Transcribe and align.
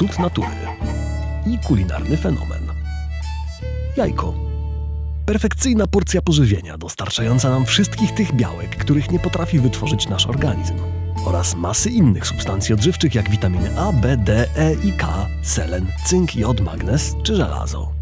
cud 0.00 0.18
natury 0.18 0.56
i 1.46 1.58
kulinarny 1.58 2.16
fenomen. 2.16 2.62
Jajko. 3.96 4.34
Perfekcyjna 5.26 5.86
porcja 5.86 6.22
pożywienia, 6.22 6.78
dostarczająca 6.78 7.50
nam 7.50 7.66
wszystkich 7.66 8.14
tych 8.14 8.32
białek, 8.32 8.76
których 8.76 9.10
nie 9.10 9.18
potrafi 9.18 9.58
wytworzyć 9.58 10.08
nasz 10.08 10.26
organizm, 10.26 10.74
oraz 11.26 11.56
masy 11.56 11.90
innych 11.90 12.26
substancji 12.26 12.74
odżywczych 12.74 13.14
jak 13.14 13.30
witaminy 13.30 13.80
A, 13.80 13.92
B, 13.92 14.16
D, 14.16 14.48
E 14.56 14.74
i 14.74 14.92
K, 14.92 15.26
selen, 15.42 15.86
cynk, 16.04 16.36
jod, 16.36 16.60
magnez 16.60 17.16
czy 17.22 17.36
żelazo. 17.36 17.92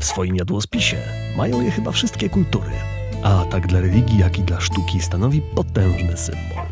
W 0.00 0.04
swoim 0.04 0.36
jadłospisie 0.36 0.96
mają 1.36 1.62
je 1.62 1.70
chyba 1.70 1.90
wszystkie 1.92 2.28
kultury, 2.28 2.72
a 3.22 3.44
tak 3.44 3.66
dla 3.66 3.80
religii, 3.80 4.18
jak 4.18 4.38
i 4.38 4.42
dla 4.42 4.60
sztuki 4.60 5.00
stanowi 5.00 5.42
potężny 5.54 6.16
symbol. 6.16 6.64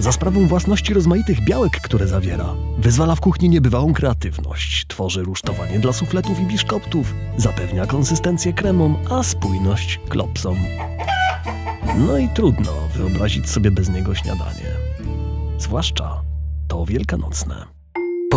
Za 0.00 0.12
sprawą 0.12 0.46
własności 0.46 0.94
rozmaitych 0.94 1.44
białek, 1.44 1.80
które 1.80 2.06
zawiera, 2.06 2.54
wyzwala 2.78 3.14
w 3.14 3.20
kuchni 3.20 3.48
niebywałą 3.48 3.92
kreatywność, 3.92 4.86
tworzy 4.86 5.22
rusztowanie 5.22 5.78
dla 5.78 5.92
sufletów 5.92 6.40
i 6.40 6.46
biszkoptów, 6.46 7.14
zapewnia 7.36 7.86
konsystencję 7.86 8.52
kremom, 8.52 8.96
a 9.10 9.22
spójność 9.22 10.00
klopsom. 10.08 10.56
No 11.98 12.18
i 12.18 12.28
trudno 12.28 12.72
wyobrazić 12.96 13.50
sobie 13.50 13.70
bez 13.70 13.88
niego 13.88 14.14
śniadanie. 14.14 14.74
Zwłaszcza 15.58 16.22
to 16.68 16.86
wielkanocne. 16.86 17.77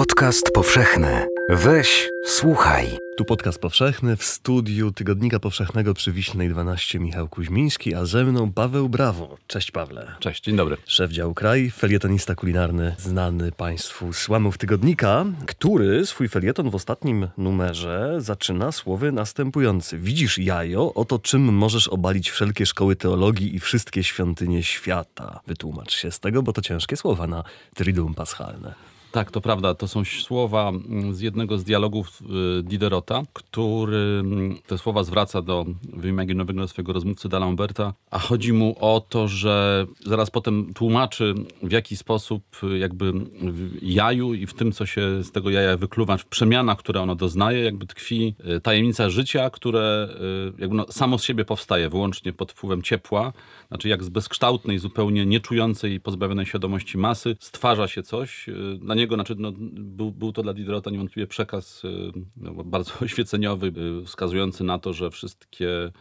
Podcast 0.02 0.52
powszechny. 0.54 1.28
Weź, 1.50 2.10
słuchaj. 2.26 2.98
Tu 3.18 3.26
podcast 3.26 3.60
powszechny 3.60 4.16
w 4.16 4.24
studiu 4.24 4.92
Tygodnika 4.92 5.40
Powszechnego 5.40 5.94
przy 5.94 6.12
Wiślnej 6.12 6.50
12 6.50 7.00
Michał 7.00 7.28
Kuźmiński, 7.28 7.96
a 7.96 8.06
ze 8.06 8.24
mną 8.24 8.52
Paweł 8.54 8.90
Brawo. 8.90 9.38
Cześć 9.48 9.72
Pawle. 9.72 10.16
Cześć, 10.20 10.44
dzień 10.44 10.56
dobry. 10.56 10.78
Szef 10.86 11.12
działu 11.12 11.34
kraj, 11.34 11.72
felietonista 11.72 12.36
kulinarny, 12.36 12.96
znany 13.00 13.52
Państwu 13.52 14.14
z 14.14 14.30
łamów 14.30 14.58
Tygodnika, 14.58 15.26
który 15.46 16.06
swój 16.06 16.30
felieton 16.30 16.70
w 16.70 16.76
ostatnim 16.76 17.28
numerze 17.38 18.16
zaczyna 18.18 18.72
słowy 18.72 19.12
następujący. 19.12 19.98
Widzisz 19.98 20.38
jajo, 20.38 20.94
oto 20.94 21.20
czym 21.20 21.42
możesz 21.54 21.88
obalić 21.88 22.30
wszelkie 22.30 22.66
szkoły 22.66 22.96
teologii 22.96 23.56
i 23.56 23.60
wszystkie 23.60 24.04
świątynie 24.04 24.64
świata. 24.64 25.40
Wytłumacz 25.48 25.94
się 25.94 26.12
z 26.12 26.20
tego, 26.20 26.44
bo 26.44 26.54
to 26.54 26.62
ciężkie 26.62 26.98
słowa 26.98 27.28
na 27.28 27.44
Triduum 27.76 28.14
Paschalne. 28.14 28.91
Tak, 29.12 29.32
to 29.32 29.42
prawda. 29.42 29.74
To 29.74 29.88
są 29.88 30.04
słowa 30.06 30.70
mm, 30.70 31.16
z 31.16 31.22
jednego 31.22 31.58
z 31.58 31.64
dialogów 31.64 32.22
y, 32.60 32.64
Diderota, 32.64 33.24
który 33.34 34.20
mm, 34.20 34.58
te 34.68 34.78
słowa 34.78 35.04
zwraca 35.04 35.42
do 35.42 35.66
wyimaginowego 35.94 36.68
swojego 36.68 36.94
rozmówcy 36.94 37.30
D'Alemberta, 37.30 37.92
a 38.12 38.20
chodzi 38.20 38.54
mu 38.54 38.76
o 38.80 39.06
to, 39.10 39.28
że 39.28 39.86
zaraz 40.06 40.30
potem 40.30 40.74
tłumaczy 40.74 41.34
w 41.64 41.72
jaki 41.72 41.98
sposób 41.98 42.44
y, 42.64 42.78
jakby 42.78 43.12
w 43.42 43.78
jaju 43.82 44.34
i 44.34 44.46
w 44.46 44.54
tym, 44.54 44.72
co 44.72 44.86
się 44.86 45.24
z 45.24 45.32
tego 45.32 45.50
jaja 45.50 45.78
wykluwa, 45.78 46.18
w 46.18 46.26
przemianach, 46.26 46.78
które 46.78 47.02
ono 47.02 47.16
doznaje, 47.16 47.64
jakby 47.64 47.88
tkwi 47.88 48.36
y, 48.58 48.62
tajemnica 48.62 49.10
życia, 49.10 49.50
które 49.50 50.10
jakby 50.58 50.76
no, 50.76 50.86
samo 50.90 51.18
z 51.18 51.24
siebie 51.24 51.46
powstaje, 51.46 51.90
wyłącznie 51.90 52.34
pod 52.34 52.52
wpływem 52.52 52.82
ciepła. 52.82 53.34
Znaczy 53.72 53.90
jak 53.90 54.04
z 54.04 54.10
bezkształtnej, 54.10 54.80
zupełnie 54.80 55.26
nieczującej 55.26 56.00
pozbawionej 56.00 56.46
świadomości 56.46 56.98
masy 56.98 57.36
stwarza 57.40 57.88
się 57.88 58.04
coś. 58.04 58.46
Na 58.82 58.96
niego, 58.96 59.16
znaczy, 59.16 59.36
no, 59.38 59.52
był, 59.72 60.12
był 60.12 60.32
to 60.32 60.44
dla 60.44 60.54
Diderota 60.54 60.92
niewątpliwie 60.92 61.28
przekaz 61.28 61.84
y, 61.84 62.12
no, 62.38 62.64
bardzo 62.64 62.94
oświeceniowy, 63.06 63.74
y, 64.02 64.06
wskazujący 64.06 64.64
na 64.64 64.80
to, 64.80 64.94
że 64.94 65.10
wszystkie 65.10 65.92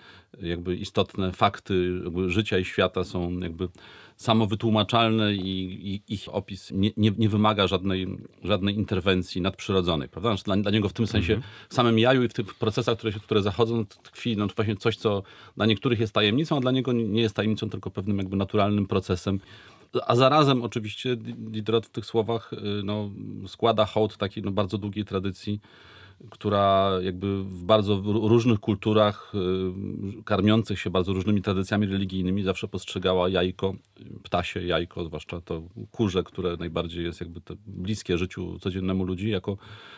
jakby 0.42 0.76
istotne 0.76 1.32
fakty 1.32 2.02
życia 2.26 2.58
i 2.58 2.64
świata 2.64 3.04
są 3.04 3.38
jakby 3.38 3.68
samowytłumaczalne 4.16 5.34
i, 5.34 5.92
i 5.94 6.14
ich 6.14 6.34
opis 6.34 6.70
nie, 6.70 6.90
nie, 6.96 7.12
nie, 7.18 7.28
wymaga 7.28 7.66
żadnej, 7.66 8.06
żadnej 8.44 8.74
interwencji 8.74 9.40
nadprzyrodzonej. 9.40 10.08
Prawda? 10.08 10.28
Znaczy 10.28 10.44
dla, 10.44 10.56
dla 10.56 10.70
niego 10.70 10.88
w 10.88 10.92
tym 10.92 11.06
sensie, 11.06 11.34
mhm. 11.34 11.52
w 11.68 11.74
samym 11.74 11.98
jaju 11.98 12.22
i 12.22 12.28
w 12.28 12.32
tych 12.32 12.54
procesach, 12.54 12.98
które, 12.98 13.12
się, 13.12 13.20
które 13.20 13.42
zachodzą, 13.42 13.86
tkwi 13.86 14.36
no, 14.36 14.46
to 14.46 14.54
właśnie 14.54 14.76
coś, 14.76 14.96
co 14.96 15.22
dla 15.56 15.66
niektórych 15.66 16.00
jest 16.00 16.12
tajemnicą, 16.12 16.56
a 16.56 16.60
dla 16.60 16.70
niego 16.70 16.92
nie 16.92 17.22
jest 17.22 17.36
tajemnicą, 17.36 17.70
tylko 17.70 17.90
pewnym 17.90 18.18
jakby 18.18 18.36
naturalnym 18.36 18.86
procesem 18.86 19.40
a 20.06 20.16
zarazem 20.16 20.62
oczywiście 20.62 21.16
Diderot 21.16 21.86
w 21.86 21.90
tych 21.90 22.06
słowach 22.06 22.52
y, 22.52 22.56
no, 22.84 23.10
składa 23.46 23.84
hołd 23.84 24.16
takiej 24.16 24.42
no, 24.42 24.50
bardzo 24.50 24.78
długiej 24.78 25.04
tradycji 25.04 25.60
która 26.30 26.90
jakby 27.02 27.42
w 27.44 27.64
bardzo 27.64 28.02
różnych 28.04 28.60
kulturach 28.60 29.32
y, 30.18 30.22
karmiących 30.22 30.80
się 30.80 30.90
bardzo 30.90 31.12
różnymi 31.12 31.42
tradycjami 31.42 31.86
religijnymi 31.86 32.42
zawsze 32.42 32.68
postrzegała 32.68 33.28
jajko, 33.28 33.74
ptasie 34.22 34.62
jajko, 34.62 35.04
zwłaszcza 35.04 35.40
to 35.40 35.62
kurze, 35.90 36.22
które 36.22 36.56
najbardziej 36.56 37.04
jest 37.04 37.20
jakby 37.20 37.40
bliskie 37.66 38.18
życiu 38.18 38.58
codziennemu 38.58 39.04
ludzi, 39.04 39.30
jako, 39.30 39.56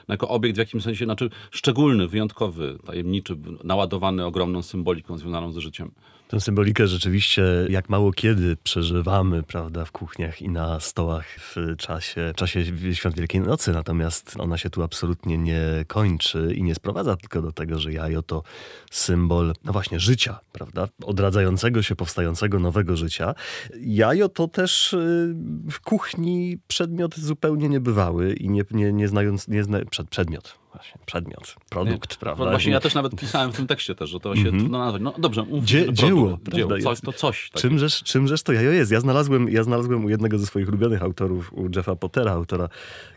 jako 0.09 0.29
obiekt 0.29 0.57
w 0.57 0.59
jakimś 0.59 0.83
sensie, 0.83 1.05
znaczy 1.05 1.31
szczególny, 1.51 2.09
wyjątkowy, 2.09 2.79
tajemniczy, 2.87 3.37
naładowany 3.65 4.25
ogromną 4.25 4.63
symboliką 4.63 5.19
związaną 5.19 5.53
z 5.53 5.57
życiem. 5.57 5.91
Tę 6.33 6.41
symbolikę 6.41 6.87
rzeczywiście 6.87 7.43
jak 7.69 7.89
mało 7.89 8.13
kiedy 8.13 8.57
przeżywamy, 8.57 9.43
prawda, 9.43 9.85
w 9.85 9.93
kuchniach 9.93 10.43
i 10.43 10.49
na 10.49 10.81
stołach 10.81 11.27
w 11.27 11.77
czasie, 11.79 12.33
czasie 12.37 12.65
Świąt 12.95 13.17
Wielkiej 13.17 13.41
Nocy, 13.41 13.73
natomiast 13.73 14.35
ona 14.39 14.59
się 14.59 14.71
tu 14.71 14.83
absolutnie 14.83 15.39
nie 15.39 15.61
kończy 15.87 16.55
i 16.57 16.63
nie 16.63 16.75
sprowadza 16.75 17.17
tylko 17.17 17.43
do 17.43 17.53
tego, 17.53 17.79
że 17.79 17.93
jajo 17.93 18.23
to 18.23 18.43
symbol, 18.91 19.53
no 19.65 19.73
właśnie, 19.73 20.01
życia, 20.01 20.41
prawda, 20.53 20.89
odradzającego 21.05 21.83
się, 21.83 21.97
powstającego 21.97 22.59
nowego 22.59 22.97
życia. 22.97 23.35
Jajo 23.81 24.29
to 24.29 24.49
też 24.49 24.93
y, 24.93 25.35
w 25.71 25.81
kuchni 25.81 26.59
przedmiot 26.67 27.17
zupełnie 27.17 27.69
niebywały 27.69 28.33
i 28.33 28.51
nie, 28.51 28.65
nie, 28.71 28.93
nie 28.93 29.09
znając, 29.09 29.49
nie 29.49 29.65
zna, 29.65 29.79
przed, 29.91 30.09
przedmiot, 30.09 30.62
właśnie, 30.73 31.01
przedmiot, 31.07 31.57
produkt, 31.69 32.11
nie, 32.11 32.19
prawda? 32.21 32.51
Właśnie 32.51 32.73
ja 32.73 32.81
też 32.81 32.95
nawet 32.95 33.17
pisałem 33.21 33.53
w 33.53 33.57
tym 33.57 33.67
tekście 33.67 33.95
też, 33.95 34.11
że 34.11 34.21
to 34.21 34.35
się 34.37 34.41
mm 34.41 34.55
-hmm. 34.55 34.59
trudno 34.59 34.79
nazwać. 34.79 35.03
No 35.03 35.15
dobrze, 35.19 35.43
mów, 35.43 35.65
Dzie 35.65 35.93
dzieło, 35.93 36.39
dzieło 36.53 36.79
coś, 36.79 37.01
to 37.01 37.13
coś. 37.13 37.51
Czymżeż, 37.55 38.03
czymżeż 38.03 38.43
to 38.43 38.53
jajo 38.53 38.71
jest? 38.71 38.93
Ja 38.93 39.01
znalazłem, 39.01 39.49
ja 39.49 39.63
znalazłem 39.63 40.05
u 40.05 40.09
jednego 40.09 40.39
ze 40.39 40.47
swoich 40.47 40.69
ulubionych 40.69 41.03
autorów, 41.03 41.53
u 41.53 41.69
Jeffa 41.77 41.97
Pottera, 41.97 42.33
autora 42.33 42.69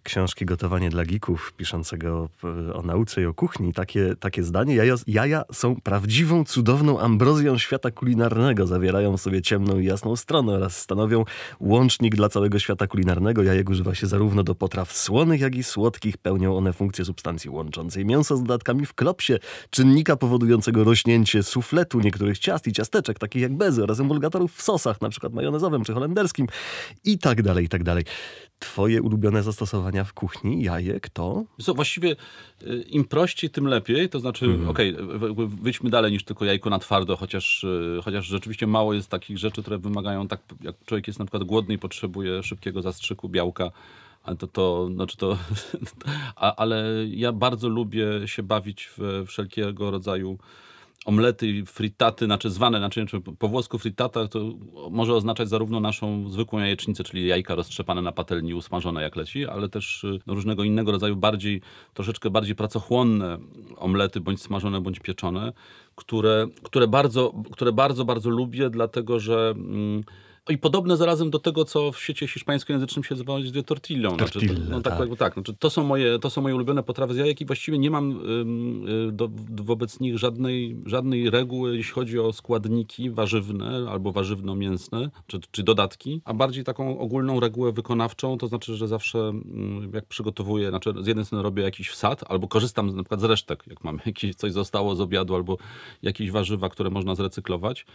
książki 0.03 0.45
Gotowanie 0.45 0.89
dla 0.89 1.05
Geeków, 1.05 1.53
piszącego 1.57 2.29
o 2.73 2.81
nauce 2.81 3.21
i 3.21 3.25
o 3.25 3.33
kuchni, 3.33 3.73
takie, 3.73 4.15
takie 4.19 4.43
zdanie. 4.43 4.75
Jaja, 4.75 4.95
jaja 5.07 5.43
są 5.51 5.75
prawdziwą, 5.81 6.43
cudowną 6.43 6.99
ambrozją 6.99 7.57
świata 7.57 7.91
kulinarnego. 7.91 8.67
Zawierają 8.67 9.17
w 9.17 9.21
sobie 9.21 9.41
ciemną 9.41 9.79
i 9.79 9.85
jasną 9.85 10.15
stronę 10.15 10.53
oraz 10.53 10.81
stanowią 10.81 11.25
łącznik 11.59 12.15
dla 12.15 12.29
całego 12.29 12.59
świata 12.59 12.87
kulinarnego. 12.87 13.43
Jajek 13.43 13.69
używa 13.69 13.95
się 13.95 14.07
zarówno 14.07 14.43
do 14.43 14.55
potraw 14.55 14.93
słonych, 14.93 15.41
jak 15.41 15.55
i 15.55 15.63
słodkich. 15.63 16.17
Pełnią 16.17 16.57
one 16.57 16.73
funkcję 16.73 17.05
substancji 17.05 17.44
substancji 17.45 17.49
łączącej 17.49 18.05
mięso 18.05 18.37
z 18.37 18.43
dodatkami 18.43 18.85
w 18.85 18.93
klopsie, 18.93 19.33
czynnika 19.69 20.15
powodującego 20.15 20.83
rośnięcie 20.83 21.43
sufletu 21.43 21.99
niektórych 21.99 22.39
ciast 22.39 22.67
i 22.67 22.73
ciasteczek, 22.73 23.19
takich 23.19 23.41
jak 23.41 23.53
bezy 23.53 23.83
oraz 23.83 23.99
emulgatorów 23.99 24.55
w 24.55 24.61
sosach, 24.61 25.01
na 25.01 25.09
przykład 25.09 25.33
majonezowym 25.33 25.83
czy 25.83 25.93
holenderskim 25.93 26.47
i 27.03 27.17
tak 27.17 27.41
dalej, 27.41 27.65
i 27.65 27.69
tak 27.69 27.83
dalej. 27.83 28.03
Twoje 28.59 29.01
ulubione 29.01 29.43
zastosowania 29.43 30.03
w 30.03 30.13
kuchni, 30.13 30.63
jajek, 30.63 31.09
to? 31.09 31.43
Co, 31.61 31.73
właściwie 31.73 32.15
y, 32.63 32.85
im 32.89 33.05
prościej, 33.05 33.49
tym 33.49 33.67
lepiej. 33.67 34.09
To 34.09 34.19
znaczy, 34.19 34.45
mm. 34.45 34.69
okej, 34.69 34.95
okay, 34.97 35.47
wyjdźmy 35.47 35.89
dalej 35.89 36.11
niż 36.11 36.23
tylko 36.23 36.45
jajko 36.45 36.69
na 36.69 36.79
twardo, 36.79 37.17
chociaż, 37.17 37.63
y, 37.63 37.99
chociaż 38.03 38.25
rzeczywiście 38.25 38.67
mało 38.67 38.93
jest 38.93 39.09
takich 39.09 39.37
rzeczy, 39.37 39.61
które 39.61 39.77
wymagają 39.77 40.27
tak, 40.27 40.41
jak 40.61 40.75
człowiek 40.85 41.07
jest 41.07 41.19
na 41.19 41.25
przykład 41.25 41.43
głodny 41.43 41.73
i 41.73 41.77
potrzebuje 41.77 42.43
szybkiego 42.43 42.81
zastrzyku 42.81 43.29
białka, 43.29 43.71
to, 44.39 44.47
to 44.47 44.89
znaczy 44.93 45.17
to, 45.17 45.37
ale 46.57 46.85
ja 47.07 47.31
bardzo 47.31 47.69
lubię 47.69 48.05
się 48.25 48.43
bawić 48.43 48.89
w 48.97 49.23
wszelkiego 49.27 49.91
rodzaju 49.91 50.37
omlety, 51.05 51.63
frittaty, 51.65 52.25
znaczy 52.25 52.49
zwane, 52.49 52.77
znaczy 52.77 53.05
po 53.39 53.47
włosku 53.47 53.77
frittata 53.77 54.27
to 54.27 54.39
może 54.91 55.13
oznaczać 55.13 55.49
zarówno 55.49 55.79
naszą 55.79 56.29
zwykłą 56.29 56.59
jajecznicę, 56.59 57.03
czyli 57.03 57.27
jajka 57.27 57.55
roztrzepane 57.55 58.01
na 58.01 58.11
patelni, 58.11 58.53
usmażone 58.53 59.01
jak 59.01 59.15
leci, 59.15 59.45
ale 59.45 59.69
też 59.69 60.05
no, 60.27 60.33
różnego 60.33 60.63
innego 60.63 60.91
rodzaju 60.91 61.15
bardziej, 61.15 61.61
troszeczkę 61.93 62.29
bardziej 62.29 62.55
pracochłonne 62.55 63.37
omlety, 63.75 64.19
bądź 64.19 64.41
smażone, 64.41 64.81
bądź 64.81 64.99
pieczone, 64.99 65.53
które, 65.95 66.47
które, 66.63 66.87
bardzo, 66.87 67.33
które 67.51 67.71
bardzo, 67.71 68.05
bardzo 68.05 68.29
lubię, 68.29 68.69
dlatego 68.69 69.19
że... 69.19 69.53
Mm, 69.57 70.03
i 70.49 70.57
podobne 70.57 70.97
zarazem 70.97 71.29
do 71.29 71.39
tego, 71.39 71.65
co 71.65 71.91
w 71.91 71.99
świecie 71.99 72.27
hiszpańskojęzycznym 72.27 73.03
się 73.03 73.15
nazywa 73.15 73.33
tortillą. 73.65 74.15
Znaczy, 74.15 74.33
Tortilla, 74.33 74.65
no, 74.69 74.81
tak. 74.81 74.97
tak, 74.97 75.09
tak 75.17 75.33
znaczy, 75.33 75.53
to, 75.59 75.69
są 75.69 75.83
moje, 75.83 76.19
to 76.19 76.29
są 76.29 76.41
moje 76.41 76.55
ulubione 76.55 76.83
potrawy 76.83 77.13
z 77.13 77.17
jajek 77.17 77.41
i 77.41 77.45
właściwie 77.45 77.77
nie 77.77 77.91
mam 77.91 78.11
y, 79.09 79.11
do, 79.11 79.29
wobec 79.49 79.99
nich 79.99 80.17
żadnej, 80.17 80.77
żadnej 80.85 81.29
reguły, 81.29 81.77
jeśli 81.77 81.93
chodzi 81.93 82.19
o 82.19 82.33
składniki 82.33 83.09
warzywne 83.09 83.87
albo 83.89 84.11
warzywno-mięsne, 84.11 85.09
czy, 85.27 85.39
czy 85.51 85.63
dodatki, 85.63 86.21
a 86.25 86.33
bardziej 86.33 86.63
taką 86.63 86.99
ogólną 86.99 87.39
regułę 87.39 87.71
wykonawczą, 87.71 88.37
to 88.37 88.47
znaczy, 88.47 88.75
że 88.75 88.87
zawsze 88.87 89.33
jak 89.93 90.05
przygotowuję, 90.05 90.69
znaczy 90.69 90.93
z 91.01 91.07
jednej 91.07 91.25
strony 91.25 91.43
robię 91.43 91.63
jakiś 91.63 91.89
wsad, 91.89 92.23
albo 92.27 92.47
korzystam 92.47 92.87
na 92.95 93.03
przykład 93.03 93.21
z 93.21 93.23
resztek, 93.23 93.63
jak 93.67 93.83
mam 93.83 93.99
jakieś 94.05 94.35
coś 94.35 94.51
zostało 94.51 94.95
z 94.95 95.01
obiadu, 95.01 95.35
albo 95.35 95.57
jakieś 96.01 96.31
warzywa, 96.31 96.69
które 96.69 96.89
można 96.89 97.15
zrecyklować, 97.15 97.85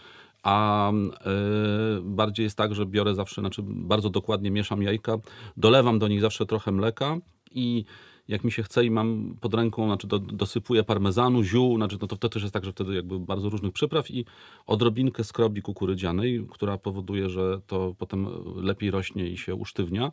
a 0.42 0.92
y, 0.92 2.02
bardziej 2.02 2.44
jest 2.44 2.56
tak, 2.56 2.74
że 2.74 2.86
biorę 2.86 3.14
zawsze, 3.14 3.40
znaczy 3.40 3.62
bardzo 3.66 4.10
dokładnie 4.10 4.50
mieszam 4.50 4.82
jajka, 4.82 5.16
dolewam 5.56 5.98
do 5.98 6.08
nich 6.08 6.20
zawsze 6.20 6.46
trochę 6.46 6.72
mleka 6.72 7.16
i 7.50 7.84
jak 8.28 8.44
mi 8.44 8.52
się 8.52 8.62
chce 8.62 8.84
i 8.84 8.90
mam 8.90 9.36
pod 9.40 9.54
ręką, 9.54 9.86
znaczy 9.86 10.06
do, 10.06 10.18
dosypuję 10.18 10.84
parmezanu, 10.84 11.42
ziół, 11.42 11.76
znaczy 11.76 11.98
no 12.00 12.06
to 12.06 12.16
wtedy 12.16 12.32
też 12.32 12.42
jest 12.42 12.54
tak, 12.54 12.64
że 12.64 12.72
wtedy 12.72 12.94
jakby 12.94 13.18
bardzo 13.18 13.48
różnych 13.48 13.72
przypraw 13.72 14.10
i 14.10 14.24
odrobinkę 14.66 15.24
skrobi 15.24 15.62
kukurydzianej, 15.62 16.46
która 16.50 16.78
powoduje, 16.78 17.28
że 17.28 17.60
to 17.66 17.94
potem 17.98 18.28
lepiej 18.56 18.90
rośnie 18.90 19.28
i 19.28 19.36
się 19.36 19.54
usztywnia. 19.54 20.12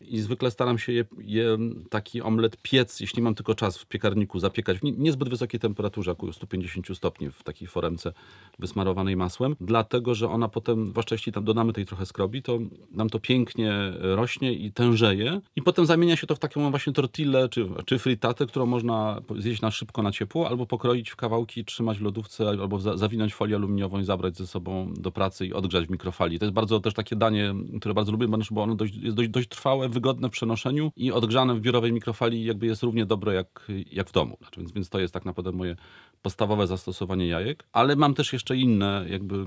I 0.00 0.20
zwykle 0.20 0.50
staram 0.50 0.78
się 0.78 0.92
je, 0.92 1.04
je, 1.18 1.58
taki 1.90 2.22
omlet 2.22 2.56
piec, 2.62 3.00
jeśli 3.00 3.22
mam 3.22 3.34
tylko 3.34 3.54
czas 3.54 3.78
w 3.78 3.86
piekarniku, 3.86 4.38
zapiekać 4.38 4.78
w 4.78 4.82
nie, 4.82 4.92
niezbyt 4.92 5.28
wysokiej 5.28 5.60
temperaturze, 5.60 6.12
około 6.12 6.32
150 6.32 6.96
stopni 6.96 7.30
w 7.30 7.42
takiej 7.42 7.68
foremce 7.68 8.12
wysmarowanej 8.58 9.16
masłem, 9.16 9.56
dlatego, 9.60 10.14
że 10.14 10.28
ona 10.28 10.48
potem, 10.48 10.86
zwłaszcza 10.86 11.14
jeśli 11.14 11.32
tam 11.32 11.44
dodamy 11.44 11.72
tej 11.72 11.86
trochę 11.86 12.06
skrobi, 12.06 12.42
to 12.42 12.58
nam 12.90 13.10
to 13.10 13.18
pięknie 13.18 13.72
rośnie 14.00 14.52
i 14.52 14.72
tężeje 14.72 15.40
i 15.56 15.62
potem 15.62 15.86
zamienia 15.86 16.16
się 16.16 16.26
to 16.26 16.34
w 16.34 16.38
taką 16.38 16.70
właśnie 16.70 16.92
tortillę 16.92 17.48
czy, 17.48 17.68
czy 17.84 17.98
fritatę, 17.98 18.46
którą 18.46 18.66
można 18.66 19.20
zjeść 19.38 19.60
na 19.60 19.70
szybko, 19.70 20.02
na 20.02 20.12
ciepło, 20.12 20.48
albo 20.48 20.66
pokroić 20.66 21.10
w 21.10 21.16
kawałki, 21.16 21.64
trzymać 21.64 21.98
w 21.98 22.02
lodówce, 22.02 22.48
albo 22.48 22.78
za, 22.78 22.96
zawinąć 22.96 23.34
folię 23.34 23.56
aluminiową 23.56 24.00
i 24.00 24.04
zabrać 24.04 24.36
ze 24.36 24.46
sobą 24.46 24.92
do 24.96 25.12
pracy 25.12 25.46
i 25.46 25.52
odgrzać 25.52 25.86
w 25.86 25.90
mikrofali. 25.90 26.38
To 26.38 26.44
jest 26.44 26.54
bardzo 26.54 26.80
też 26.80 26.94
takie 26.94 27.16
danie, 27.16 27.54
które 27.80 27.94
bardzo 27.94 28.12
lubię, 28.12 28.26
bo 28.50 28.62
ono 28.62 28.74
dość, 28.74 28.94
jest 28.96 29.16
dość, 29.16 29.28
dość 29.28 29.48
trwałe, 29.48 29.85
wygodne 29.88 30.28
w 30.28 30.32
przenoszeniu 30.32 30.92
i 30.96 31.12
odgrzane 31.12 31.54
w 31.54 31.60
biurowej 31.60 31.92
mikrofali 31.92 32.44
jakby 32.44 32.66
jest 32.66 32.82
równie 32.82 33.06
dobre 33.06 33.34
jak, 33.34 33.66
jak 33.92 34.08
w 34.08 34.12
domu. 34.12 34.36
Znaczy, 34.40 34.60
więc, 34.60 34.72
więc 34.72 34.88
to 34.88 35.00
jest 35.00 35.14
tak 35.14 35.24
naprawdę 35.24 35.52
moje 35.52 35.76
podstawowe 36.22 36.66
zastosowanie 36.66 37.26
jajek, 37.26 37.64
ale 37.72 37.96
mam 37.96 38.14
też 38.14 38.32
jeszcze 38.32 38.56
inne, 38.56 39.04
jakby, 39.08 39.44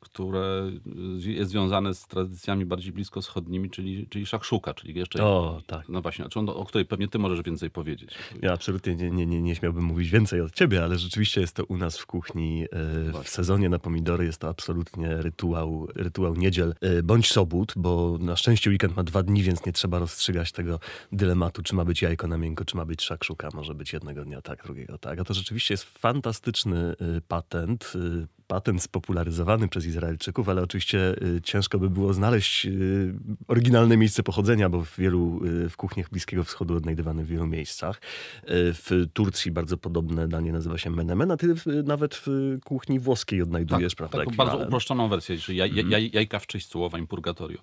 które 0.00 0.70
jest 1.16 1.50
związane 1.50 1.94
z 1.94 2.06
tradycjami 2.06 2.66
bardziej 2.66 2.92
blisko 2.92 3.20
wschodnimi, 3.20 3.70
czyli, 3.70 4.06
czyli 4.06 4.26
szakszuka, 4.26 4.74
czyli 4.74 4.98
jeszcze... 4.98 5.24
O, 5.24 5.62
tak. 5.66 5.88
No 5.88 6.02
właśnie, 6.02 6.24
znaczy 6.24 6.38
on, 6.38 6.48
o 6.48 6.64
której 6.64 6.86
pewnie 6.86 7.08
ty 7.08 7.18
możesz 7.18 7.42
więcej 7.42 7.70
powiedzieć. 7.70 8.14
Ja 8.42 8.52
absolutnie 8.52 8.96
nie, 8.96 9.10
nie, 9.10 9.26
nie, 9.26 9.42
nie 9.42 9.54
śmiałbym 9.54 9.84
mówić 9.84 10.10
więcej 10.10 10.40
od 10.40 10.52
ciebie, 10.52 10.84
ale 10.84 10.98
rzeczywiście 10.98 11.40
jest 11.40 11.56
to 11.56 11.64
u 11.64 11.76
nas 11.76 11.98
w 11.98 12.06
kuchni 12.06 12.64
e, 12.64 13.22
w 13.24 13.28
sezonie 13.28 13.68
na 13.68 13.78
pomidory 13.78 14.24
jest 14.24 14.38
to 14.38 14.48
absolutnie 14.48 15.16
rytuał, 15.16 15.88
rytuał 15.94 16.34
niedziel 16.34 16.74
e, 16.80 17.02
bądź 17.02 17.32
sobót, 17.32 17.72
bo 17.76 18.18
na 18.20 18.36
szczęście 18.36 18.70
weekend 18.70 18.96
ma 18.96 19.02
dwa 19.02 19.22
dni, 19.22 19.42
więc 19.42 19.66
nie 19.66 19.72
trzeba 19.76 19.98
rozstrzygać 19.98 20.52
tego 20.52 20.80
dylematu, 21.12 21.62
czy 21.62 21.74
ma 21.74 21.84
być 21.84 22.02
jajko 22.02 22.28
na 22.28 22.38
miękko, 22.38 22.64
czy 22.64 22.76
ma 22.76 22.84
być 22.84 23.02
szakszuka. 23.02 23.48
Może 23.54 23.74
być 23.74 23.92
jednego 23.92 24.24
dnia 24.24 24.42
tak, 24.42 24.62
drugiego 24.62 24.98
tak. 24.98 25.18
A 25.18 25.24
to 25.24 25.34
rzeczywiście 25.34 25.74
jest 25.74 25.84
fantastyczny 25.84 26.94
y, 27.16 27.20
patent, 27.20 27.92
y, 27.94 28.26
patent 28.46 28.82
spopularyzowany 28.82 29.68
przez 29.68 29.86
Izraelczyków, 29.86 30.48
ale 30.48 30.62
oczywiście 30.62 31.14
y, 31.22 31.40
ciężko 31.42 31.78
by 31.78 31.90
było 31.90 32.12
znaleźć 32.12 32.66
y, 32.66 33.14
oryginalne 33.48 33.96
miejsce 33.96 34.22
pochodzenia, 34.22 34.68
bo 34.68 34.84
w 34.84 34.96
wielu, 34.96 35.40
y, 35.44 35.68
w 35.68 35.76
kuchniach 35.76 36.10
Bliskiego 36.10 36.44
Wschodu 36.44 36.76
odnajdywane 36.76 37.24
w 37.24 37.26
wielu 37.26 37.46
miejscach. 37.46 38.00
W 38.48 39.06
Turcji 39.12 39.50
bardzo 39.50 39.76
podobne 39.76 40.28
danie 40.28 40.52
nazywa 40.52 40.78
się 40.78 40.90
menemen, 40.90 41.30
a 41.30 41.36
ty 41.36 41.54
nawet 41.84 42.14
w 42.14 42.56
kuchni 42.64 43.00
włoskiej 43.00 43.42
odnajdujesz, 43.42 43.94
tak, 43.94 43.96
prawda? 43.96 44.18
Taką 44.18 44.36
bardzo 44.36 44.66
uproszczoną 44.66 45.08
wersję, 45.08 45.38
czyli 45.38 45.58
jaj, 45.58 45.68
mhm. 45.68 45.90
jaj, 45.90 46.10
jajka 46.12 46.38
w 46.38 46.46
słowa 46.60 46.98
im 46.98 47.06
purgatorio. 47.06 47.58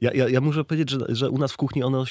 Ja, 0.00 0.12
ja, 0.14 0.28
ja 0.28 0.40
muszę 0.40 0.64
powiedzieć, 0.64 0.90
że, 0.90 0.98
że 1.08 1.30
u 1.30 1.38
nas 1.38 1.52
w 1.52 1.56
kuchni 1.56 1.82
ono, 1.82 2.04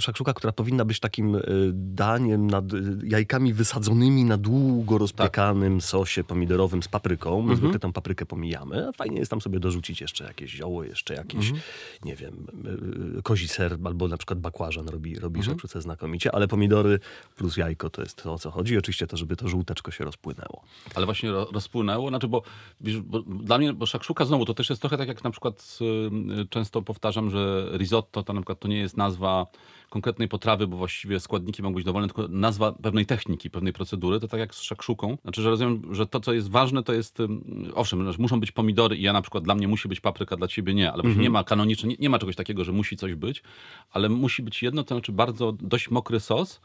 szakszuka, 0.00 0.34
która 0.34 0.52
powinna 0.52 0.84
być 0.84 1.00
takim 1.00 1.36
daniem 1.72 2.46
nad 2.46 2.64
jajkami 3.04 3.52
wysadzonymi 3.52 4.24
na 4.24 4.36
długo 4.36 4.98
rozpiekanym 4.98 5.78
tak. 5.78 5.88
sosie 5.88 6.24
pomidorowym 6.24 6.82
z 6.82 6.88
papryką, 6.88 7.17
papryką. 7.18 7.36
My 7.36 7.52
mhm. 7.52 7.56
zwykle 7.56 7.78
tą 7.78 7.92
paprykę 7.92 8.26
pomijamy. 8.26 8.92
Fajnie 8.92 9.18
jest 9.18 9.30
tam 9.30 9.40
sobie 9.40 9.60
dorzucić 9.60 10.00
jeszcze 10.00 10.24
jakieś 10.24 10.50
zioło, 10.50 10.84
jeszcze 10.84 11.14
jakieś, 11.14 11.50
mhm. 11.50 11.60
nie 12.04 12.16
wiem, 12.16 12.46
y, 13.14 13.18
y, 13.18 13.22
kozi 13.22 13.48
ser 13.48 13.78
albo 13.84 14.08
na 14.08 14.16
przykład 14.16 14.40
bakłażan 14.40 14.88
robi, 14.88 15.18
robi 15.18 15.40
mhm. 15.40 15.56
rzeczuce 15.56 15.82
znakomicie, 15.82 16.34
ale 16.34 16.48
pomidory 16.48 16.98
plus 17.36 17.56
jajko 17.56 17.90
to 17.90 18.02
jest 18.02 18.22
to, 18.22 18.32
o 18.32 18.38
co 18.38 18.50
chodzi. 18.50 18.78
Oczywiście 18.78 19.06
to, 19.06 19.16
żeby 19.16 19.36
to 19.36 19.48
żółteczko 19.48 19.90
się 19.90 20.04
rozpłynęło. 20.04 20.62
Ale 20.94 21.06
właśnie 21.06 21.30
rozpłynęło, 21.30 22.08
znaczy, 22.08 22.28
bo, 22.28 22.42
bo 23.04 23.22
dla 23.22 23.58
mnie, 23.58 23.72
bo 23.72 23.86
szakszuka 23.86 24.24
znowu, 24.24 24.44
to 24.44 24.54
też 24.54 24.70
jest 24.70 24.82
trochę 24.82 24.98
tak 24.98 25.08
jak 25.08 25.24
na 25.24 25.30
przykład 25.30 25.78
często 26.50 26.82
powtarzam, 26.82 27.30
że 27.30 27.70
risotto 27.72 28.22
to 28.22 28.32
na 28.32 28.40
przykład 28.40 28.60
to 28.60 28.68
nie 28.68 28.78
jest 28.78 28.96
nazwa 28.96 29.46
konkretnej 29.90 30.28
potrawy, 30.28 30.66
bo 30.66 30.76
właściwie 30.76 31.20
składniki 31.20 31.62
mogą 31.62 31.74
być 31.74 31.84
dowolne, 31.84 32.08
tylko 32.08 32.28
nazwa 32.28 32.72
pewnej 32.72 33.06
techniki, 33.06 33.50
pewnej 33.50 33.72
procedury, 33.72 34.20
to 34.20 34.28
tak 34.28 34.40
jak 34.40 34.54
z 34.54 34.62
szakszuką. 34.62 35.18
Znaczy, 35.22 35.42
że 35.42 35.50
rozumiem, 35.50 35.94
że 35.94 36.06
to, 36.06 36.20
co 36.20 36.32
jest 36.32 36.50
ważne, 36.50 36.82
to 36.82 36.92
jest, 36.92 37.18
owszem, 37.74 38.10
muszą 38.18 38.40
być 38.40 38.52
pomidory 38.52 38.96
i 38.96 39.02
ja 39.02 39.12
na 39.12 39.22
przykład, 39.22 39.44
dla 39.44 39.54
mnie 39.54 39.68
musi 39.68 39.88
być 39.88 40.00
papryka, 40.00 40.36
dla 40.36 40.48
ciebie 40.48 40.74
nie, 40.74 40.92
ale 40.92 41.02
mhm. 41.02 41.20
nie 41.20 41.30
ma 41.30 41.44
kanonicznie, 41.44 41.88
nie, 41.88 41.96
nie 41.98 42.10
ma 42.10 42.18
czegoś 42.18 42.36
takiego, 42.36 42.64
że 42.64 42.72
musi 42.72 42.96
coś 42.96 43.14
być, 43.14 43.42
ale 43.90 44.08
musi 44.08 44.42
być 44.42 44.62
jedno, 44.62 44.84
to 44.84 44.94
znaczy 44.94 45.12
bardzo 45.12 45.52
dość 45.52 45.90
mokry 45.90 46.20
sos, 46.20 46.60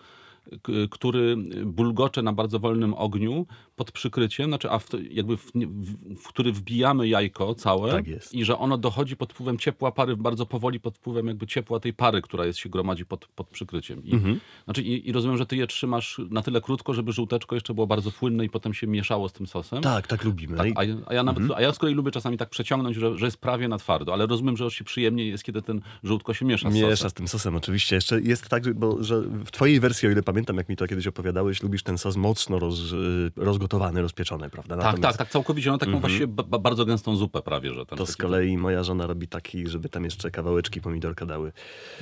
który 0.89 1.37
bulgocze 1.65 2.21
na 2.21 2.33
bardzo 2.33 2.59
wolnym 2.59 2.93
ogniu 2.93 3.45
pod 3.75 3.91
przykryciem, 3.91 4.47
znaczy, 4.47 4.71
a 4.71 4.79
w, 4.79 4.89
jakby 5.09 5.37
w, 5.37 5.51
w, 5.55 6.15
w, 6.15 6.27
który 6.27 6.51
wbijamy 6.51 7.07
jajko 7.07 7.55
całe 7.55 7.91
tak 7.91 8.05
i 8.31 8.45
że 8.45 8.57
ono 8.57 8.77
dochodzi 8.77 9.15
pod 9.15 9.33
wpływem 9.33 9.57
ciepła 9.57 9.91
pary, 9.91 10.17
bardzo 10.17 10.45
powoli 10.45 10.79
pod 10.79 10.97
wpływem 10.97 11.27
jakby 11.27 11.47
ciepła 11.47 11.79
tej 11.79 11.93
pary, 11.93 12.21
która 12.21 12.45
jest 12.45 12.59
się 12.59 12.69
gromadzi 12.69 13.05
pod, 13.05 13.27
pod 13.27 13.47
przykryciem. 13.47 14.03
I, 14.03 14.13
mhm. 14.13 14.39
znaczy, 14.65 14.81
i, 14.81 15.09
I 15.09 15.11
rozumiem, 15.11 15.37
że 15.37 15.45
ty 15.45 15.55
je 15.55 15.67
trzymasz 15.67 16.21
na 16.29 16.41
tyle 16.41 16.61
krótko, 16.61 16.93
żeby 16.93 17.11
żółteczko 17.11 17.55
jeszcze 17.55 17.73
było 17.73 17.87
bardzo 17.87 18.11
płynne 18.11 18.45
i 18.45 18.49
potem 18.49 18.73
się 18.73 18.87
mieszało 18.87 19.29
z 19.29 19.33
tym 19.33 19.47
sosem. 19.47 19.81
Tak, 19.81 20.07
tak 20.07 20.23
lubimy. 20.23 20.57
Tak, 20.57 20.67
a, 20.75 21.09
a, 21.09 21.13
ja 21.13 21.23
nawet, 21.23 21.41
mhm. 21.41 21.59
a 21.59 21.61
ja 21.61 21.73
z 21.73 21.79
kolei 21.79 21.95
lubię 21.95 22.11
czasami 22.11 22.37
tak 22.37 22.49
przeciągnąć, 22.49 22.95
że, 22.95 23.17
że 23.17 23.25
jest 23.25 23.37
prawie 23.37 23.67
na 23.67 23.77
twardo, 23.77 24.13
ale 24.13 24.25
rozumiem, 24.25 24.57
że 24.57 24.71
się 24.71 24.83
przyjemnie 24.83 25.27
jest, 25.27 25.43
kiedy 25.43 25.61
ten 25.61 25.81
żółtko 26.03 26.33
się 26.33 26.45
miesza 26.45 26.71
z 26.71 26.73
Miesza 26.73 26.89
sosem. 26.89 27.09
z 27.09 27.13
tym 27.13 27.27
sosem, 27.27 27.55
oczywiście. 27.55 27.95
Jeszcze 27.95 28.21
jest 28.21 28.49
tak, 28.49 28.73
bo, 28.73 29.03
że 29.03 29.21
w 29.21 29.51
twojej 29.51 29.79
wersji, 29.79 30.07
o 30.07 30.11
ile 30.11 30.23
pamiętam, 30.23 30.32
jak 30.57 30.69
mi 30.69 30.75
to 30.75 30.87
kiedyś 30.87 31.07
opowiadałeś, 31.07 31.63
lubisz 31.63 31.83
ten 31.83 31.97
sos 31.97 32.15
mocno 32.15 32.59
roz, 32.59 32.91
y, 32.91 33.31
rozgotowany, 33.35 34.01
rozpieczony, 34.01 34.49
prawda? 34.49 34.75
Tak, 34.75 34.85
Natomiast... 34.85 35.17
tak, 35.17 35.27
tak, 35.27 35.29
całkowicie. 35.29 35.71
No 35.71 35.77
taką 35.77 35.89
mm 35.89 35.99
-hmm. 35.99 36.01
właściwie 36.01 36.27
bardzo 36.59 36.85
gęstą 36.85 37.15
zupę 37.15 37.41
prawie, 37.41 37.73
że 37.73 37.85
ten 37.85 37.97
To 37.97 38.05
z 38.05 38.17
kolei 38.17 38.57
moja 38.57 38.83
żona 38.83 39.07
robi 39.07 39.27
taki, 39.27 39.67
żeby 39.67 39.89
tam 39.89 40.03
jeszcze 40.03 40.31
kawałeczki 40.31 40.81
pomidorka 40.81 41.25
dały 41.25 41.51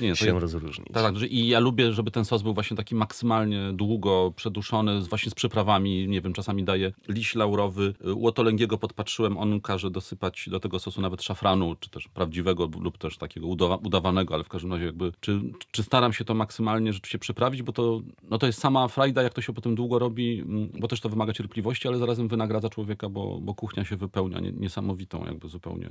Nie, 0.00 0.16
się 0.16 0.26
ja, 0.26 0.38
rozróżnić. 0.38 0.88
Tak, 0.92 1.02
tak, 1.02 1.22
i 1.22 1.48
ja 1.48 1.60
lubię, 1.60 1.92
żeby 1.92 2.10
ten 2.10 2.24
sos 2.24 2.42
był 2.42 2.54
właśnie 2.54 2.76
taki 2.76 2.94
maksymalnie 2.94 3.72
długo 3.72 4.32
przeduszony, 4.36 5.00
właśnie 5.00 5.30
z 5.30 5.34
przyprawami, 5.34 6.08
nie 6.08 6.20
wiem, 6.20 6.32
czasami 6.32 6.64
daję 6.64 6.92
liść 7.08 7.34
laurowy. 7.34 7.94
U 8.14 8.26
Otolęgiego 8.26 8.78
podpatrzyłem, 8.78 9.38
on 9.38 9.60
każe 9.60 9.90
dosypać 9.90 10.48
do 10.50 10.60
tego 10.60 10.78
sosu 10.78 11.00
nawet 11.00 11.22
szafranu, 11.22 11.76
czy 11.80 11.90
też 11.90 12.08
prawdziwego 12.08 12.68
lub 12.80 12.98
też 12.98 13.18
takiego 13.18 13.46
udawanego, 13.82 14.34
ale 14.34 14.44
w 14.44 14.48
każdym 14.48 14.72
razie 14.72 14.84
jakby, 14.84 15.12
czy, 15.20 15.40
czy 15.70 15.82
staram 15.82 16.12
się 16.12 16.24
to 16.24 16.34
maksymalnie 16.34 16.92
rzeczywiście 16.92 17.18
przyprawić, 17.18 17.62
bo 17.62 17.72
to, 17.72 18.00
no 18.22 18.38
to 18.38 18.46
jest 18.46 18.60
sama 18.60 18.88
frajda, 18.88 19.22
jak 19.22 19.34
to 19.34 19.40
się 19.40 19.52
potem 19.52 19.74
długo 19.74 19.98
robi, 19.98 20.40
mm, 20.40 20.68
bo 20.78 20.88
też 20.88 21.00
to 21.00 21.08
wymaga 21.08 21.32
cierpliwości, 21.32 21.88
ale 21.88 21.98
zarazem 21.98 22.28
wynagradza 22.28 22.68
człowieka, 22.68 23.08
bo, 23.08 23.38
bo 23.40 23.54
kuchnia 23.54 23.84
się 23.84 23.96
wypełnia 23.96 24.40
niesamowitą 24.40 25.24
jakby 25.24 25.48
zupełnie 25.48 25.90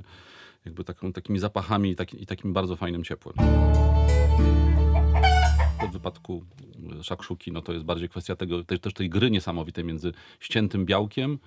jakby 0.64 0.84
taką, 0.84 1.12
takimi 1.12 1.38
zapachami 1.38 1.90
i, 1.90 1.96
taki, 1.96 2.22
i 2.22 2.26
takim 2.26 2.52
bardzo 2.52 2.76
fajnym 2.76 3.04
ciepłem. 3.04 3.36
W 5.88 5.92
wypadku 5.92 6.44
szakszuki, 7.02 7.52
no 7.52 7.62
to 7.62 7.72
jest 7.72 7.84
bardziej 7.84 8.08
kwestia 8.08 8.36
tego, 8.36 8.64
też, 8.64 8.80
też 8.80 8.94
tej 8.94 9.10
gry 9.10 9.30
niesamowitej 9.30 9.84
między 9.84 10.12
ściętym 10.40 10.86
białkiem, 10.86 11.38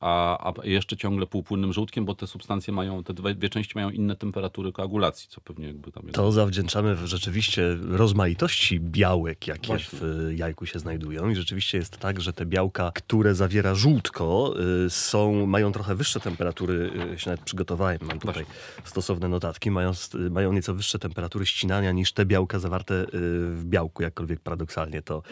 a, 0.00 0.52
a 0.60 0.66
jeszcze 0.66 0.96
ciągle 0.96 1.26
półpłynnym 1.26 1.72
żółtkiem, 1.72 2.04
bo 2.04 2.14
te 2.14 2.26
substancje 2.26 2.72
mają, 2.72 3.04
te 3.04 3.14
dwie, 3.14 3.48
części 3.48 3.72
mają 3.74 3.90
inne 3.90 4.16
temperatury 4.16 4.72
koagulacji, 4.72 5.28
co 5.28 5.40
pewnie 5.40 5.66
jakby 5.66 5.92
tam 5.92 6.02
jest. 6.02 6.16
To 6.16 6.32
zawdzięczamy 6.32 6.96
rzeczywiście 7.06 7.76
rozmaitości 7.80 8.80
białek, 8.80 9.46
jakie 9.46 9.66
Właśnie. 9.66 9.98
w 9.98 10.32
jajku 10.36 10.66
się 10.66 10.78
znajdują 10.78 11.30
i 11.30 11.34
rzeczywiście 11.34 11.78
jest 11.78 11.98
tak, 11.98 12.20
że 12.20 12.32
te 12.32 12.46
białka, 12.46 12.90
które 12.94 13.34
zawiera 13.34 13.74
żółtko, 13.74 14.54
y, 14.86 14.90
są, 14.90 15.46
mają 15.46 15.72
trochę 15.72 15.94
wyższe 15.94 16.20
temperatury, 16.20 16.90
y, 17.14 17.18
się 17.18 17.30
nawet 17.30 17.44
przygotowałem, 17.44 17.98
mam 18.00 18.18
tutaj 18.18 18.44
Właśnie. 18.44 18.54
stosowne 18.84 19.28
notatki, 19.28 19.70
mają, 19.70 19.92
mają 20.30 20.52
nieco 20.52 20.74
wyższe 20.74 20.98
temperatury 20.98 21.46
ścinania 21.46 21.92
niż 21.92 22.12
te 22.12 22.26
białka 22.26 22.58
zawarte 22.58 22.94
y, 22.94 23.08
w 23.52 23.62
białku, 23.64 24.02
jakkolwiek 24.02 24.40
paradoksalnie 24.40 25.02
to 25.02 25.22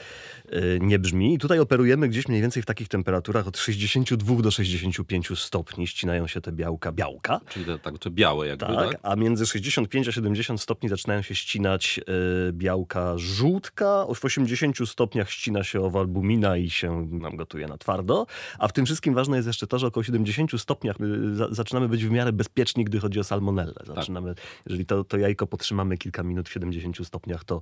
nie 0.80 0.98
brzmi. 0.98 1.34
I 1.34 1.38
tutaj 1.38 1.58
operujemy 1.58 2.08
gdzieś 2.08 2.28
mniej 2.28 2.40
więcej 2.40 2.62
w 2.62 2.66
takich 2.66 2.88
temperaturach 2.88 3.46
od 3.46 3.58
62 3.58 4.42
do 4.42 4.50
65 4.54 5.38
stopni 5.38 5.86
ścinają 5.86 6.26
się 6.26 6.40
te 6.40 6.52
białka 6.52 6.92
białka. 6.92 7.40
Czyli 7.48 7.64
te, 7.64 7.78
tak, 7.78 7.98
te 7.98 8.10
białe 8.10 8.46
jakby, 8.46 8.66
tak, 8.66 8.90
tak? 8.90 8.98
A 9.02 9.16
między 9.16 9.46
65 9.46 10.08
a 10.08 10.12
70 10.12 10.60
stopni 10.60 10.88
zaczynają 10.88 11.22
się 11.22 11.34
ścinać 11.34 12.00
y, 12.48 12.52
białka 12.52 13.18
żółtka. 13.18 14.06
W 14.14 14.24
80 14.24 14.88
stopniach 14.88 15.30
ścina 15.30 15.64
się 15.64 15.80
owalbumina 15.80 16.56
i 16.56 16.70
się 16.70 17.08
nam 17.10 17.36
gotuje 17.36 17.66
na 17.66 17.78
twardo. 17.78 18.26
A 18.58 18.68
w 18.68 18.72
tym 18.72 18.84
wszystkim 18.86 19.14
ważne 19.14 19.36
jest 19.36 19.46
jeszcze 19.46 19.66
to, 19.66 19.78
że 19.78 19.86
około 19.86 20.04
70 20.04 20.60
stopniach 20.60 20.96
y, 21.00 21.34
za, 21.34 21.48
zaczynamy 21.50 21.88
być 21.88 22.04
w 22.04 22.10
miarę 22.10 22.32
bezpieczni, 22.32 22.84
gdy 22.84 23.00
chodzi 23.00 23.20
o 23.20 23.24
salmonellę. 23.24 23.74
Tak. 23.74 23.86
Zaczynamy, 23.86 24.34
tak. 24.34 24.44
jeżeli 24.66 24.86
to, 24.86 25.04
to 25.04 25.18
jajko 25.18 25.46
potrzymamy 25.46 25.98
kilka 25.98 26.22
minut 26.22 26.48
w 26.48 26.52
70 26.52 27.06
stopniach, 27.06 27.44
to, 27.44 27.60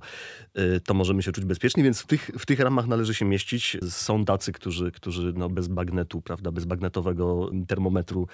y, 0.57 0.81
to 0.81 0.93
możemy 0.93 1.23
się 1.23 1.31
czuć 1.31 1.45
bezpieczni, 1.45 1.83
więc 1.83 2.01
w 2.01 2.05
tych, 2.05 2.31
w 2.39 2.45
tych 2.45 2.59
ramach 2.59 2.87
należy 2.87 3.13
się 3.13 3.25
mieścić. 3.25 3.77
Są 3.89 4.25
tacy, 4.25 4.51
którzy, 4.51 4.91
którzy 4.91 5.33
no, 5.35 5.49
bez 5.49 5.67
bagnetu, 5.67 6.21
prawda, 6.21 6.51
bez 6.51 6.65
bagnetu 6.65 6.82
internetowego 6.83 7.49
termometru 7.67 8.27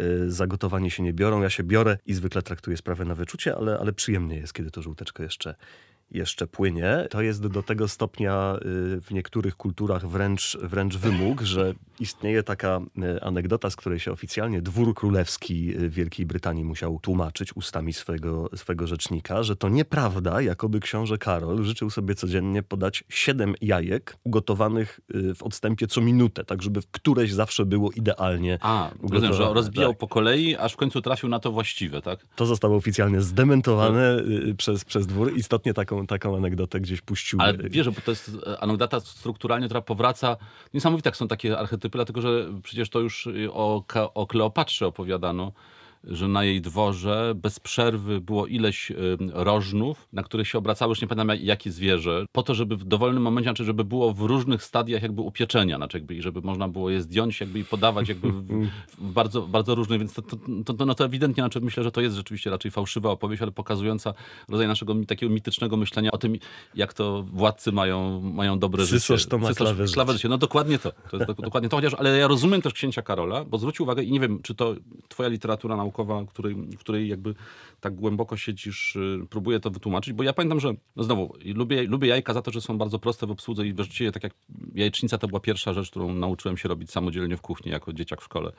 y, 0.00 0.30
za 0.30 0.46
gotowanie 0.46 0.90
się 0.90 1.02
nie 1.02 1.12
biorą. 1.12 1.42
Ja 1.42 1.50
się 1.50 1.62
biorę 1.62 1.98
i 2.06 2.14
zwykle 2.14 2.42
traktuję 2.42 2.76
sprawę 2.76 3.04
na 3.04 3.14
wyczucie, 3.14 3.56
ale, 3.56 3.78
ale 3.78 3.92
przyjemnie 3.92 4.36
jest, 4.36 4.52
kiedy 4.52 4.70
to 4.70 4.82
żółteczko 4.82 5.22
jeszcze 5.22 5.54
jeszcze 6.10 6.46
płynie. 6.46 7.06
To 7.10 7.22
jest 7.22 7.46
do 7.46 7.62
tego 7.62 7.88
stopnia 7.88 8.56
y, 8.56 9.00
w 9.00 9.10
niektórych 9.10 9.56
kulturach 9.56 10.08
wręcz, 10.08 10.56
wręcz 10.62 10.96
wymóg, 10.96 11.40
że 11.42 11.74
istnieje 12.00 12.42
taka 12.42 12.80
y, 13.16 13.22
anegdota, 13.22 13.70
z 13.70 13.76
której 13.76 14.00
się 14.00 14.12
oficjalnie 14.12 14.62
dwór 14.62 14.94
królewski 14.94 15.76
y, 15.76 15.88
Wielkiej 15.88 16.26
Brytanii 16.26 16.64
musiał 16.64 16.98
tłumaczyć 16.98 17.56
ustami 17.56 17.92
swego, 17.92 18.50
swego 18.56 18.86
rzecznika, 18.86 19.42
że 19.42 19.56
to 19.56 19.68
nieprawda, 19.68 20.40
jakoby 20.40 20.80
książę 20.80 21.18
Karol 21.18 21.64
życzył 21.64 21.90
sobie 21.90 22.14
codziennie 22.14 22.62
podać 22.62 23.04
siedem 23.08 23.54
jajek 23.60 24.16
ugotowanych 24.24 25.00
w 25.36 25.42
odstępie 25.42 25.86
co 25.86 26.00
minutę, 26.00 26.44
tak 26.44 26.62
żeby 26.62 26.80
któreś 26.90 27.32
zawsze 27.32 27.66
było 27.66 27.90
idealnie 27.90 28.58
A, 28.60 28.90
rozumiem, 29.02 29.34
że 29.34 29.54
rozbijał 29.54 29.90
tak. 29.90 29.98
po 29.98 30.08
kolei, 30.08 30.56
aż 30.56 30.72
w 30.72 30.76
końcu 30.76 31.02
trafił 31.02 31.28
na 31.28 31.38
to 31.38 31.52
właściwe, 31.52 32.02
tak? 32.02 32.26
To 32.36 32.46
zostało 32.46 32.76
oficjalnie 32.76 33.20
zdementowane 33.20 34.22
przez, 34.56 34.84
przez 34.84 35.06
dwór. 35.06 35.36
Istotnie 35.36 35.74
taką 35.74 35.93
taką, 36.08 36.36
anegdotę 36.36 36.80
gdzieś 36.80 37.00
puścił. 37.00 37.40
Ale 37.42 37.54
wiesz, 37.58 37.90
bo 37.90 38.00
to 38.00 38.10
jest 38.10 38.30
e, 38.46 38.60
anegdota 38.60 39.00
strukturalnie, 39.00 39.66
która 39.66 39.80
powraca. 39.80 40.36
Niesamowite 40.74 41.08
jak 41.08 41.16
są 41.16 41.28
takie 41.28 41.58
archetypy, 41.58 41.98
dlatego 41.98 42.20
że 42.20 42.46
przecież 42.62 42.90
to 42.90 43.00
już 43.00 43.28
o, 43.52 43.84
o 44.14 44.26
Kleopatrze 44.26 44.86
opowiadano 44.86 45.52
że 46.06 46.28
na 46.28 46.44
jej 46.44 46.60
dworze 46.60 47.32
bez 47.36 47.60
przerwy 47.60 48.20
było 48.20 48.46
ileś 48.46 48.92
rożnów, 49.32 50.08
na 50.12 50.22
których 50.22 50.48
się 50.48 50.58
obracały, 50.58 50.90
już 50.90 51.02
nie 51.02 51.08
pamiętam 51.08 51.36
jakie 51.40 51.70
zwierzę, 51.70 52.26
po 52.32 52.42
to, 52.42 52.54
żeby 52.54 52.76
w 52.76 52.84
dowolnym 52.84 53.22
momencie, 53.22 53.50
znaczy 53.50 53.64
żeby 53.64 53.84
było 53.84 54.12
w 54.12 54.20
różnych 54.20 54.64
stadiach 54.64 55.02
jakby 55.02 55.22
upieczenia, 55.22 55.76
znaczy 55.76 55.98
jakby, 55.98 56.22
żeby 56.22 56.40
można 56.40 56.68
było 56.68 56.90
je 56.90 57.02
zdjąć 57.02 57.40
jakby 57.40 57.58
i 57.58 57.64
podawać 57.64 58.08
jakby 58.08 58.32
w, 58.32 58.68
w 58.98 59.12
bardzo, 59.12 59.42
bardzo 59.42 59.74
różnych, 59.74 59.98
więc 59.98 60.14
to, 60.14 60.22
to, 60.64 60.74
to, 60.74 60.86
no 60.86 60.94
to 60.94 61.04
ewidentnie, 61.04 61.42
znaczy 61.42 61.60
myślę, 61.60 61.84
że 61.84 61.90
to 61.90 62.00
jest 62.00 62.16
rzeczywiście 62.16 62.50
raczej 62.50 62.70
fałszywa 62.70 63.10
opowieść, 63.10 63.42
ale 63.42 63.52
pokazująca 63.52 64.14
rodzaj 64.48 64.68
naszego 64.68 64.94
takiego 65.08 65.32
mitycznego 65.32 65.76
myślenia 65.76 66.10
o 66.10 66.18
tym, 66.18 66.36
jak 66.74 66.94
to 66.94 67.22
władcy 67.22 67.72
mają, 67.72 68.20
mają 68.20 68.58
dobre 68.58 68.86
Cysosz 68.86 69.20
życie. 69.20 69.30
to 69.30 69.38
ma 69.38 69.48
Cysosz, 69.48 69.92
klawe 69.92 70.12
życie. 70.12 70.28
No 70.28 70.38
dokładnie 70.38 70.78
to. 70.78 70.92
To 71.10 71.16
jest 71.16 71.32
dokładnie 71.32 71.68
to, 71.68 71.76
chociaż, 71.76 71.94
ale 71.94 72.18
ja 72.18 72.28
rozumiem 72.28 72.62
też 72.62 72.72
księcia 72.72 73.02
Karola, 73.02 73.44
bo 73.44 73.58
zwrócił 73.58 73.82
uwagę 73.82 74.02
i 74.02 74.12
nie 74.12 74.20
wiem, 74.20 74.42
czy 74.42 74.54
to 74.54 74.74
twoja 75.08 75.28
literatura 75.28 75.76
naukowa, 75.76 75.93
której, 76.28 76.54
w 76.54 76.78
której 76.78 77.08
jakby 77.08 77.34
tak 77.80 77.94
głęboko 77.94 78.36
siedzisz, 78.36 78.96
y, 78.96 79.26
próbuję 79.30 79.60
to 79.60 79.70
wytłumaczyć, 79.70 80.14
bo 80.14 80.22
ja 80.22 80.32
pamiętam, 80.32 80.60
że 80.60 80.74
no 80.96 81.04
znowu, 81.04 81.34
lubię, 81.44 81.82
lubię 81.82 82.08
jajka 82.08 82.32
za 82.34 82.42
to, 82.42 82.50
że 82.50 82.60
są 82.60 82.78
bardzo 82.78 82.98
proste 82.98 83.26
w 83.26 83.30
obsłudze 83.30 83.66
i 83.66 83.72
właściwie 83.72 84.12
tak 84.12 84.22
jak 84.22 84.32
jajecznica 84.74 85.18
to 85.18 85.28
była 85.28 85.40
pierwsza 85.40 85.72
rzecz, 85.72 85.90
którą 85.90 86.14
nauczyłem 86.14 86.56
się 86.56 86.68
robić 86.68 86.90
samodzielnie 86.90 87.36
w 87.36 87.40
kuchni 87.40 87.72
jako 87.72 87.92
dzieciak 87.92 88.20
w 88.20 88.24
szkole. 88.24 88.52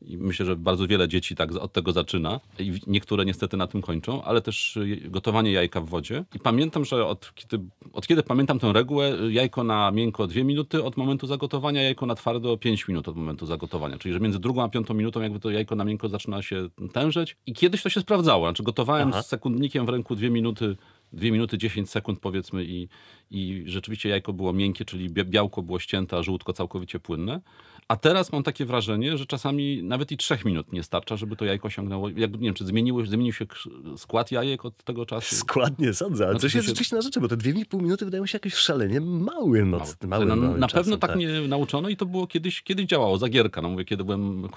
I 0.00 0.18
myślę, 0.18 0.46
że 0.46 0.56
bardzo 0.56 0.86
wiele 0.86 1.08
dzieci 1.08 1.34
tak 1.34 1.52
od 1.52 1.72
tego 1.72 1.92
zaczyna 1.92 2.40
i 2.58 2.72
niektóre 2.86 3.24
niestety 3.24 3.56
na 3.56 3.66
tym 3.66 3.82
kończą, 3.82 4.22
ale 4.22 4.40
też 4.40 4.76
y, 4.76 5.00
gotowanie 5.10 5.52
jajka 5.52 5.80
w 5.80 5.88
wodzie. 5.88 6.24
I 6.34 6.38
pamiętam, 6.38 6.84
że 6.84 7.06
od 7.06 7.32
kiedy, 7.34 7.60
od 7.92 8.06
kiedy 8.06 8.22
pamiętam 8.22 8.58
tę 8.58 8.72
regułę, 8.72 9.14
y, 9.22 9.32
jajko 9.32 9.64
na 9.64 9.90
miękko 9.90 10.26
2 10.26 10.44
minuty 10.44 10.84
od 10.84 10.96
momentu 10.96 11.26
zagotowania, 11.26 11.82
jajko 11.82 12.06
na 12.06 12.14
twardo 12.14 12.56
5 12.56 12.88
minut 12.88 13.08
od 13.08 13.16
momentu 13.16 13.46
zagotowania. 13.46 13.98
Czyli, 13.98 14.14
że 14.14 14.20
między 14.20 14.38
drugą 14.38 14.62
a 14.62 14.68
piątą 14.68 14.94
minutą 14.94 15.20
jakby 15.20 15.40
to 15.40 15.50
jajko 15.50 15.76
na 15.76 15.84
miękko 15.84 16.08
zaczyna 16.08 16.42
się 16.42 16.68
tężeć. 16.92 17.36
I 17.46 17.52
kiedyś 17.52 17.82
to 17.82 17.88
się 17.88 18.00
sprawdzało. 18.00 18.46
Znaczy 18.46 18.62
gotowałem 18.62 19.08
Aha. 19.08 19.22
z 19.22 19.28
sekundnikiem 19.28 19.86
w 19.86 19.88
ręku 19.88 20.16
2 20.16 20.30
minuty 20.30 20.76
2 21.12 21.24
minuty 21.30 21.58
10 21.58 21.90
sekund 21.90 22.20
powiedzmy 22.20 22.64
i, 22.64 22.88
i 23.32 23.64
rzeczywiście 23.66 24.08
jajko 24.08 24.32
było 24.32 24.52
miękkie, 24.52 24.84
czyli 24.84 25.10
białko 25.10 25.62
było 25.62 25.78
ścięte, 25.78 26.16
a 26.16 26.22
żółtko 26.22 26.52
całkowicie 26.52 27.00
płynne. 27.00 27.40
A 27.88 27.96
teraz 27.96 28.32
mam 28.32 28.42
takie 28.42 28.64
wrażenie, 28.64 29.18
że 29.18 29.26
czasami 29.26 29.82
nawet 29.82 30.12
i 30.12 30.16
trzech 30.16 30.44
minut 30.44 30.72
nie 30.72 30.82
starcza, 30.82 31.16
żeby 31.16 31.36
to 31.36 31.44
jajko 31.44 31.68
osiągnęło. 31.68 32.08
Jakby, 32.08 32.38
nie 32.38 32.44
wiem, 32.44 32.54
czy 32.54 32.66
zmieniło, 32.66 33.04
zmienił 33.06 33.32
się 33.32 33.46
skład 33.96 34.32
jajek 34.32 34.64
od 34.64 34.84
tego 34.84 35.06
czasu? 35.06 35.34
Skład 35.36 35.78
nie 35.78 35.94
sądzę, 35.94 36.24
ale 36.24 36.32
znaczy, 36.32 36.46
coś 36.46 36.54
jest 36.54 36.68
rzeczywiście 36.68 36.96
na 36.96 37.02
rzeczy, 37.02 37.20
bo 37.20 37.28
te 37.28 37.36
dwie 37.36 37.52
i 37.52 37.66
pół 37.66 37.80
minuty 37.80 38.04
wydają 38.04 38.26
się 38.26 38.36
jakieś 38.36 38.54
szalenie 38.54 39.00
małym. 39.00 39.76
Mały. 40.06 40.26
Na 40.26 40.68
czasem, 40.68 40.82
pewno 40.82 40.96
tak, 40.96 41.10
tak 41.10 41.16
mnie 41.16 41.40
nauczono 41.48 41.88
i 41.88 41.96
to 41.96 42.06
było 42.06 42.26
kiedyś, 42.26 42.62
kiedyś 42.62 42.86
działało, 42.86 43.18
zagierka. 43.18 43.62
No 43.62 43.68
mówię, 43.68 43.84
kiedy 43.84 44.04
byłem 44.04 44.48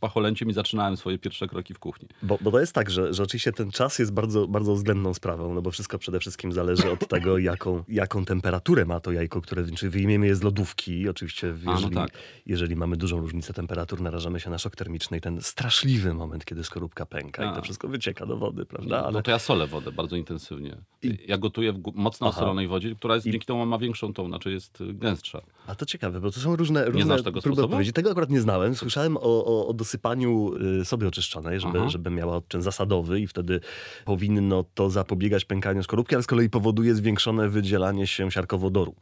pacholęciem 0.00 0.50
i 0.50 0.52
zaczynałem 0.52 0.96
swoje 0.96 1.18
pierwsze 1.18 1.48
kroki 1.48 1.74
w 1.74 1.78
kuchni. 1.78 2.08
Bo, 2.22 2.38
bo 2.40 2.50
to 2.50 2.60
jest 2.60 2.72
tak, 2.72 2.90
że, 2.90 3.14
że 3.14 3.22
oczywiście 3.22 3.52
ten 3.52 3.70
czas 3.70 3.98
jest 3.98 4.12
bardzo, 4.12 4.48
bardzo 4.48 4.74
względną 4.74 5.14
sprawą, 5.14 5.54
no 5.54 5.62
bo 5.62 5.70
wszystko 5.70 5.98
przede 5.98 6.20
wszystkim 6.20 6.52
zależy 6.52 6.90
od 6.90 7.08
tego, 7.08 7.38
jaką, 7.38 7.84
jaką 7.88 8.23
temperaturę 8.24 8.84
ma 8.84 9.00
to 9.00 9.12
jajko, 9.12 9.40
które 9.40 9.64
czy 9.70 9.90
wyjmiemy 9.90 10.26
je 10.26 10.36
z 10.36 10.42
lodówki. 10.42 11.08
Oczywiście, 11.08 11.46
jeżeli, 11.46 11.86
A, 11.86 11.90
no 11.90 11.90
tak. 11.90 12.10
jeżeli 12.46 12.76
mamy 12.76 12.96
dużą 12.96 13.20
różnicę 13.20 13.52
temperatur, 13.52 14.00
narażamy 14.00 14.40
się 14.40 14.50
na 14.50 14.58
szok 14.58 14.76
termiczny 14.76 15.18
i 15.18 15.20
ten 15.20 15.42
straszliwy 15.42 16.14
moment, 16.14 16.44
kiedy 16.44 16.64
skorupka 16.64 17.06
pęka 17.06 17.48
A. 17.48 17.52
i 17.52 17.54
to 17.54 17.62
wszystko 17.62 17.88
wycieka 17.88 18.26
do 18.26 18.36
wody, 18.36 18.66
prawda? 18.66 19.02
Ale... 19.04 19.12
No 19.12 19.22
to 19.22 19.30
ja 19.30 19.38
solę 19.38 19.66
wodę 19.66 19.92
bardzo 19.92 20.16
intensywnie. 20.16 20.76
I... 21.02 21.18
Ja 21.26 21.38
gotuję 21.38 21.72
w 21.72 21.80
mocno 21.94 22.26
osolonej 22.26 22.68
wodzie, 22.68 22.94
która 22.94 23.14
jest, 23.14 23.26
I... 23.26 23.30
dzięki 23.30 23.46
temu 23.46 23.66
ma 23.66 23.78
większą 23.78 24.12
tą, 24.12 24.28
znaczy 24.28 24.52
jest 24.52 24.80
y, 24.80 24.94
gęstsza. 24.94 25.40
A 25.66 25.74
to 25.74 25.86
ciekawe, 25.86 26.20
bo 26.20 26.30
to 26.30 26.40
są 26.40 26.56
różne, 26.56 26.84
różne 26.84 26.98
nie 26.98 27.04
znasz 27.04 27.22
tego 27.22 27.40
próby 27.40 27.64
odpowiedzi. 27.64 27.92
Tego 27.92 28.10
akurat 28.10 28.30
nie 28.30 28.40
znałem. 28.40 28.74
Słyszałem 28.74 29.16
o, 29.16 29.20
o, 29.20 29.66
o 29.66 29.72
dosypaniu 29.72 30.54
y, 30.80 30.84
sobie 30.84 31.08
oczyszczonej, 31.08 31.60
żeby, 31.60 31.90
żeby 31.90 32.10
miała 32.10 32.36
odczyn 32.36 32.62
zasadowy 32.62 33.20
i 33.20 33.26
wtedy 33.26 33.60
powinno 34.04 34.64
to 34.74 34.90
zapobiegać 34.90 35.44
pękaniu 35.44 35.82
skorupki, 35.82 36.14
ale 36.14 36.22
z 36.22 36.26
kolei 36.26 36.50
powoduje 36.50 36.94
zwiększone 36.94 37.48
wydzielanie 37.48 38.06
się 38.06 38.13
siarkowodoru, 38.30 38.94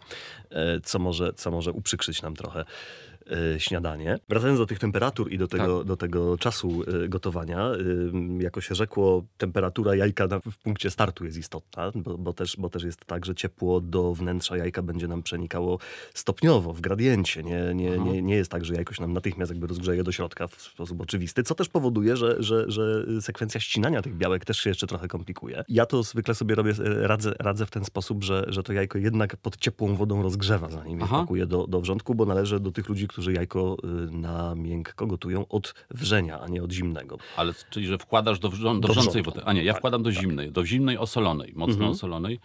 e, 0.50 0.80
co 0.80 0.98
może, 0.98 1.32
co 1.32 1.50
może 1.50 1.72
uprzykrzyć 1.72 2.22
nam 2.22 2.36
trochę 2.36 2.64
śniadanie. 3.58 4.18
Wracając 4.28 4.58
do 4.58 4.66
tych 4.66 4.78
temperatur 4.78 5.32
i 5.32 5.38
do 5.38 5.48
tego, 5.48 5.78
tak. 5.78 5.86
do 5.86 5.96
tego 5.96 6.38
czasu 6.38 6.82
e, 7.04 7.08
gotowania, 7.08 7.70
jako 8.38 8.60
się 8.60 8.74
rzekło, 8.74 9.24
temperatura 9.38 9.94
jajka 9.94 10.28
w 10.52 10.58
punkcie 10.58 10.90
startu 10.90 11.24
jest 11.24 11.38
istotna, 11.38 11.92
bo, 11.94 12.18
bo, 12.18 12.32
też, 12.32 12.56
bo 12.58 12.70
też 12.70 12.82
jest 12.82 13.04
tak, 13.04 13.26
że 13.26 13.34
ciepło 13.34 13.80
do 13.80 14.14
wnętrza 14.14 14.56
jajka 14.56 14.82
będzie 14.82 15.08
nam 15.08 15.22
przenikało 15.22 15.78
stopniowo, 16.14 16.72
w 16.72 16.80
gradiencie. 16.80 17.42
Nie, 17.42 17.74
nie, 17.74 17.98
nie, 17.98 18.22
nie 18.22 18.34
jest 18.34 18.50
tak, 18.50 18.64
że 18.64 18.74
jajko 18.74 18.94
się 18.94 19.02
nam 19.02 19.12
natychmiast 19.12 19.52
jakby 19.52 19.66
rozgrzeje 19.66 20.04
do 20.04 20.12
środka 20.12 20.46
w 20.46 20.62
sposób 20.62 21.00
oczywisty, 21.00 21.42
co 21.42 21.54
też 21.54 21.68
powoduje, 21.68 22.16
że, 22.16 22.36
że, 22.42 22.70
że 22.70 23.04
sekwencja 23.20 23.60
ścinania 23.60 24.02
tych 24.02 24.16
białek 24.16 24.44
też 24.44 24.58
się 24.58 24.70
jeszcze 24.70 24.86
trochę 24.86 25.08
komplikuje. 25.08 25.64
Ja 25.68 25.86
to 25.86 26.02
zwykle 26.02 26.34
sobie 26.34 26.54
robię, 26.54 26.70
e, 26.70 27.06
radzę, 27.06 27.34
radzę 27.38 27.66
w 27.66 27.70
ten 27.70 27.84
sposób, 27.84 28.24
że, 28.24 28.44
że 28.48 28.62
to 28.62 28.72
jajko 28.72 28.98
jednak 28.98 29.36
pod 29.36 29.56
ciepłą 29.56 29.96
wodą 29.96 30.22
rozgrzewa, 30.22 30.70
zanim 30.70 31.00
je 31.00 31.06
pakuje 31.06 31.46
do, 31.46 31.66
do 31.66 31.80
wrzątku, 31.80 32.14
bo 32.14 32.26
należy 32.26 32.60
do 32.60 32.72
tych 32.72 32.88
ludzi, 32.88 33.08
którzy 33.12 33.32
jajko 33.32 33.76
y, 33.84 34.10
na 34.10 34.54
miękko 34.54 35.06
gotują 35.06 35.48
od 35.48 35.74
wrzenia, 35.90 36.40
a 36.40 36.48
nie 36.48 36.62
od 36.62 36.72
zimnego. 36.72 37.18
Ale 37.36 37.54
czyli, 37.70 37.86
że 37.86 37.98
wkładasz 37.98 38.38
do, 38.38 38.48
wrzącej 38.48 38.80
do 38.80 38.88
wrzącej 38.88 39.22
wody. 39.22 39.40
A 39.44 39.52
nie, 39.52 39.64
ja 39.64 39.72
tak, 39.72 39.80
wkładam 39.80 40.02
do 40.02 40.10
tak. 40.10 40.20
zimnej, 40.20 40.52
do 40.52 40.66
zimnej 40.66 40.98
osolonej, 40.98 41.52
mocno 41.56 41.74
mhm. 41.74 41.90
osolonej. 41.90 42.40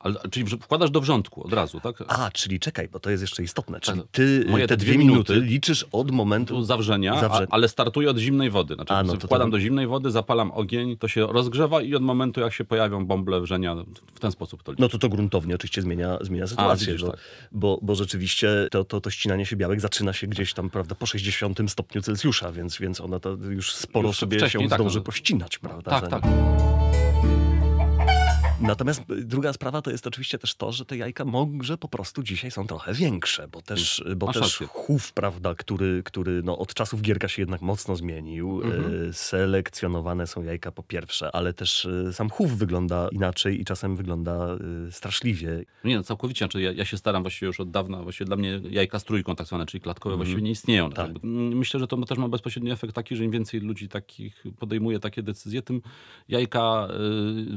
Ale, 0.00 0.14
czyli 0.30 0.46
wkładasz 0.46 0.90
do 0.90 1.00
wrzątku 1.00 1.46
od 1.46 1.52
razu, 1.52 1.80
tak? 1.80 2.04
A, 2.08 2.30
czyli 2.30 2.60
czekaj, 2.60 2.88
bo 2.88 3.00
to 3.00 3.10
jest 3.10 3.22
jeszcze 3.22 3.42
istotne. 3.42 3.80
Czyli 3.80 4.00
tak. 4.00 4.10
ty 4.10 4.44
Moje 4.48 4.66
te 4.66 4.76
dwie 4.76 4.98
minuty, 4.98 5.32
minuty 5.32 5.50
liczysz 5.50 5.86
od 5.92 6.10
momentu 6.10 6.62
zawrzenia, 6.62 7.20
zawrze... 7.20 7.46
a, 7.50 7.54
ale 7.54 7.68
startuję 7.68 8.10
od 8.10 8.18
zimnej 8.18 8.50
wody. 8.50 8.74
Znaczy, 8.74 8.92
a, 8.92 9.02
no 9.02 9.16
to 9.16 9.26
wkładam 9.26 9.48
to... 9.48 9.52
do 9.52 9.60
zimnej 9.60 9.86
wody, 9.86 10.10
zapalam 10.10 10.50
ogień, 10.50 10.96
to 10.96 11.08
się 11.08 11.26
rozgrzewa 11.26 11.82
i 11.82 11.94
od 11.94 12.02
momentu, 12.02 12.40
jak 12.40 12.52
się 12.52 12.64
pojawią 12.64 13.06
bąble 13.06 13.40
wrzenia, 13.40 13.76
w 14.14 14.20
ten 14.20 14.32
sposób 14.32 14.62
to 14.62 14.72
liczę. 14.72 14.82
No 14.82 14.88
to 14.88 14.98
to 14.98 15.08
gruntownie 15.08 15.54
oczywiście 15.54 15.82
zmienia, 15.82 16.18
zmienia 16.20 16.46
sytuację. 16.46 16.88
A, 16.88 16.90
widzisz, 16.90 17.04
bo, 17.04 17.10
tak. 17.10 17.20
bo, 17.52 17.78
bo, 17.82 17.94
rzeczywiście 17.94 18.68
to, 18.70 18.84
to, 18.84 19.00
to 19.00 19.10
ścinanie 19.10 19.46
się 19.46 19.56
białek 19.56 19.80
zaczyna 19.80 20.12
się 20.12 20.26
gdzieś 20.26 20.54
tam, 20.54 20.70
prawda, 20.70 20.94
po 20.94 21.06
60 21.06 21.58
stopniu 21.68 22.02
Celsjusza, 22.02 22.52
więc, 22.52 22.78
więc 22.78 23.00
ona 23.00 23.20
to 23.20 23.30
już 23.30 23.74
sporo 23.74 24.08
już 24.08 24.16
sobie 24.16 24.48
się 24.48 24.58
tak, 24.58 24.78
zdąży 24.78 24.98
no. 24.98 25.04
pościnać, 25.04 25.58
prawda? 25.58 26.00
Tak, 26.00 26.08
tak. 26.10 26.22
Natomiast 28.60 29.02
druga 29.24 29.52
sprawa 29.52 29.82
to 29.82 29.90
jest 29.90 30.06
oczywiście 30.06 30.38
też 30.38 30.54
to, 30.54 30.72
że 30.72 30.84
te 30.84 30.96
jajka 30.96 31.24
może 31.24 31.78
po 31.78 31.88
prostu 31.88 32.22
dzisiaj 32.22 32.50
są 32.50 32.66
trochę 32.66 32.94
większe, 32.94 33.48
bo 33.48 33.62
też, 33.62 34.04
bo 34.16 34.32
też 34.32 34.62
chów, 34.68 35.12
prawda, 35.12 35.54
który, 35.54 36.02
który 36.04 36.42
no, 36.42 36.58
od 36.58 36.74
czasów 36.74 37.02
Gierka 37.02 37.28
się 37.28 37.42
jednak 37.42 37.62
mocno 37.62 37.96
zmienił. 37.96 38.62
Mhm. 38.64 39.08
E, 39.08 39.12
selekcjonowane 39.12 40.26
są 40.26 40.42
jajka 40.42 40.72
po 40.72 40.82
pierwsze, 40.82 41.30
ale 41.34 41.52
też 41.52 41.86
e, 41.86 42.12
sam 42.12 42.30
chów 42.30 42.58
wygląda 42.58 43.08
inaczej 43.12 43.60
i 43.60 43.64
czasem 43.64 43.96
wygląda 43.96 44.48
straszliwie. 44.90 45.64
Nie, 45.84 45.96
no 45.96 46.02
całkowicie. 46.02 46.38
Znaczy 46.38 46.62
ja, 46.62 46.72
ja 46.72 46.84
się 46.84 46.96
staram 46.96 47.22
właściwie 47.22 47.46
już 47.46 47.60
od 47.60 47.70
dawna, 47.70 48.02
właściwie 48.02 48.26
dla 48.26 48.36
mnie 48.36 48.60
jajka 48.70 48.98
z 48.98 49.04
trójką 49.04 49.36
tak 49.36 49.46
zwane, 49.46 49.66
czyli 49.66 49.80
klatkowe 49.80 50.12
mhm. 50.12 50.18
właściwie 50.18 50.42
nie 50.42 50.50
istnieją. 50.50 50.90
Tak. 50.90 51.10
Myślę, 51.22 51.80
że 51.80 51.86
to 51.86 51.96
też 51.96 52.18
ma 52.18 52.28
bezpośredni 52.28 52.70
efekt 52.70 52.94
taki, 52.94 53.16
że 53.16 53.24
im 53.24 53.30
więcej 53.30 53.60
ludzi 53.60 53.88
takich 53.88 54.44
podejmuje 54.58 54.98
takie 55.00 55.22
decyzje, 55.22 55.62
tym 55.62 55.82
jajka 56.28 56.88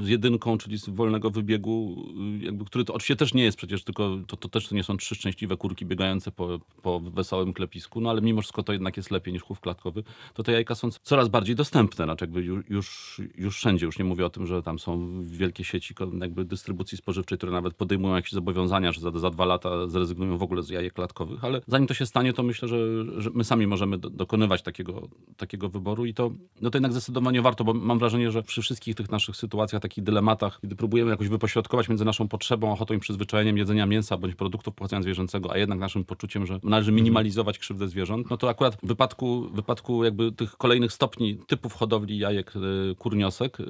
z 0.01 0.07
jedynką, 0.07 0.57
czyli 0.57 0.79
z 0.79 0.90
wolnego 0.95 1.29
wybiegu, 1.29 2.05
y, 2.41 2.45
jakby, 2.45 2.65
który 2.65 2.85
to 2.85 2.93
oczywiście 2.93 3.15
też 3.15 3.33
nie 3.33 3.43
jest 3.43 3.57
przecież 3.57 3.83
tylko, 3.83 4.17
to, 4.27 4.37
to 4.37 4.49
też 4.49 4.67
to 4.67 4.75
nie 4.75 4.83
są 4.83 4.97
trzy 4.97 5.15
szczęśliwe 5.15 5.57
kurki 5.57 5.85
biegające 5.85 6.31
po, 6.31 6.59
po 6.81 6.99
wesołym 6.99 7.53
klepisku, 7.53 8.01
no 8.01 8.09
ale 8.09 8.21
mimo 8.21 8.41
wszystko 8.41 8.63
to 8.63 8.73
jednak 8.73 8.97
jest 8.97 9.11
lepiej 9.11 9.33
niż 9.33 9.43
chów 9.43 9.59
klatkowy, 9.59 10.03
to 10.33 10.43
te 10.43 10.51
jajka 10.51 10.75
są 10.75 10.89
coraz 10.91 11.27
bardziej 11.27 11.55
dostępne, 11.55 12.05
znaczy 12.05 12.23
jakby 12.25 12.43
już, 12.69 13.21
już 13.37 13.57
wszędzie, 13.57 13.85
już 13.85 13.99
nie 13.99 14.05
mówię 14.05 14.25
o 14.25 14.29
tym, 14.29 14.47
że 14.47 14.63
tam 14.63 14.79
są 14.79 15.23
wielkie 15.23 15.63
sieci 15.63 15.93
jakby 16.21 16.45
dystrybucji 16.45 16.97
spożywczej, 16.97 17.37
które 17.37 17.51
nawet 17.51 17.73
podejmują 17.73 18.15
jakieś 18.15 18.31
zobowiązania, 18.31 18.91
że 18.91 19.01
za, 19.01 19.11
za 19.11 19.29
dwa 19.29 19.45
lata 19.45 19.87
zrezygnują 19.87 20.37
w 20.37 20.43
ogóle 20.43 20.63
z 20.63 20.69
jajek 20.69 20.93
klatkowych, 20.93 21.43
ale 21.43 21.61
zanim 21.67 21.87
to 21.87 21.93
się 21.93 22.05
stanie, 22.05 22.33
to 22.33 22.43
myślę, 22.43 22.67
że, 22.67 22.77
że 23.21 23.29
my 23.33 23.43
sami 23.43 23.67
możemy 23.67 23.97
do, 23.97 24.09
dokonywać 24.09 24.61
takiego, 24.61 25.07
takiego 25.37 25.69
wyboru 25.69 26.05
i 26.05 26.13
to, 26.13 26.31
no 26.61 26.69
to 26.69 26.77
jednak 26.77 26.91
zdecydowanie 26.91 27.41
warto, 27.41 27.63
bo 27.63 27.73
mam 27.73 27.99
wrażenie, 27.99 28.31
że 28.31 28.43
przy 28.43 28.61
wszystkich 28.61 28.95
tych 28.95 29.11
naszych 29.11 29.35
sytuacjach, 29.35 29.81
takich 29.81 30.03
dylematach, 30.03 30.59
kiedy 30.61 30.75
próbujemy 30.81 31.11
jakoś 31.11 31.27
wypośrodkować 31.27 31.89
między 31.89 32.05
naszą 32.05 32.27
potrzebą, 32.27 32.71
ochotą 32.71 32.93
i 32.93 32.99
przyzwyczajeniem 32.99 33.57
jedzenia 33.57 33.85
mięsa 33.85 34.17
bądź 34.17 34.35
produktów 34.35 34.73
pochodzenia 34.73 35.01
zwierzęcego, 35.01 35.51
a 35.51 35.57
jednak 35.57 35.79
naszym 35.79 36.05
poczuciem, 36.05 36.45
że 36.45 36.59
należy 36.63 36.91
minimalizować 36.91 37.59
krzywdę 37.59 37.87
zwierząt, 37.87 38.29
no 38.29 38.37
to 38.37 38.49
akurat 38.49 38.75
w 38.75 38.87
wypadku, 38.87 39.49
w 39.49 39.55
wypadku 39.55 40.03
jakby 40.03 40.31
tych 40.31 40.57
kolejnych 40.57 40.91
stopni 40.91 41.37
typów 41.47 41.73
hodowli 41.73 42.17
jajek 42.17 42.53
y, 42.55 42.95
kurniosek, 42.95 43.59
y, 43.59 43.63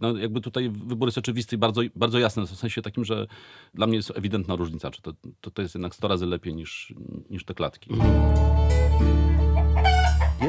no 0.00 0.16
jakby 0.16 0.40
tutaj 0.40 0.70
wybór 0.70 1.08
jest 1.08 1.18
oczywisty 1.18 1.56
i 1.56 1.58
bardzo, 1.58 1.80
bardzo 1.96 2.18
jasny, 2.18 2.46
w 2.46 2.50
sensie 2.50 2.82
takim, 2.82 3.04
że 3.04 3.26
dla 3.74 3.86
mnie 3.86 3.96
jest 3.96 4.12
ewidentna 4.14 4.56
różnica, 4.56 4.90
czy 4.90 5.02
to, 5.02 5.12
to, 5.40 5.50
to 5.50 5.62
jest 5.62 5.74
jednak 5.74 5.94
100 5.94 6.08
razy 6.08 6.26
lepiej 6.26 6.54
niż, 6.54 6.94
niż 7.30 7.44
te 7.44 7.54
klatki. 7.54 7.90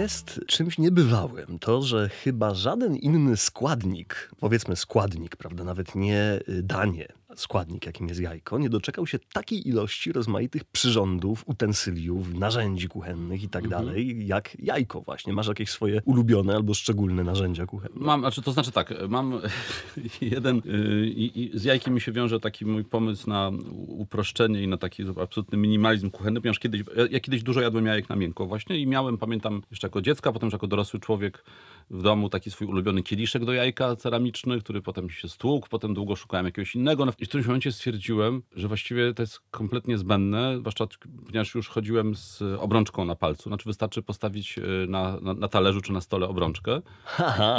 Jest 0.07 0.39
czymś 0.47 0.77
niebywałym. 0.77 1.59
To, 1.59 1.81
że 1.81 2.09
chyba 2.09 2.53
żaden 2.53 2.95
inny 2.95 3.37
składnik, 3.37 4.31
powiedzmy 4.39 4.75
składnik, 4.75 5.35
prawda, 5.35 5.63
nawet 5.63 5.95
nie 5.95 6.39
y, 6.49 6.63
danie, 6.63 7.07
składnik, 7.39 7.85
jakim 7.85 8.07
jest 8.07 8.21
jajko, 8.21 8.59
nie 8.59 8.69
doczekał 8.69 9.07
się 9.07 9.19
takiej 9.33 9.67
ilości 9.67 10.11
rozmaitych 10.11 10.63
przyrządów, 10.63 11.43
utensyliów, 11.45 12.33
narzędzi 12.33 12.87
kuchennych 12.87 13.43
i 13.43 13.49
tak 13.49 13.63
mhm. 13.63 13.85
dalej, 13.85 14.27
jak 14.27 14.57
jajko 14.59 15.01
właśnie. 15.01 15.33
Masz 15.33 15.47
jakieś 15.47 15.69
swoje 15.69 16.01
ulubione 16.05 16.55
albo 16.55 16.73
szczególne 16.73 17.23
narzędzia 17.23 17.65
kuchenne? 17.65 17.95
Mam, 17.95 18.19
znaczy, 18.19 18.41
to 18.41 18.51
znaczy 18.51 18.71
tak, 18.71 18.93
mam 19.09 19.41
jeden 20.21 20.61
y, 20.65 21.07
i, 21.07 21.41
i 21.43 21.59
z 21.59 21.63
jajkiem 21.63 21.93
mi 21.93 22.01
się 22.01 22.11
wiąże 22.11 22.39
taki 22.39 22.65
mój 22.65 22.85
pomysł 22.85 23.29
na 23.29 23.51
uproszczenie 23.87 24.63
i 24.63 24.67
na 24.67 24.77
taki 24.77 25.03
absolutny 25.21 25.57
minimalizm 25.57 26.11
kuchenny, 26.11 26.41
ponieważ 26.41 26.59
kiedyś, 26.59 26.83
ja 27.11 27.19
kiedyś 27.19 27.43
dużo 27.43 27.61
jadłem 27.61 27.85
jajek 27.85 28.09
na 28.09 28.15
miękko 28.15 28.45
właśnie 28.45 28.79
i 28.79 28.87
miałem, 28.87 29.17
pamiętam 29.17 29.61
jeszcze 29.71 29.87
jako 29.87 30.01
dziecko, 30.01 30.29
a 30.29 30.33
potem 30.33 30.47
już 30.47 30.53
jako 30.53 30.67
dorosły 30.67 30.99
człowiek 30.99 31.43
w 31.89 32.01
domu 32.01 32.29
taki 32.29 32.51
swój 32.51 32.67
ulubiony 32.67 33.03
kieliszek 33.03 33.45
do 33.45 33.53
jajka 33.53 33.95
ceramiczny, 33.95 34.59
który 34.59 34.81
potem 34.81 35.09
się 35.09 35.29
stłukł, 35.29 35.67
potem 35.69 35.93
długo 35.93 36.15
szukałem 36.15 36.45
jakiegoś 36.45 36.75
innego. 36.75 37.05
No, 37.05 37.13
I 37.19 37.26
w 37.27 37.29
którymś 37.29 37.47
momencie 37.47 37.71
stwierdziłem, 37.71 38.41
że 38.55 38.67
właściwie 38.67 39.13
to 39.13 39.23
jest 39.23 39.39
kompletnie 39.51 39.97
zbędne, 39.97 40.57
zwłaszcza 40.59 40.87
ponieważ 41.25 41.55
już 41.55 41.69
chodziłem 41.69 42.15
z 42.15 42.41
obrączką 42.59 43.05
na 43.05 43.15
palcu. 43.15 43.49
Znaczy 43.49 43.65
wystarczy 43.65 44.01
postawić 44.01 44.59
e, 44.59 44.61
na, 44.87 45.19
na, 45.21 45.33
na 45.33 45.47
talerzu 45.47 45.81
czy 45.81 45.93
na 45.93 46.01
stole 46.01 46.27
obrączkę. 46.27 46.81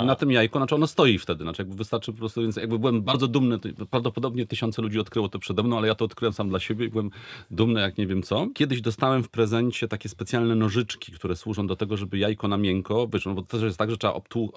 Na 0.06 0.14
tym 0.14 0.30
jajko, 0.30 0.58
znaczy 0.58 0.75
ono 0.75 0.87
stoi 0.87 1.18
wtedy. 1.18 1.44
Znaczy 1.44 1.62
jakby 1.62 1.76
wystarczy 1.76 2.12
po 2.12 2.18
prostu, 2.18 2.42
więc 2.42 2.56
jakby 2.56 2.78
byłem 2.78 3.02
bardzo 3.02 3.28
dumny. 3.28 3.58
Prawdopodobnie 3.90 4.46
tysiące 4.46 4.82
ludzi 4.82 5.00
odkryło 5.00 5.28
to 5.28 5.38
przede 5.38 5.62
mną, 5.62 5.78
ale 5.78 5.88
ja 5.88 5.94
to 5.94 6.04
odkryłem 6.04 6.32
sam 6.32 6.48
dla 6.48 6.58
siebie 6.58 6.87
i 6.87 6.88
byłem 6.88 7.10
dumny 7.50 7.80
jak 7.80 7.98
nie 7.98 8.06
wiem 8.06 8.22
co. 8.22 8.48
Kiedyś 8.54 8.80
dostałem 8.80 9.22
w 9.22 9.28
prezencie 9.28 9.88
takie 9.88 10.08
specjalne 10.08 10.54
nożyczki, 10.54 11.12
które 11.12 11.37
służą 11.37 11.66
do 11.66 11.76
tego, 11.76 11.96
żeby 11.96 12.18
jajko 12.18 12.48
na 12.48 12.56
miękko, 12.56 13.08
wiesz, 13.12 13.26
no 13.26 13.34
bo 13.34 13.42
też 13.42 13.62
jest 13.62 13.78
tak, 13.78 13.90
że 13.90 13.96
trzeba 13.96 14.14
obtłu, 14.14 14.52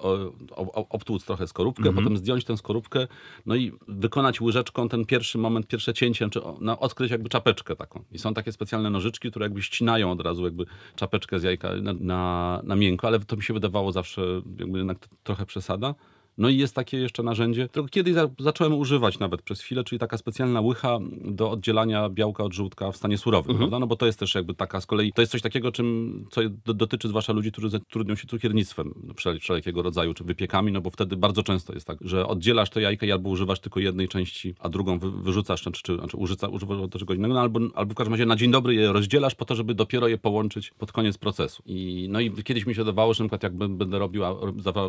obtłuc 0.74 1.24
trochę 1.24 1.46
skorupkę, 1.46 1.82
-hmm. 1.82 1.94
potem 1.94 2.16
zdjąć 2.16 2.44
tę 2.44 2.56
skorupkę, 2.56 3.06
no 3.46 3.54
i 3.54 3.72
wykonać 3.88 4.40
łyżeczką 4.40 4.88
ten 4.88 5.01
pierwszy 5.06 5.38
moment, 5.38 5.66
pierwsze 5.66 5.94
cięcie, 5.94 6.30
czy 6.30 6.40
no, 6.60 6.78
odkryć 6.78 7.10
jakby 7.10 7.28
czapeczkę 7.28 7.76
taką. 7.76 8.04
I 8.12 8.18
są 8.18 8.34
takie 8.34 8.52
specjalne 8.52 8.90
nożyczki, 8.90 9.30
które 9.30 9.44
jakby 9.44 9.62
ścinają 9.62 10.10
od 10.10 10.20
razu 10.20 10.44
jakby 10.44 10.66
czapeczkę 10.96 11.40
z 11.40 11.42
jajka 11.42 11.76
na, 11.76 11.92
na, 11.92 12.60
na 12.64 12.76
miękko, 12.76 13.06
ale 13.06 13.20
to 13.20 13.36
mi 13.36 13.42
się 13.42 13.54
wydawało 13.54 13.92
zawsze 13.92 14.22
jakby 14.58 14.78
jednak 14.78 15.08
trochę 15.22 15.46
przesada. 15.46 15.94
No 16.38 16.48
i 16.48 16.56
jest 16.56 16.74
takie 16.74 16.98
jeszcze 16.98 17.22
narzędzie, 17.22 17.68
którego 17.68 17.88
kiedyś 17.88 18.14
za, 18.14 18.28
zacząłem 18.38 18.74
używać 18.74 19.18
nawet 19.18 19.42
przez 19.42 19.60
chwilę, 19.60 19.84
czyli 19.84 19.98
taka 19.98 20.18
specjalna 20.18 20.60
łycha 20.60 20.98
do 21.24 21.50
oddzielania 21.50 22.08
białka 22.08 22.44
od 22.44 22.52
żółtka 22.52 22.92
w 22.92 22.96
stanie 22.96 23.18
surowym, 23.18 23.50
mhm. 23.50 23.58
prawda? 23.58 23.78
No 23.78 23.86
bo 23.86 23.96
to 23.96 24.06
jest 24.06 24.18
też 24.18 24.34
jakby 24.34 24.54
taka 24.54 24.80
z 24.80 24.86
kolei, 24.86 25.12
to 25.12 25.22
jest 25.22 25.32
coś 25.32 25.42
takiego, 25.42 25.72
czym, 25.72 26.24
co 26.30 26.40
do, 26.64 26.74
dotyczy 26.74 27.08
zwłaszcza 27.08 27.32
ludzi, 27.32 27.52
którzy 27.52 27.68
zatrudnią 27.68 28.14
się 28.14 28.26
cukiernictwem 28.26 28.94
wszelkiego 29.40 29.82
rodzaju, 29.82 30.14
czy 30.14 30.24
wypiekami, 30.24 30.72
no 30.72 30.80
bo 30.80 30.90
wtedy 30.90 31.16
bardzo 31.16 31.42
często 31.42 31.74
jest 31.74 31.86
tak, 31.86 31.98
że 32.00 32.26
oddzielasz 32.26 32.70
to 32.70 32.80
jajko 32.80 33.06
i 33.06 33.12
albo 33.12 33.30
używasz 33.30 33.60
tylko 33.60 33.80
jednej 33.80 34.08
części, 34.08 34.54
a 34.58 34.68
drugą 34.68 34.98
wy, 34.98 35.10
wyrzucasz, 35.10 35.62
czy, 35.62 35.72
czy 35.72 35.96
znaczy 35.96 36.16
użyca, 36.16 36.48
używasz 36.48 36.88
do 36.88 36.98
czego 36.98 37.14
innego, 37.14 37.34
no 37.34 37.40
albo, 37.40 37.60
albo 37.74 37.92
w 37.92 37.96
każdym 37.96 38.14
razie 38.14 38.26
na 38.26 38.36
dzień 38.36 38.50
dobry 38.50 38.74
je 38.74 38.92
rozdzielasz 38.92 39.34
po 39.34 39.44
to, 39.44 39.54
żeby 39.54 39.74
dopiero 39.74 40.08
je 40.08 40.18
połączyć 40.18 40.70
pod 40.78 40.92
koniec 40.92 41.18
procesu. 41.18 41.62
I, 41.66 42.06
no 42.10 42.20
i 42.20 42.30
kiedyś 42.30 42.66
mi 42.66 42.74
się 42.74 42.84
dawało, 42.84 43.14
że 43.14 43.24
na 43.24 43.28
przykład 43.28 43.42
jak 43.42 43.54
będę 43.54 43.98
robił, 43.98 44.22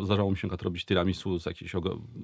zdarzało 0.02 0.30
mi 0.30 0.36
się 0.36 0.48
na 0.48 0.56
robić 0.56 0.84
tiramisu 0.84 1.33
z 1.38 1.46
jakiejś 1.46 1.72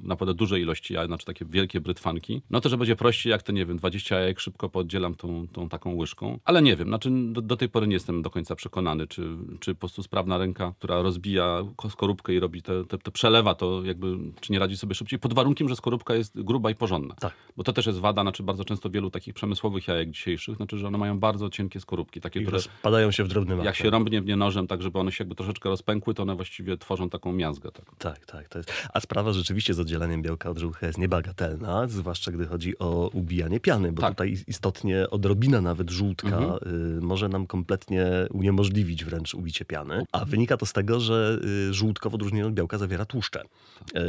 naprawdę 0.02 0.34
dużej 0.34 0.62
ilości 0.62 0.94
jaj, 0.94 1.06
znaczy 1.06 1.26
takie 1.26 1.44
wielkie 1.44 1.80
brytwanki, 1.80 2.42
no 2.50 2.60
to, 2.60 2.68
że 2.68 2.78
będzie 2.78 2.96
prościej, 2.96 3.30
jak 3.30 3.42
to 3.42 3.52
nie 3.52 3.66
wiem, 3.66 3.76
20 3.76 4.20
jajek 4.20 4.40
szybko 4.40 4.68
poddzielam 4.68 5.14
tą, 5.14 5.48
tą 5.48 5.68
taką 5.68 5.94
łyżką. 5.94 6.38
Ale 6.44 6.62
nie 6.62 6.76
wiem, 6.76 6.88
znaczy 6.88 7.10
do, 7.32 7.42
do, 7.42 7.56
tej 7.56 7.68
pory 7.68 7.86
nie 7.86 7.94
jestem 7.94 8.22
do 8.22 8.30
końca 8.30 8.56
przekonany, 8.56 9.06
czy, 9.06 9.36
czy 9.60 9.74
po 9.74 9.78
prostu 9.80 10.02
sprawna 10.02 10.38
ręka, 10.38 10.72
która 10.78 11.02
rozbija 11.02 11.62
skorupkę 11.90 12.34
i 12.34 12.40
robi 12.40 12.62
te, 12.62 12.84
te, 12.84 12.98
te 12.98 13.10
przelewa, 13.10 13.54
to 13.54 13.84
jakby, 13.84 14.16
czy 14.40 14.52
nie 14.52 14.58
radzi 14.58 14.76
sobie 14.76 14.94
szybciej, 14.94 15.18
pod 15.18 15.34
warunkiem, 15.34 15.68
że 15.68 15.76
skorupka 15.76 16.14
jest 16.14 16.42
gruba 16.42 16.70
i 16.70 16.74
porządna. 16.74 17.14
Tak. 17.14 17.34
Bo 17.56 17.64
to 17.64 17.72
też 17.72 17.86
jest 17.86 17.98
wada, 17.98 18.22
znaczy 18.22 18.42
bardzo 18.42 18.64
często 18.64 18.90
wielu 18.90 19.10
takich 19.10 19.34
przemysłowych 19.34 19.88
jajek 19.88 20.10
dzisiejszych, 20.10 20.56
znaczy, 20.56 20.78
że 20.78 20.86
one 20.86 20.98
mają 20.98 21.18
bardzo 21.18 21.50
cienkie 21.50 21.80
skorupki, 21.80 22.20
takie, 22.20 22.40
I 22.40 22.42
które 22.42 22.60
spadają 22.60 23.10
się 23.10 23.24
w 23.24 23.28
drobny 23.28 23.56
mak. 23.56 23.64
Jak 23.64 23.76
się 23.76 23.90
rąbnie 23.90 24.22
w 24.22 24.26
nie 24.26 24.36
nożem, 24.36 24.66
tak 24.66 24.82
żeby 24.82 24.98
one 24.98 25.12
się 25.12 25.24
jakby 25.24 25.34
troszeczkę 25.34 25.68
rozpękły, 25.68 26.14
to 26.14 26.22
one 26.22 26.36
właściwie 26.36 26.76
tworzą 26.76 27.10
taką 27.10 27.32
miazgę. 27.32 27.70
Tak, 27.72 27.94
tak. 27.98 28.26
tak 28.26 28.48
to 28.48 28.58
jest. 28.58 28.72
A 28.94 28.99
sprawa 29.00 29.32
rzeczywiście 29.32 29.74
z 29.74 29.80
oddzielaniem 29.80 30.22
białka 30.22 30.50
od 30.50 30.58
żółtka 30.58 30.86
jest 30.86 30.98
niebagatelna, 30.98 31.88
zwłaszcza 31.88 32.32
gdy 32.32 32.46
chodzi 32.46 32.78
o 32.78 33.10
ubijanie 33.12 33.60
piany, 33.60 33.92
bo 33.92 34.02
tak. 34.02 34.10
tutaj 34.10 34.36
istotnie 34.46 35.10
odrobina 35.10 35.60
nawet 35.60 35.90
żółtka 35.90 36.38
mhm. 36.38 36.98
y, 36.98 37.00
może 37.00 37.28
nam 37.28 37.46
kompletnie 37.46 38.06
uniemożliwić 38.30 39.04
wręcz 39.04 39.34
ubicie 39.34 39.64
piany. 39.64 40.04
A 40.12 40.24
wynika 40.24 40.56
to 40.56 40.66
z 40.66 40.72
tego, 40.72 41.00
że 41.00 41.38
y, 41.68 41.74
żółtko 41.74 42.10
w 42.10 42.14
odróżnieniu 42.14 42.46
od 42.46 42.54
białka 42.54 42.78
zawiera 42.78 43.04
tłuszcze, 43.04 43.44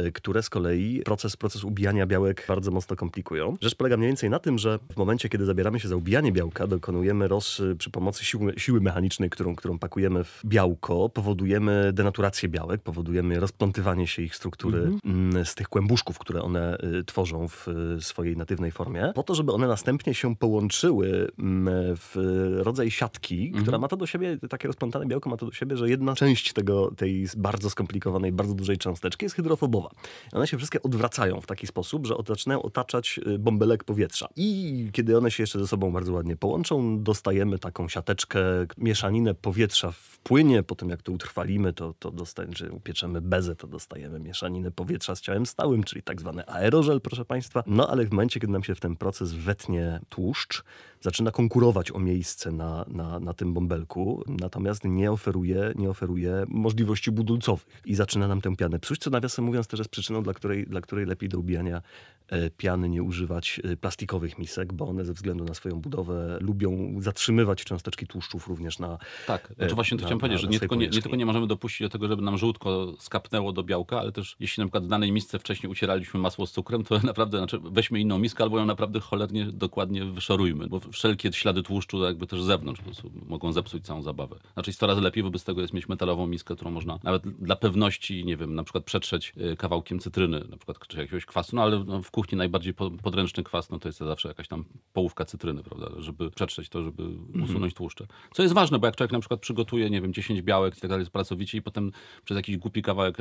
y, 0.06 0.12
które 0.12 0.42
z 0.42 0.50
kolei 0.50 1.02
proces, 1.04 1.36
proces 1.36 1.64
ubijania 1.64 2.06
białek 2.06 2.44
bardzo 2.48 2.70
mocno 2.70 2.96
komplikują. 2.96 3.56
Rzecz 3.60 3.74
polega 3.74 3.96
mniej 3.96 4.08
więcej 4.08 4.30
na 4.30 4.38
tym, 4.38 4.58
że 4.58 4.78
w 4.92 4.96
momencie, 4.96 5.28
kiedy 5.28 5.44
zabieramy 5.44 5.80
się 5.80 5.88
za 5.88 5.96
ubijanie 5.96 6.32
białka, 6.32 6.66
dokonujemy 6.66 7.28
roz 7.28 7.62
przy 7.78 7.90
pomocy 7.90 8.24
siły, 8.24 8.54
siły 8.56 8.80
mechanicznej, 8.80 9.30
którą, 9.30 9.56
którą 9.56 9.78
pakujemy 9.78 10.24
w 10.24 10.40
białko, 10.44 11.08
powodujemy 11.08 11.92
denaturację 11.92 12.48
białek, 12.48 12.82
powodujemy 12.82 13.40
rozplątywanie 13.40 14.06
się 14.06 14.22
ich 14.22 14.36
struktury 14.36 14.81
mhm. 14.82 15.00
Mm, 15.04 15.44
z 15.44 15.54
tych 15.54 15.68
kłębuszków, 15.68 16.18
które 16.18 16.42
one 16.42 16.78
y, 17.00 17.04
tworzą 17.04 17.48
w 17.48 17.68
y, 17.68 18.00
swojej 18.00 18.36
natywnej 18.36 18.72
formie, 18.72 19.12
po 19.14 19.22
to, 19.22 19.34
żeby 19.34 19.52
one 19.52 19.66
następnie 19.66 20.14
się 20.14 20.36
połączyły 20.36 21.28
mm, 21.38 21.96
w 21.96 22.16
rodzaj 22.56 22.90
siatki, 22.90 23.46
mhm. 23.46 23.62
która 23.62 23.78
ma 23.78 23.88
to 23.88 23.96
do 23.96 24.06
siebie, 24.06 24.38
takie 24.50 24.68
rozplątane 24.68 25.06
białko 25.06 25.30
ma 25.30 25.36
to 25.36 25.46
do 25.46 25.52
siebie, 25.52 25.76
że 25.76 25.88
jedna 25.88 26.14
część 26.14 26.52
tego, 26.52 26.90
tej 26.96 27.26
bardzo 27.36 27.70
skomplikowanej, 27.70 28.32
bardzo 28.32 28.54
dużej 28.54 28.78
cząsteczki 28.78 29.24
jest 29.24 29.36
hydrofobowa. 29.36 29.90
One 30.32 30.46
się 30.46 30.56
wszystkie 30.56 30.82
odwracają 30.82 31.40
w 31.40 31.46
taki 31.46 31.66
sposób, 31.66 32.06
że 32.06 32.14
zaczynają 32.28 32.62
otaczać 32.62 33.20
y, 33.26 33.38
bąbelek 33.38 33.84
powietrza. 33.84 34.28
I 34.36 34.88
kiedy 34.92 35.18
one 35.18 35.30
się 35.30 35.42
jeszcze 35.42 35.58
ze 35.58 35.66
sobą 35.66 35.92
bardzo 35.92 36.12
ładnie 36.12 36.36
połączą, 36.36 37.02
dostajemy 37.02 37.58
taką 37.58 37.88
siateczkę, 37.88 38.40
mieszaninę 38.78 39.34
powietrza 39.34 39.90
w 39.90 40.18
płynie, 40.18 40.62
potem 40.62 40.88
jak 40.88 41.02
to 41.02 41.12
utrwalimy, 41.12 41.72
to, 41.72 41.94
to 41.98 42.10
dostajemy, 42.10 42.56
że 42.56 42.70
upieczemy 42.70 43.20
bezę, 43.20 43.56
to 43.56 43.66
dostajemy 43.66 44.20
mieszaninę 44.20 44.70
powietrza 44.72 45.14
z 45.14 45.20
ciałem 45.20 45.46
stałym, 45.46 45.84
czyli 45.84 46.02
tak 46.02 46.20
zwany 46.20 46.46
aerożel, 46.46 47.00
proszę 47.00 47.24
Państwa. 47.24 47.62
No 47.66 47.88
ale 47.88 48.04
w 48.04 48.10
momencie, 48.10 48.40
kiedy 48.40 48.52
nam 48.52 48.64
się 48.64 48.74
w 48.74 48.80
ten 48.80 48.96
proces 48.96 49.32
wetnie 49.32 50.00
tłuszcz, 50.08 50.64
zaczyna 51.02 51.30
konkurować 51.30 51.92
o 51.92 51.98
miejsce 51.98 52.52
na, 52.52 52.84
na, 52.88 53.20
na 53.20 53.34
tym 53.34 53.54
bąbelku, 53.54 54.24
natomiast 54.26 54.84
nie 54.84 55.12
oferuje, 55.12 55.72
nie 55.76 55.90
oferuje 55.90 56.44
możliwości 56.48 57.10
budulcowych. 57.10 57.82
I 57.84 57.94
zaczyna 57.94 58.28
nam 58.28 58.40
tę 58.40 58.56
pianę 58.56 58.78
psuć, 58.78 58.98
co 58.98 59.10
nawiasem 59.10 59.44
mówiąc 59.44 59.66
też 59.66 59.78
jest 59.78 59.90
przyczyną, 59.90 60.22
dla 60.22 60.34
której, 60.34 60.66
dla 60.66 60.80
której 60.80 61.06
lepiej 61.06 61.28
do 61.28 61.38
ubijania 61.38 61.82
e, 62.28 62.50
piany 62.50 62.88
nie 62.88 63.02
używać 63.02 63.60
e, 63.64 63.76
plastikowych 63.76 64.38
misek, 64.38 64.72
bo 64.72 64.88
one 64.88 65.04
ze 65.04 65.12
względu 65.12 65.44
na 65.44 65.54
swoją 65.54 65.80
budowę 65.80 66.38
lubią 66.40 66.96
zatrzymywać 66.98 67.64
cząsteczki 67.64 68.06
tłuszczów 68.06 68.46
również 68.46 68.78
na 68.78 68.98
Tak, 69.26 69.52
znaczy 69.56 69.74
właśnie 69.74 69.98
to 69.98 70.04
chciałem 70.04 70.18
powiedzieć, 70.18 70.40
że 70.40 70.48
nie 70.48 70.60
tylko 70.60 70.74
nie, 70.74 70.88
nie 70.88 71.02
tylko 71.02 71.16
nie 71.16 71.26
możemy 71.26 71.46
dopuścić 71.46 71.80
do 71.80 71.88
tego, 71.88 72.08
żeby 72.08 72.22
nam 72.22 72.38
żółtko 72.38 72.94
skapnęło 72.98 73.52
do 73.52 73.62
białka, 73.62 74.00
ale 74.00 74.12
też 74.12 74.36
jeśli 74.40 74.60
na 74.60 74.66
przykład 74.66 74.84
w 74.84 74.88
danej 74.88 75.12
misce 75.12 75.38
wcześniej 75.38 75.72
ucieraliśmy 75.72 76.20
masło 76.20 76.46
z 76.46 76.52
cukrem, 76.52 76.84
to 76.84 77.00
naprawdę 77.04 77.38
znaczy 77.38 77.58
weźmy 77.62 78.00
inną 78.00 78.18
miskę 78.18 78.44
albo 78.44 78.58
ją 78.58 78.66
naprawdę 78.66 79.00
cholernie 79.00 79.46
dokładnie 79.46 80.04
wyszorujmy, 80.04 80.66
bo 80.66 80.80
wszelkie 80.92 81.32
ślady 81.32 81.62
tłuszczu 81.62 82.02
jakby 82.04 82.26
też 82.26 82.42
z 82.42 82.46
zewnątrz 82.46 82.80
mogą 83.26 83.52
zepsuć 83.52 83.84
całą 83.84 84.02
zabawę. 84.02 84.36
Znaczy 84.54 84.72
100 84.72 84.86
razy 84.86 85.00
lepiej 85.00 85.22
wobec 85.22 85.44
tego 85.44 85.60
jest 85.60 85.74
mieć 85.74 85.88
metalową 85.88 86.26
miskę, 86.26 86.54
którą 86.56 86.70
można 86.70 86.98
nawet 87.02 87.22
dla 87.28 87.56
pewności, 87.56 88.24
nie 88.24 88.36
wiem, 88.36 88.54
na 88.54 88.64
przykład 88.64 88.84
przetrzeć 88.84 89.32
y, 89.52 89.56
kawałkiem 89.56 89.98
cytryny, 89.98 90.44
na 90.50 90.56
przykład 90.56 90.78
czy 90.88 90.98
jakiegoś 90.98 91.26
kwasu, 91.26 91.56
no 91.56 91.62
ale 91.62 91.84
no, 91.84 92.02
w 92.02 92.10
kuchni 92.10 92.38
najbardziej 92.38 92.74
podręczny 93.02 93.42
kwas, 93.42 93.70
no 93.70 93.78
to 93.78 93.88
jest 93.88 93.98
zawsze 93.98 94.28
jakaś 94.28 94.48
tam 94.48 94.64
połówka 94.92 95.24
cytryny, 95.24 95.62
prawda, 95.62 95.90
żeby 95.98 96.30
przetrzeć 96.30 96.68
to, 96.68 96.82
żeby 96.82 97.02
mhm. 97.02 97.44
usunąć 97.44 97.74
tłuszcze. 97.74 98.06
Co 98.34 98.42
jest 98.42 98.54
ważne, 98.54 98.78
bo 98.78 98.86
jak 98.86 98.96
człowiek 98.96 99.12
na 99.12 99.20
przykład 99.20 99.40
przygotuje, 99.40 99.90
nie 99.90 100.00
wiem, 100.00 100.12
10 100.12 100.42
białek 100.42 100.78
i 100.78 100.80
tak 100.80 100.90
dalej 100.90 101.06
pracowicie 101.12 101.58
i 101.58 101.62
potem 101.62 101.92
przez 102.24 102.36
jakiś 102.36 102.56
głupi 102.56 102.82
kawałek, 102.82 103.18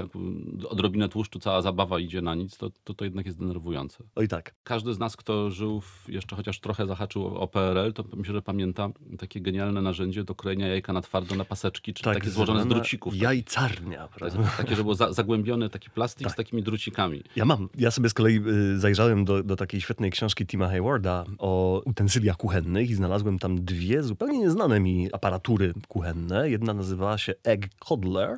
odrobinę 0.70 1.10
tłuszczu, 1.10 1.40
cała 1.40 1.62
zabawa 1.62 2.00
idzie 2.00 2.22
na 2.22 2.36
nic, 2.36 2.58
to 2.58 2.72
to, 2.84 2.94
to 2.94 3.06
jednak 3.06 3.26
jest 3.26 3.40
denerwujące. 3.40 4.04
Oj 4.16 4.28
tak. 4.28 4.56
Każdy 4.64 4.94
z 4.94 5.00
nas, 5.00 5.18
kto 5.18 5.52
żył 5.52 5.82
w, 5.82 6.06
jeszcze 6.08 6.36
chociaż 6.36 6.60
trochę 6.60 6.88
zahaczył 6.88 7.26
o 7.26 7.48
PRL, 7.62 7.94
to 7.94 8.04
myślę, 8.16 8.34
że 8.34 8.42
pamięta 8.42 8.90
takie 9.18 9.42
genialne 9.42 9.82
narzędzie 9.82 10.24
do 10.24 10.36
krojenia 10.36 10.68
jajka 10.68 10.94
na 10.94 11.02
twardo 11.02 11.36
na 11.36 11.46
paseczki, 11.46 11.94
czy 11.94 12.04
tak, 12.04 12.14
takie 12.14 12.30
złożone 12.30 12.64
z 12.64 12.68
drucików. 12.68 13.14
Tak. 13.14 13.22
Jajcarnia, 13.22 14.08
prawda? 14.08 14.44
Takie, 14.58 14.76
że 14.76 14.82
było 14.82 14.96
za, 14.96 15.14
zagłębiony 15.14 15.70
taki 15.70 15.90
plastik 15.90 16.24
tak. 16.24 16.34
z 16.34 16.36
takimi 16.36 16.64
drucikami. 16.64 17.24
Ja 17.36 17.46
mam. 17.46 17.70
Ja 17.78 17.92
sobie 17.92 18.10
z 18.10 18.14
kolei 18.14 18.42
y, 18.48 18.80
zajrzałem 18.80 19.26
do, 19.26 19.44
do 19.44 19.56
takiej 19.56 19.82
świetnej 19.82 20.12
książki 20.12 20.46
Tima 20.46 20.68
Haywarda 20.68 21.26
o 21.38 21.82
utensyliach 21.86 22.38
kuchennych 22.38 22.90
i 22.90 22.94
znalazłem 22.94 23.40
tam 23.40 23.66
dwie 23.66 24.04
zupełnie 24.04 24.40
nieznane 24.40 24.80
mi 24.80 25.14
aparatury 25.14 25.74
kuchenne. 25.88 26.50
Jedna 26.50 26.74
nazywała 26.74 27.18
się 27.18 27.34
Egg 27.44 27.68
Coddler 27.80 28.38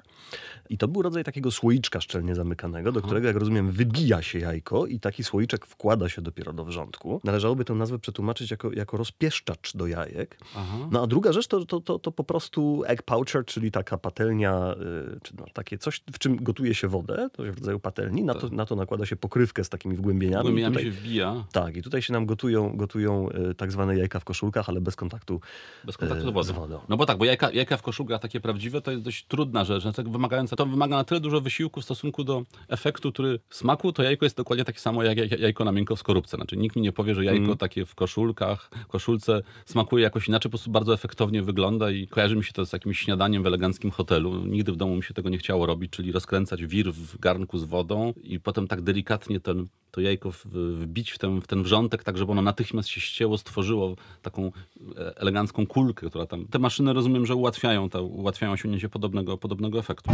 i 0.70 0.78
to 0.78 0.88
był 0.88 1.02
rodzaj 1.02 1.24
takiego 1.24 1.52
słoiczka 1.52 2.02
szczelnie 2.02 2.36
zamykanego, 2.36 2.92
do 2.92 3.02
którego, 3.02 3.28
jak 3.28 3.36
rozumiem, 3.36 3.72
wybija 3.72 4.22
się 4.22 4.40
jajko 4.40 4.86
i 4.86 5.00
taki 5.00 5.24
słoiczek 5.24 5.66
wkłada 5.66 6.10
się 6.10 6.22
dopiero 6.22 6.54
do 6.54 6.66
wrzątku. 6.66 7.22
Należałoby 7.24 7.66
tę 7.66 7.74
nazwę 7.74 8.00
przetłumaczyć 8.00 8.52
jako, 8.52 8.74
jako 8.74 8.98
rozpieszczacz 9.14 9.78
do 9.78 9.88
jajek. 9.88 10.38
Aha. 10.56 10.78
No 10.92 11.04
a 11.04 11.08
druga 11.08 11.32
rzecz 11.32 11.48
to, 11.48 11.66
to, 11.66 11.80
to, 11.82 12.00
to, 12.00 12.12
po 12.12 12.24
prostu 12.24 12.84
egg 12.86 13.02
poucher, 13.02 13.46
czyli 13.46 13.72
taka 13.72 13.98
patelnia, 13.98 14.76
yy, 14.80 15.20
czy 15.24 15.34
no, 15.38 15.46
takie 15.54 15.78
coś, 15.78 16.02
w 16.14 16.20
czym 16.20 16.44
gotuje 16.44 16.76
się 16.76 16.88
wodę, 16.88 17.30
to 17.34 17.44
w 17.44 17.46
rodzaju 17.46 17.80
patelni, 17.80 18.24
na 18.24 18.34
to, 18.34 18.50
na 18.50 18.66
to 18.66 18.76
nakłada 18.76 19.06
się 19.06 19.16
pokrywkę 19.16 19.64
z 19.64 19.70
takimi 19.70 19.96
wgłębieniami. 19.96 20.42
Wgłębieniami 20.42 20.76
tutaj, 20.76 20.92
się 20.92 20.92
wbija. 20.92 21.46
Tak, 21.52 21.78
i 21.78 21.82
tutaj 21.82 22.02
się 22.02 22.14
nam 22.14 22.26
gotują, 22.26 22.78
gotują 22.78 23.30
yy, 23.30 23.56
tak 23.56 23.72
zwane 23.72 23.98
jajka 23.98 24.20
w 24.20 24.24
koszulkach, 24.24 24.70
ale 24.70 24.82
bez 24.82 24.96
kontaktu, 24.96 25.42
bez 25.84 25.98
kontaktu 25.98 26.34
yy, 26.36 26.44
z, 26.44 26.52
wodą. 26.52 26.80
No 26.90 26.98
bo 26.98 27.06
tak, 27.06 27.18
bo 27.18 27.26
jajka, 27.26 27.52
jajka 27.52 27.78
w 27.78 27.82
koszulkach 27.82 28.22
takie 28.22 28.40
prawdziwe 28.40 28.82
to 28.82 28.92
jest 28.92 29.04
dość 29.04 29.26
trudna 29.26 29.64
rzecz, 29.64 29.84
tak 29.96 30.10
wymagająca. 30.10 30.56
To 30.56 30.66
wymaga 30.66 30.96
na 30.96 31.04
tyle 31.04 31.20
dużo 31.20 31.42
wysiłku 31.42 31.82
w 31.82 31.84
stosunku 31.84 32.24
do 32.24 32.44
efektu, 32.68 33.12
który 33.12 33.40
smaku, 33.50 33.94
to 33.94 34.04
jajko 34.04 34.26
jest 34.26 34.38
dokładnie 34.38 34.66
takie 34.66 34.80
samo 34.80 35.04
jak 35.04 35.40
jajko 35.40 35.66
na 35.66 35.72
miękko 35.72 35.96
w 35.96 36.00
skorupce. 36.00 36.38
Znaczy 36.38 36.58
nikt 36.58 36.76
mi 36.76 36.82
nie 36.82 36.92
powie, 36.92 37.16
że 37.16 37.26
jajko 37.26 37.46
mm. 37.46 37.58
takie 37.58 37.86
w 37.86 37.96
koszulkach, 37.96 38.70
koszulce 39.04 39.42
smakuje 39.66 40.04
jakoś 40.04 40.28
inaczej, 40.28 40.50
po 40.50 40.58
prostu 40.58 40.72
bardzo 40.72 40.94
efektownie 40.94 41.42
wygląda 41.42 41.92
i 41.92 42.08
kojarzy 42.08 42.36
mi 42.36 42.44
się 42.44 42.54
to 42.54 42.66
z 42.66 42.74
jakimś 42.74 43.00
śniadaniem 43.00 43.44
w 43.44 43.48
eleganckim 43.48 43.92
hotelu. 43.92 44.46
Nigdy 44.46 44.72
w 44.72 44.76
domu 44.76 44.96
mi 44.96 45.04
się 45.04 45.14
tego 45.14 45.30
nie 45.30 45.38
chciało 45.38 45.66
robić, 45.66 45.92
czyli 45.92 46.12
rozkręcać 46.12 46.66
wir 46.66 46.94
w 46.94 47.20
garnku 47.20 47.58
z 47.58 47.64
wodą 47.64 48.14
i 48.24 48.40
potem 48.40 48.68
tak 48.68 48.82
delikatnie 48.82 49.40
ten, 49.40 49.68
to 49.92 50.02
jajko 50.02 50.32
wbić 50.46 51.12
w 51.12 51.18
ten, 51.18 51.42
w 51.42 51.48
ten 51.48 51.64
wrzątek, 51.64 52.04
tak 52.04 52.18
żeby 52.18 52.32
ono 52.32 52.42
natychmiast 52.42 52.90
się 52.90 53.02
ścięło, 53.02 53.38
stworzyło 53.38 53.96
taką 54.22 54.52
e, 54.98 55.18
elegancką 55.18 55.68
kulkę, 55.68 56.08
która 56.08 56.26
tam... 56.26 56.46
Te 56.48 56.60
maszyny 56.60 56.94
rozumiem, 56.94 57.26
że 57.26 57.36
ułatwiają, 57.36 57.90
to, 57.90 58.04
ułatwiają 58.04 58.52
osiągnięcie 58.52 58.90
podobnego, 58.90 59.38
podobnego 59.38 59.80
efektu 59.80 60.12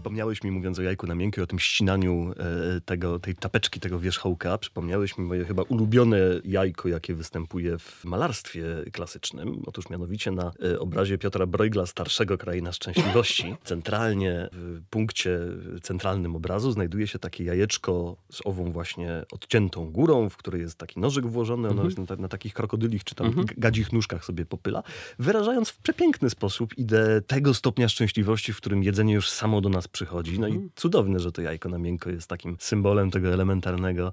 przypomniałeś 0.00 0.44
mi, 0.44 0.50
mówiąc 0.50 0.78
o 0.78 0.82
jajku 0.82 1.06
na 1.06 1.14
miękkie, 1.14 1.42
o 1.42 1.46
tym 1.46 1.58
ścinaniu 1.58 2.32
e, 2.76 2.80
tego, 2.80 3.18
tej 3.18 3.34
czapeczki, 3.34 3.80
tego 3.80 3.98
wierzchołka. 3.98 4.58
Przypomniałeś 4.58 5.18
mi 5.18 5.24
moje 5.24 5.44
chyba 5.44 5.62
ulubione 5.62 6.18
jajko, 6.44 6.88
jakie 6.88 7.14
występuje 7.14 7.78
w 7.78 8.04
malarstwie 8.04 8.64
klasycznym. 8.92 9.62
Otóż 9.66 9.90
mianowicie 9.90 10.30
na 10.30 10.52
e, 10.72 10.78
obrazie 10.78 11.18
Piotra 11.18 11.46
Bruegla, 11.46 11.86
starszego 11.86 12.38
Kraina 12.38 12.72
Szczęśliwości. 12.72 13.56
Centralnie, 13.64 14.48
w 14.52 14.80
punkcie 14.90 15.38
centralnym 15.82 16.36
obrazu 16.36 16.72
znajduje 16.72 17.06
się 17.06 17.18
takie 17.18 17.44
jajeczko 17.44 18.16
z 18.32 18.40
ową 18.44 18.72
właśnie 18.72 19.24
odciętą 19.32 19.90
górą, 19.90 20.28
w 20.28 20.36
której 20.36 20.60
jest 20.60 20.78
taki 20.78 21.00
nożyk 21.00 21.26
włożony. 21.26 21.68
Ono 21.68 21.82
mhm. 21.82 21.86
jest 21.86 22.10
na, 22.10 22.16
na, 22.16 22.28
takich 22.28 22.54
krokodylich 22.54 23.04
czy 23.04 23.14
tam 23.14 23.26
mhm. 23.26 23.46
gadzich 23.56 23.92
nóżkach 23.92 24.24
sobie 24.24 24.46
popyla, 24.46 24.82
wyrażając 25.18 25.68
w 25.68 25.78
przepiękny 25.78 26.30
sposób 26.30 26.78
ideę 26.78 27.20
tego 27.20 27.54
stopnia 27.54 27.88
szczęśliwości, 27.88 28.52
w 28.52 28.56
którym 28.56 28.82
jedzenie 28.82 29.14
już 29.14 29.30
samo 29.30 29.60
do 29.60 29.68
nas 29.68 29.88
przychodzi. 29.92 30.40
No 30.40 30.48
i 30.48 30.52
mhm. 30.52 30.70
cudowne, 30.76 31.20
że 31.20 31.32
to 31.32 31.42
jajko 31.42 31.68
na 31.68 31.78
miękko 31.78 32.10
jest 32.10 32.28
takim 32.28 32.56
symbolem 32.58 33.10
tego 33.10 33.28
elementarnego 33.28 34.12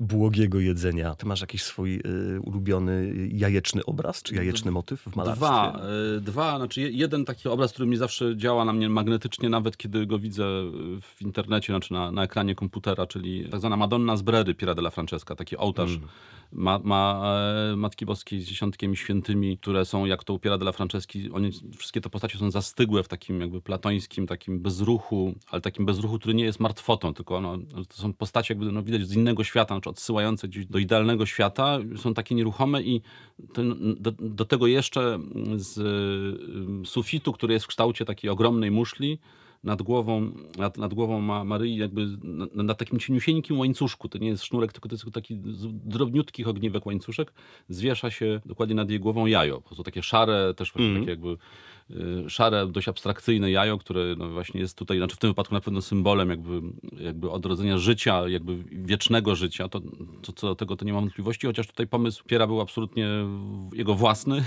błogiego 0.00 0.60
jedzenia. 0.60 1.14
Ty 1.14 1.26
masz 1.26 1.40
jakiś 1.40 1.62
swój 1.62 1.96
y, 1.96 2.40
ulubiony 2.40 3.12
jajeczny 3.32 3.84
obraz, 3.84 4.22
czy 4.22 4.34
jajeczny 4.34 4.70
motyw 4.70 5.00
w 5.02 5.16
malarstwie? 5.16 5.46
Dwa. 5.46 5.80
Dwa. 6.20 6.56
Znaczy 6.56 6.80
jeden 6.80 7.24
taki 7.24 7.48
obraz, 7.48 7.72
który 7.72 7.88
mi 7.88 7.96
zawsze 7.96 8.36
działa 8.36 8.64
na 8.64 8.72
mnie 8.72 8.88
magnetycznie, 8.88 9.48
nawet 9.48 9.76
kiedy 9.76 10.06
go 10.06 10.18
widzę 10.18 10.44
w 11.02 11.22
internecie, 11.22 11.72
znaczy 11.72 11.92
na, 11.92 12.12
na 12.12 12.22
ekranie 12.22 12.54
komputera, 12.54 13.06
czyli 13.06 13.48
tak 13.50 13.60
zwana 13.60 13.76
Madonna 13.76 14.16
z 14.16 14.22
Bredy 14.22 14.54
Piera 14.54 14.74
della 14.74 14.90
Francesca, 14.90 15.34
taki 15.34 15.56
ołtarz 15.56 15.90
mm 15.90 16.08
ma, 16.52 16.80
ma 16.84 17.22
e, 17.72 17.76
Matki 17.76 18.06
Boskiej 18.06 18.40
z 18.40 18.44
dziesiątkiem 18.44 18.96
świętymi, 18.96 19.58
które 19.58 19.84
są 19.84 20.04
jak 20.04 20.24
to 20.24 20.34
upiera 20.34 20.58
dla 20.58 20.72
Franceski. 20.72 21.30
Oni, 21.32 21.50
wszystkie 21.76 22.00
te 22.00 22.10
postacie 22.10 22.38
są 22.38 22.50
zastygłe 22.50 23.02
w 23.02 23.08
takim 23.08 23.40
jakby 23.40 23.60
platońskim, 23.60 24.26
takim 24.26 24.60
bezruchu, 24.60 25.34
ale 25.50 25.60
takim 25.60 25.86
bezruchu, 25.86 26.18
który 26.18 26.34
nie 26.34 26.44
jest 26.44 26.60
martwotą, 26.60 27.14
tylko 27.14 27.36
ono, 27.36 27.58
to 27.88 27.94
są 27.94 28.12
postacie 28.12 28.54
jakby 28.54 28.72
no, 28.72 28.82
widać 28.82 29.08
z 29.08 29.12
innego 29.12 29.44
świata, 29.44 29.65
znaczy 29.74 29.90
odsyłające 29.90 30.48
gdzieś 30.48 30.66
do 30.66 30.78
idealnego 30.78 31.26
świata. 31.26 31.78
Są 31.96 32.14
takie 32.14 32.34
nieruchome 32.34 32.82
i 32.82 33.02
ten, 33.52 33.96
do, 34.00 34.12
do, 34.18 34.44
tego 34.44 34.66
jeszcze 34.66 35.18
z 35.56 35.78
y, 36.82 36.86
sufitu, 36.86 37.32
który 37.32 37.54
jest 37.54 37.64
w 37.64 37.68
kształcie 37.68 38.04
takiej 38.04 38.30
ogromnej 38.30 38.70
muszli, 38.70 39.18
nad 39.64 39.82
głową, 39.82 40.32
nad, 40.58 40.78
nad 40.78 40.94
głową 40.94 41.20
ma 41.20 41.44
Maryi 41.44 41.76
jakby 41.76 42.06
na, 42.22 42.62
na, 42.62 42.74
takim 42.74 42.98
cieniusieńkim 42.98 43.58
łańcuszku, 43.58 44.08
to 44.08 44.18
nie 44.18 44.28
jest 44.28 44.44
sznurek, 44.44 44.72
tylko 44.72 44.88
to 44.88 44.94
jest 44.94 45.12
taki 45.12 45.36
drobniutki 45.84 46.44
ogniwek 46.44 46.86
łańcuszek, 46.86 47.32
zwiesza 47.68 48.10
się 48.10 48.40
dokładnie 48.46 48.74
nad 48.74 48.90
jej 48.90 49.00
głową 49.00 49.26
jajo. 49.26 49.56
Po 49.56 49.62
prostu 49.62 49.82
takie 49.82 50.02
szare, 50.02 50.54
też 50.54 50.72
właśnie 50.72 50.90
mm. 50.90 51.02
takie 51.02 51.10
jakby 51.10 51.36
y, 52.26 52.30
szare, 52.30 52.66
dość 52.66 52.88
abstrakcyjne 52.88 53.50
jajo, 53.50 53.78
które 53.78 54.14
no 54.18 54.28
właśnie 54.28 54.60
jest 54.60 54.78
tutaj, 54.78 54.98
znaczy 54.98 55.16
w 55.16 55.18
tym 55.18 55.30
wypadku 55.30 55.54
na 55.54 55.60
pewno 55.60 55.82
symbolem 55.82 56.30
jakby, 56.30 56.62
jakby 57.00 57.30
odrodzenia 57.30 57.78
życia, 57.78 58.28
jakby 58.28 58.56
wiecznego 58.72 59.34
życia, 59.34 59.68
to, 59.68 59.80
to 60.22 60.32
co 60.32 60.46
do 60.46 60.54
tego 60.54 60.76
to 60.76 60.84
nie 60.84 60.92
mam 60.92 61.02
wątpliwości, 61.02 61.46
chociaż 61.46 61.66
tutaj 61.66 61.86
pomysł 61.86 62.24
Piera 62.24 62.46
był 62.46 62.60
absolutnie 62.60 63.08
jego 63.72 63.94
własny, 63.94 64.44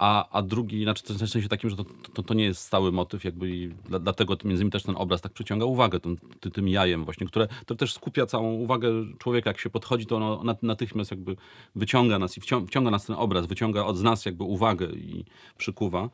a, 0.00 0.28
a 0.30 0.42
drugi, 0.42 0.82
znaczy 0.82 1.14
w 1.14 1.28
sensie 1.28 1.48
takim, 1.48 1.70
że 1.70 1.76
to, 1.76 1.84
to, 2.14 2.22
to 2.22 2.34
nie 2.34 2.44
jest 2.44 2.60
stały 2.60 2.92
motyw, 2.92 3.24
jakby 3.24 3.50
i 3.50 3.68
dla, 3.68 3.98
dlatego 3.98 4.32
między 4.32 4.48
innymi 4.48 4.70
też 4.70 4.82
ten 4.82 4.96
obraz 4.96 5.20
tak 5.20 5.32
przyciąga 5.32 5.64
uwagę 5.64 6.00
tym, 6.00 6.16
tym 6.52 6.68
jajem 6.68 7.04
właśnie, 7.04 7.26
które 7.26 7.48
to 7.66 7.74
też 7.74 7.92
skupia 7.92 8.26
całą 8.26 8.52
uwagę 8.52 8.88
człowieka, 9.18 9.50
jak 9.50 9.60
się 9.60 9.70
podchodzi, 9.70 10.06
to 10.06 10.16
ono 10.16 10.54
natychmiast 10.62 11.10
jakby 11.10 11.36
wyciąga 11.74 12.18
nas 12.18 12.36
i 12.36 12.40
wciąga 12.40 12.90
nas 12.90 13.06
ten 13.06 13.16
obraz, 13.16 13.46
wyciąga 13.46 13.84
od 13.84 14.02
nas 14.02 14.24
jakby 14.24 14.44
uwagę 14.44 14.86
i 14.86 15.24
przykuwa. 15.58 16.08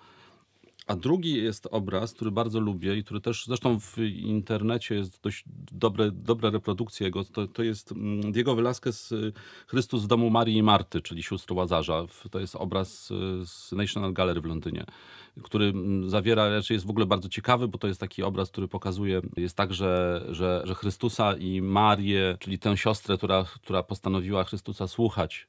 A 0.87 0.97
drugi 0.97 1.43
jest 1.43 1.69
obraz, 1.71 2.13
który 2.13 2.31
bardzo 2.31 2.61
lubię 2.61 2.97
i 2.97 3.05
który 3.05 3.21
też 3.21 3.47
zresztą 3.47 3.81
w 3.81 3.99
internecie 3.99 4.95
jest 4.95 5.23
dość 5.23 5.45
dobre, 5.73 6.11
dobra 6.11 6.51
reprodukcja 6.51 7.07
jego. 7.07 7.25
To, 7.25 7.49
to 7.49 7.63
jest 7.63 7.93
mm, 7.93 8.33
Diego 8.33 8.55
Velasquez 8.55 9.13
y, 9.13 9.33
Chrystus 9.67 10.05
w 10.05 10.07
domu 10.07 10.31
Marii 10.31 10.57
i 10.57 10.63
Marty, 10.63 11.01
czyli 11.01 11.23
sióstr 11.23 11.53
Łazarza. 11.53 12.05
To 12.31 12.41
jest 12.41 12.57
obraz 12.57 13.11
y, 13.11 13.47
z 13.47 13.73
National 13.73 14.13
Gallery 14.13 14.41
w 14.41 14.45
Londynie, 14.45 14.85
który 15.43 15.65
mm, 15.65 16.11
zawiera, 16.11 16.49
raczej 16.49 16.75
jest 16.75 16.87
w 16.87 16.91
ogóle 16.91 17.07
bardzo 17.07 17.29
ciekawy, 17.29 17.69
bo 17.69 17.79
to 17.79 17.87
jest 17.87 18.01
taki 18.01 18.23
obraz, 18.23 18.51
który 18.51 18.69
pokazuje, 18.69 19.21
jest 19.37 19.57
tak, 19.57 19.75
że, 19.75 20.25
że, 20.29 20.63
że 20.65 20.75
Chrystusa 20.75 21.37
i 21.37 21.63
Marię, 21.63 22.37
czyli 22.41 22.59
tę 22.59 22.77
siostrę, 22.77 23.17
która, 23.17 23.45
która 23.45 23.83
postanowiła 23.83 24.45
Chrystusa 24.45 24.89
słuchać, 24.89 25.49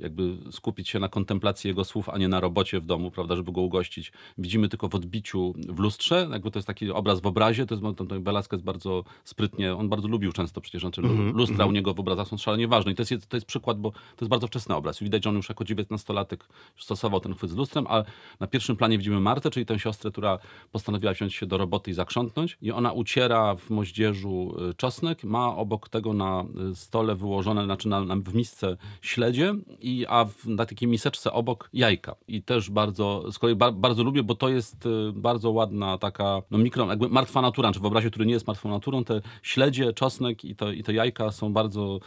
jakby 0.00 0.36
skupić 0.50 0.88
się 0.88 0.98
na 0.98 1.08
kontemplacji 1.08 1.68
jego 1.68 1.84
słów, 1.84 2.08
a 2.08 2.18
nie 2.18 2.28
na 2.28 2.40
robocie 2.40 2.80
w 2.80 2.86
domu, 2.86 3.10
prawda, 3.10 3.36
żeby 3.36 3.52
go 3.52 3.60
ugościć. 3.60 4.12
Widzimy 4.38 4.68
tylko 4.68 4.88
w 4.88 4.94
odbiciu 4.94 5.54
w 5.68 5.78
lustrze, 5.78 6.28
jakby 6.32 6.50
to 6.50 6.58
jest 6.58 6.66
taki 6.66 6.90
obraz 6.90 7.20
w 7.20 7.26
obrazie, 7.26 7.66
to 7.66 7.74
jest, 7.74 7.96
to, 7.96 8.04
to 8.04 8.20
Velasquez 8.20 8.62
bardzo 8.62 9.04
sprytnie, 9.24 9.74
on 9.74 9.88
bardzo 9.88 10.08
lubił 10.08 10.32
często 10.32 10.60
przecież, 10.60 10.82
znaczy 10.82 11.00
mm 11.00 11.32
-hmm. 11.32 11.36
lustra 11.36 11.66
u 11.66 11.72
niego 11.72 11.94
w 11.94 12.00
obrazach 12.00 12.28
są 12.28 12.36
szalenie 12.36 12.68
ważne 12.68 12.92
i 12.92 12.94
to 12.94 13.02
jest, 13.02 13.28
to 13.28 13.36
jest 13.36 13.46
przykład, 13.46 13.78
bo 13.78 13.90
to 13.90 13.98
jest 14.20 14.30
bardzo 14.30 14.46
wczesny 14.46 14.74
obraz. 14.74 15.02
Widać, 15.02 15.24
że 15.24 15.30
on 15.30 15.36
już 15.36 15.48
jako 15.48 15.64
dziewiętnastolatek 15.64 16.48
stosował 16.76 17.20
ten 17.20 17.34
chwyt 17.34 17.50
z 17.50 17.56
lustrem, 17.56 17.86
a 17.88 18.04
na 18.40 18.46
pierwszym 18.46 18.76
planie 18.76 18.98
widzimy 18.98 19.20
Martę, 19.20 19.50
czyli 19.50 19.66
tę 19.66 19.78
siostrę, 19.78 20.10
która 20.10 20.38
postanowiła 20.72 21.12
wziąć 21.12 21.34
się 21.34 21.46
do 21.46 21.58
roboty 21.58 21.90
i 21.90 21.94
zakrzątnąć 21.94 22.58
i 22.62 22.72
ona 22.72 22.92
uciera 22.92 23.54
w 23.54 23.70
moździerzu 23.70 24.56
y, 24.70 24.74
czosnek, 24.74 25.24
ma 25.24 25.56
obok 25.56 25.88
tego 25.88 26.12
na 26.12 26.44
y, 26.72 26.74
stole 26.74 27.14
wyłożone, 27.14 27.64
znaczy 27.64 27.88
na, 27.88 28.04
na 28.04 28.16
w 28.16 28.34
misce 28.34 28.76
śledzie 29.02 29.54
i 29.84 30.06
a 30.08 30.24
w, 30.24 30.46
na 30.46 30.66
takiej 30.66 30.88
miseczce 30.88 31.32
obok 31.32 31.68
jajka. 31.72 32.14
I 32.28 32.42
też 32.42 32.70
bardzo, 32.70 33.32
z 33.32 33.38
kolei 33.38 33.56
ba, 33.56 33.72
bardzo 33.72 34.02
lubię, 34.02 34.22
bo 34.22 34.34
to 34.34 34.48
jest 34.48 34.86
y, 34.86 35.12
bardzo 35.12 35.50
ładna 35.50 35.98
taka 35.98 36.42
no 36.50 36.58
mikro, 36.58 36.86
jakby 36.86 37.08
martwa 37.08 37.42
natura, 37.42 37.72
czy 37.72 37.80
w 37.80 37.84
obrazie, 37.84 38.10
który 38.10 38.26
nie 38.26 38.32
jest 38.32 38.46
martwą 38.46 38.70
naturą, 38.70 39.04
te 39.04 39.20
śledzie, 39.42 39.92
czosnek 39.92 40.44
i, 40.44 40.56
to, 40.56 40.72
i 40.72 40.82
te 40.82 40.94
jajka 40.94 41.30
są 41.30 41.52
bardzo 41.52 42.00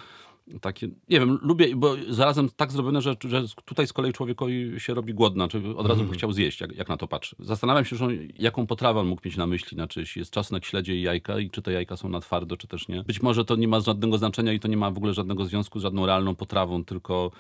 takie, 0.62 0.88
nie 0.88 1.20
wiem, 1.20 1.40
lubię, 1.42 1.76
bo 1.76 1.96
zarazem 2.10 2.50
tak 2.56 2.72
zrobione, 2.72 3.02
że, 3.02 3.16
że 3.28 3.44
tutaj 3.66 3.88
z 3.88 3.94
kolei 3.94 4.14
człowiekowi 4.14 4.74
się 4.78 4.94
robi 4.94 5.14
głodna, 5.14 5.48
czy 5.48 5.62
od 5.78 5.88
razu 5.88 6.04
by 6.04 6.14
chciał 6.14 6.32
zjeść, 6.32 6.62
jak, 6.62 6.76
jak 6.76 6.90
na 6.90 6.98
to 6.98 7.08
patrzy. 7.08 7.36
Zastanawiam 7.40 7.86
się, 7.86 7.96
że 7.96 8.08
jaką 8.40 8.68
potrawę 8.68 9.00
on 9.00 9.08
mógł 9.08 9.22
mieć 9.26 9.38
na 9.38 9.48
myśli, 9.48 9.76
znaczy 9.76 10.00
jeśli 10.00 10.20
jest 10.20 10.32
czosnek, 10.32 10.66
śledzie 10.66 10.96
i 10.96 11.02
jajka 11.02 11.40
i 11.40 11.50
czy 11.50 11.62
te 11.62 11.72
jajka 11.72 11.98
są 11.98 12.10
na 12.10 12.20
twardo, 12.20 12.58
czy 12.58 12.68
też 12.68 12.88
nie. 12.88 13.04
Być 13.04 13.22
może 13.22 13.46
to 13.46 13.56
nie 13.56 13.68
ma 13.68 13.80
żadnego 13.80 14.18
znaczenia 14.18 14.54
i 14.54 14.60
to 14.60 14.68
nie 14.68 14.78
ma 14.78 14.92
w 14.92 14.98
ogóle 14.98 15.14
żadnego 15.14 15.46
związku 15.46 15.80
z 15.80 15.82
żadną 15.82 16.06
realną 16.06 16.36
potrawą, 16.36 16.86
tylko 16.86 17.32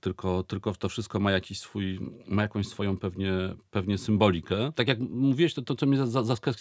tylko, 0.00 0.42
tylko 0.42 0.72
to 0.72 0.88
wszystko 0.88 1.20
ma 1.20 1.30
jakiś 1.30 1.60
swój, 1.60 1.98
ma 2.28 2.42
jakąś 2.42 2.66
swoją 2.66 2.96
pewnie, 2.96 3.32
pewnie 3.70 3.98
symbolikę. 3.98 4.72
Tak 4.74 4.88
jak 4.88 4.98
mówiłeś, 5.00 5.54
to, 5.54 5.62
to 5.62 5.74
co 5.74 5.86
mnie 5.86 6.06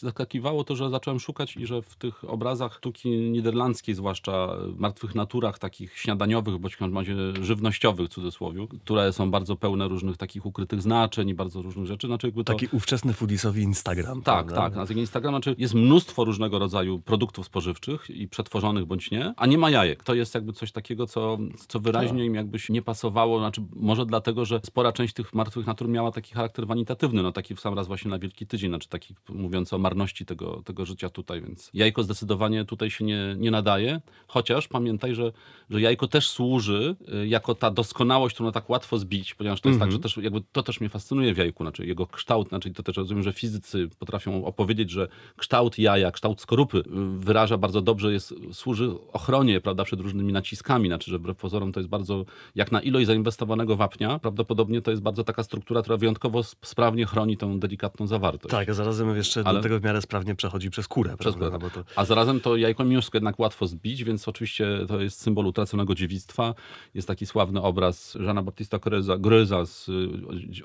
zaskakiwało, 0.01 0.63
to 0.63 0.75
że 0.75 0.89
zacząłem 0.89 1.19
szukać 1.19 1.57
i 1.57 1.65
że 1.65 1.81
w 1.81 1.95
tych 1.95 2.29
obrazach 2.29 2.73
sztuki 2.73 3.09
niderlandzkiej, 3.09 3.95
zwłaszcza 3.95 4.47
w 4.75 4.79
martwych 4.79 5.15
naturach, 5.15 5.59
takich 5.59 5.97
śniadaniowych, 5.97 6.57
bądź 6.57 6.75
w 6.75 6.95
razie 6.95 7.15
żywnościowych 7.41 8.07
w 8.07 8.13
cudzysłowie, 8.13 8.67
które 8.83 9.13
są 9.13 9.31
bardzo 9.31 9.55
pełne 9.55 9.87
różnych 9.87 10.17
takich 10.17 10.45
ukrytych 10.45 10.81
znaczeń 10.81 11.29
i 11.29 11.33
bardzo 11.33 11.61
różnych 11.61 11.85
rzeczy. 11.85 12.07
Znaczy 12.07 12.31
to... 12.31 12.43
Taki 12.43 12.67
ówczesny 12.71 13.13
foodisowi 13.13 13.61
Instagram. 13.61 14.21
Tak, 14.21 14.47
prawda? 14.47 14.75
tak. 14.75 14.89
Na 14.89 15.01
Instagram 15.01 15.31
znaczy 15.31 15.55
jest 15.57 15.73
mnóstwo 15.73 16.25
różnego 16.25 16.59
rodzaju 16.59 16.99
produktów 16.99 17.45
spożywczych 17.45 18.09
i 18.09 18.27
przetworzonych 18.27 18.85
bądź 18.85 19.11
nie, 19.11 19.33
a 19.37 19.45
nie 19.45 19.57
ma 19.57 19.69
jajek. 19.69 20.03
To 20.03 20.13
jest 20.13 20.35
jakby 20.35 20.53
coś 20.53 20.71
takiego, 20.71 21.07
co, 21.07 21.37
co 21.67 21.79
wyraźnie 21.79 22.19
tak. 22.19 22.27
im 22.27 22.35
jakbyś 22.35 22.69
nie 22.69 22.81
pasowało 22.81 23.24
znaczy 23.39 23.61
może 23.75 24.05
dlatego, 24.05 24.45
że 24.45 24.59
spora 24.63 24.91
część 24.91 25.13
tych 25.13 25.33
martwych 25.33 25.65
natur 25.65 25.89
miała 25.89 26.11
taki 26.11 26.33
charakter 26.33 26.67
wanitatywny, 26.67 27.23
no 27.23 27.31
taki 27.31 27.55
w 27.55 27.59
sam 27.59 27.73
raz 27.73 27.87
właśnie 27.87 28.11
na 28.11 28.19
Wielki 28.19 28.47
Tydzień, 28.47 28.69
znaczy 28.69 28.89
taki 28.89 29.15
mówiąc 29.29 29.73
o 29.73 29.77
marności 29.77 30.25
tego, 30.25 30.61
tego 30.65 30.85
życia 30.85 31.09
tutaj, 31.09 31.41
więc 31.41 31.69
jajko 31.73 32.03
zdecydowanie 32.03 32.65
tutaj 32.65 32.89
się 32.89 33.05
nie, 33.05 33.35
nie 33.37 33.51
nadaje, 33.51 34.01
chociaż 34.27 34.67
pamiętaj, 34.67 35.15
że, 35.15 35.31
że 35.69 35.81
jajko 35.81 36.07
też 36.07 36.29
służy 36.29 36.95
y, 37.23 37.27
jako 37.27 37.55
ta 37.55 37.71
doskonałość, 37.71 38.35
którą 38.35 38.51
tak 38.51 38.69
łatwo 38.69 38.97
zbić, 38.97 39.35
ponieważ 39.35 39.61
to 39.61 39.69
jest 39.69 39.81
tak, 39.81 39.91
że 39.91 39.99
też 39.99 40.17
jakby 40.17 40.41
to 40.51 40.63
też 40.63 40.79
mnie 40.79 40.89
fascynuje 40.89 41.33
w 41.33 41.37
jajku, 41.37 41.63
znaczy 41.63 41.85
jego 41.85 42.07
kształt, 42.07 42.49
znaczy 42.49 42.71
to 42.71 42.83
też 42.83 42.97
rozumiem, 42.97 43.23
że 43.23 43.33
fizycy 43.33 43.89
potrafią 43.99 44.45
opowiedzieć, 44.45 44.91
że 44.91 45.07
kształt 45.37 45.79
jaja, 45.79 46.11
kształt 46.11 46.41
skorupy 46.41 46.77
y, 46.77 46.83
wyraża 47.17 47.57
bardzo 47.57 47.81
dobrze, 47.81 48.13
jest, 48.13 48.33
służy 48.51 48.91
ochronie, 49.13 49.61
prawda, 49.61 49.83
przed 49.83 49.99
różnymi 49.99 50.33
naciskami, 50.33 50.87
znaczy, 50.87 51.11
że 51.11 51.19
wbrew 51.19 51.37
pozorom 51.37 51.71
to 51.71 51.79
jest 51.79 51.89
bardzo, 51.89 52.25
jak 52.55 52.71
na 52.71 52.81
ilość 52.81 53.07
zainwestowanego 53.15 53.75
wapnia, 53.75 54.19
prawdopodobnie 54.19 54.81
to 54.81 54.91
jest 54.91 55.03
bardzo 55.03 55.23
taka 55.23 55.43
struktura, 55.43 55.81
która 55.81 55.97
wyjątkowo 55.97 56.43
sprawnie 56.43 57.05
chroni 57.05 57.37
tą 57.37 57.59
delikatną 57.59 58.07
zawartość. 58.07 58.51
Tak, 58.51 58.69
a 58.69 58.73
zarazem 58.73 59.15
jeszcze 59.15 59.41
Ale... 59.45 59.59
do 59.59 59.63
tego 59.63 59.79
w 59.79 59.83
miarę 59.83 60.01
sprawnie 60.01 60.35
przechodzi 60.35 60.69
przez 60.69 60.87
kurę. 60.87 61.17
Przez 61.17 61.35
kurę. 61.35 61.51
No 61.51 61.69
to... 61.69 61.83
A 61.95 62.05
zarazem 62.05 62.39
to 62.39 62.55
jajko 62.55 62.83
wszystko 62.85 63.17
jednak 63.17 63.39
łatwo 63.39 63.67
zbić, 63.67 64.03
więc 64.03 64.27
oczywiście 64.27 64.67
to 64.87 65.01
jest 65.01 65.21
symbol 65.21 65.45
utraconego 65.45 65.95
dziewictwa. 65.95 66.53
Jest 66.93 67.07
taki 67.07 67.25
sławny 67.25 67.61
obraz 67.61 68.17
Żana 68.19 68.43
Baptista 68.43 68.79
Gryza 69.19 69.65
z 69.65 69.89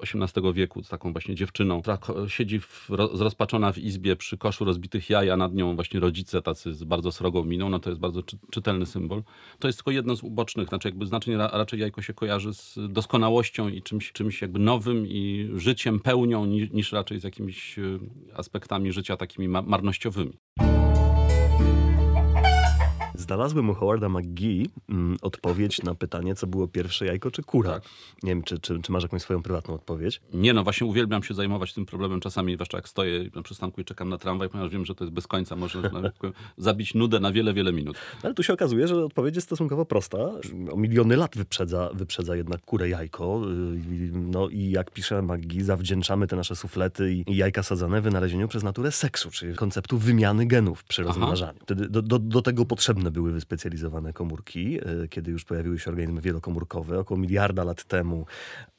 XVIII 0.02 0.52
wieku, 0.52 0.82
z 0.84 0.88
taką 0.88 1.12
właśnie 1.12 1.34
dziewczyną, 1.34 1.80
która 1.82 1.98
siedzi 2.28 2.60
w, 2.60 2.90
zrozpaczona 3.14 3.72
w 3.72 3.78
izbie 3.78 4.16
przy 4.16 4.38
koszu 4.38 4.64
rozbitych 4.64 5.10
jaj, 5.10 5.30
a 5.30 5.36
nad 5.36 5.54
nią 5.54 5.74
właśnie 5.74 6.00
rodzice 6.00 6.42
tacy 6.42 6.74
z 6.74 6.84
bardzo 6.84 7.12
srogą 7.12 7.44
miną. 7.44 7.68
No 7.68 7.78
to 7.78 7.90
jest 7.90 8.00
bardzo 8.00 8.22
czy, 8.22 8.38
czytelny 8.50 8.86
symbol. 8.86 9.22
To 9.58 9.68
jest 9.68 9.78
tylko 9.78 9.90
jedno 9.90 10.16
z 10.16 10.22
ubocznych, 10.22 10.68
znaczy 10.68 10.88
jakby 10.88 11.06
znaczenie 11.06 11.36
raczej 11.36 11.80
jajko 11.80 12.02
się 12.02 12.14
kojarzy 12.14 12.39
z 12.48 12.78
doskonałością 12.92 13.68
i 13.68 13.82
czymś, 13.82 14.12
czymś 14.12 14.42
jakby 14.42 14.58
nowym 14.58 15.06
i 15.06 15.50
życiem, 15.54 16.00
pełnią, 16.00 16.44
niż, 16.46 16.70
niż 16.70 16.92
raczej 16.92 17.20
z 17.20 17.24
jakimiś 17.24 17.78
e, 17.78 17.82
aspektami 18.34 18.92
życia 18.92 19.16
takimi 19.16 19.48
marnościowymi. 19.48 20.38
Znalazłem 23.30 23.70
u 23.70 23.74
Howarda 23.74 24.08
McGee 24.08 24.70
mm, 24.88 25.16
odpowiedź 25.22 25.82
na 25.82 25.94
pytanie, 25.94 26.34
co 26.34 26.46
było 26.46 26.68
pierwsze 26.68 27.06
jajko 27.06 27.30
czy 27.30 27.42
kura. 27.42 27.70
Tak. 27.70 27.82
Nie 28.22 28.30
wiem, 28.30 28.42
czy, 28.42 28.58
czy, 28.58 28.82
czy, 28.82 28.92
masz 28.92 29.02
jakąś 29.02 29.22
swoją 29.22 29.42
prywatną 29.42 29.74
odpowiedź? 29.74 30.20
Nie, 30.34 30.52
no 30.54 30.64
właśnie 30.64 30.86
uwielbiam 30.86 31.22
się 31.22 31.34
zajmować 31.34 31.74
tym 31.74 31.86
problemem 31.86 32.20
czasami, 32.20 32.54
zwłaszcza 32.54 32.78
jak 32.78 32.88
stoję 32.88 33.30
na 33.34 33.42
przystanku 33.42 33.80
i 33.80 33.84
czekam 33.84 34.08
na 34.08 34.18
tramwaj, 34.18 34.48
ponieważ 34.48 34.72
wiem, 34.72 34.84
że 34.84 34.94
to 34.94 35.04
jest 35.04 35.14
bez 35.14 35.26
końca, 35.26 35.56
może 35.56 35.90
zabić 36.58 36.94
nudę 36.94 37.20
na 37.20 37.32
wiele, 37.32 37.54
wiele 37.54 37.72
minut. 37.72 37.96
Ale 38.22 38.34
tu 38.34 38.42
się 38.42 38.52
okazuje, 38.52 38.88
że 38.88 39.04
odpowiedź 39.04 39.34
jest 39.34 39.48
stosunkowo 39.48 39.84
prosta. 39.84 40.18
O 40.72 40.76
miliony 40.76 41.16
lat 41.16 41.36
wyprzedza, 41.36 41.90
wyprzedza 41.94 42.36
jednak 42.36 42.60
kurę 42.60 42.88
jajko. 42.88 43.42
Y, 43.44 44.10
no 44.12 44.48
i 44.48 44.70
jak 44.70 44.90
pisze 44.90 45.22
McGee, 45.22 45.62
zawdzięczamy 45.62 46.26
te 46.26 46.36
nasze 46.36 46.56
suflety 46.56 47.12
i 47.12 47.36
jajka 47.36 47.62
sadzane 47.62 48.00
wynalezieniu 48.00 48.48
przez 48.48 48.62
naturę 48.62 48.92
seksu, 48.92 49.30
czyli 49.30 49.54
konceptu 49.54 49.98
wymiany 49.98 50.46
genów 50.46 50.84
przy 50.84 51.02
rozmnażaniu. 51.02 51.58
Wtedy 51.62 51.88
do, 51.88 52.02
do, 52.02 52.18
do 52.18 52.42
tego 52.42 52.66
potrzebne 52.66 53.10
były 53.20 53.32
wyspecjalizowane 53.32 54.12
komórki, 54.12 54.78
e, 54.78 55.08
kiedy 55.08 55.30
już 55.30 55.44
pojawiły 55.44 55.78
się 55.78 55.90
organizmy 55.90 56.20
wielokomórkowe. 56.20 56.98
Około 56.98 57.20
miliarda 57.20 57.64
lat 57.64 57.84
temu 57.84 58.26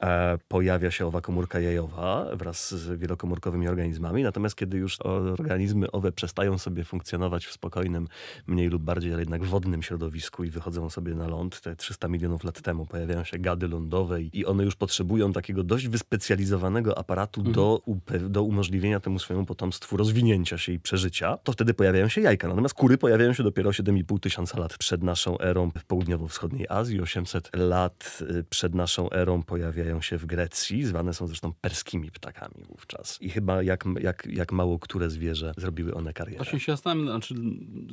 e, 0.00 0.38
pojawia 0.48 0.90
się 0.90 1.06
owa 1.06 1.20
komórka 1.20 1.60
jajowa 1.60 2.26
wraz 2.36 2.74
z 2.74 3.00
wielokomórkowymi 3.00 3.68
organizmami. 3.68 4.22
Natomiast 4.22 4.56
kiedy 4.56 4.78
już 4.78 5.00
organizmy 5.02 5.90
owe 5.90 6.12
przestają 6.12 6.58
sobie 6.58 6.84
funkcjonować 6.84 7.46
w 7.46 7.52
spokojnym, 7.52 8.08
mniej 8.46 8.68
lub 8.68 8.82
bardziej, 8.82 9.12
ale 9.12 9.22
jednak 9.22 9.44
wodnym 9.44 9.82
środowisku 9.82 10.44
i 10.44 10.50
wychodzą 10.50 10.90
sobie 10.90 11.14
na 11.14 11.28
ląd, 11.28 11.60
te 11.60 11.76
300 11.76 12.08
milionów 12.08 12.44
lat 12.44 12.60
temu 12.60 12.86
pojawiają 12.86 13.24
się 13.24 13.38
gady 13.38 13.68
lądowe 13.68 14.22
i 14.22 14.46
one 14.46 14.64
już 14.64 14.76
potrzebują 14.76 15.32
takiego 15.32 15.62
dość 15.62 15.88
wyspecjalizowanego 15.88 16.98
aparatu 16.98 17.40
mhm. 17.40 17.54
do, 17.54 17.82
do 18.28 18.42
umożliwienia 18.42 19.00
temu 19.00 19.18
swojemu 19.18 19.46
potomstwu 19.46 19.96
rozwinięcia 19.96 20.58
się 20.58 20.72
i 20.72 20.80
przeżycia, 20.80 21.36
to 21.36 21.52
wtedy 21.52 21.74
pojawiają 21.74 22.08
się 22.08 22.20
jajka. 22.20 22.48
Natomiast 22.48 22.74
kury 22.74 22.98
pojawiają 22.98 23.32
się 23.32 23.42
dopiero 23.42 23.70
7,5 23.70 24.20
tysiąca 24.20 24.31
lat 24.56 24.78
przed 24.78 25.02
naszą 25.02 25.38
erą 25.38 25.70
w 25.78 25.84
południowo-wschodniej 25.84 26.66
Azji. 26.68 27.00
800 27.00 27.50
lat 27.56 28.18
y, 28.30 28.44
przed 28.50 28.74
naszą 28.74 29.10
erą 29.10 29.42
pojawiają 29.42 30.00
się 30.00 30.18
w 30.18 30.26
Grecji. 30.26 30.84
Zwane 30.84 31.14
są 31.14 31.26
zresztą 31.26 31.52
perskimi 31.60 32.10
ptakami 32.10 32.64
wówczas. 32.68 33.18
I 33.22 33.30
chyba 33.30 33.62
jak, 33.62 33.84
jak, 34.00 34.26
jak 34.26 34.52
mało 34.52 34.78
które 34.78 35.10
zwierzę 35.10 35.54
zrobiły 35.56 35.94
one 35.94 36.12
karierę. 36.12 36.36
Właśnie 36.36 36.60
się 36.60 36.72
zastanawiam, 36.72 37.06
znaczy 37.06 37.34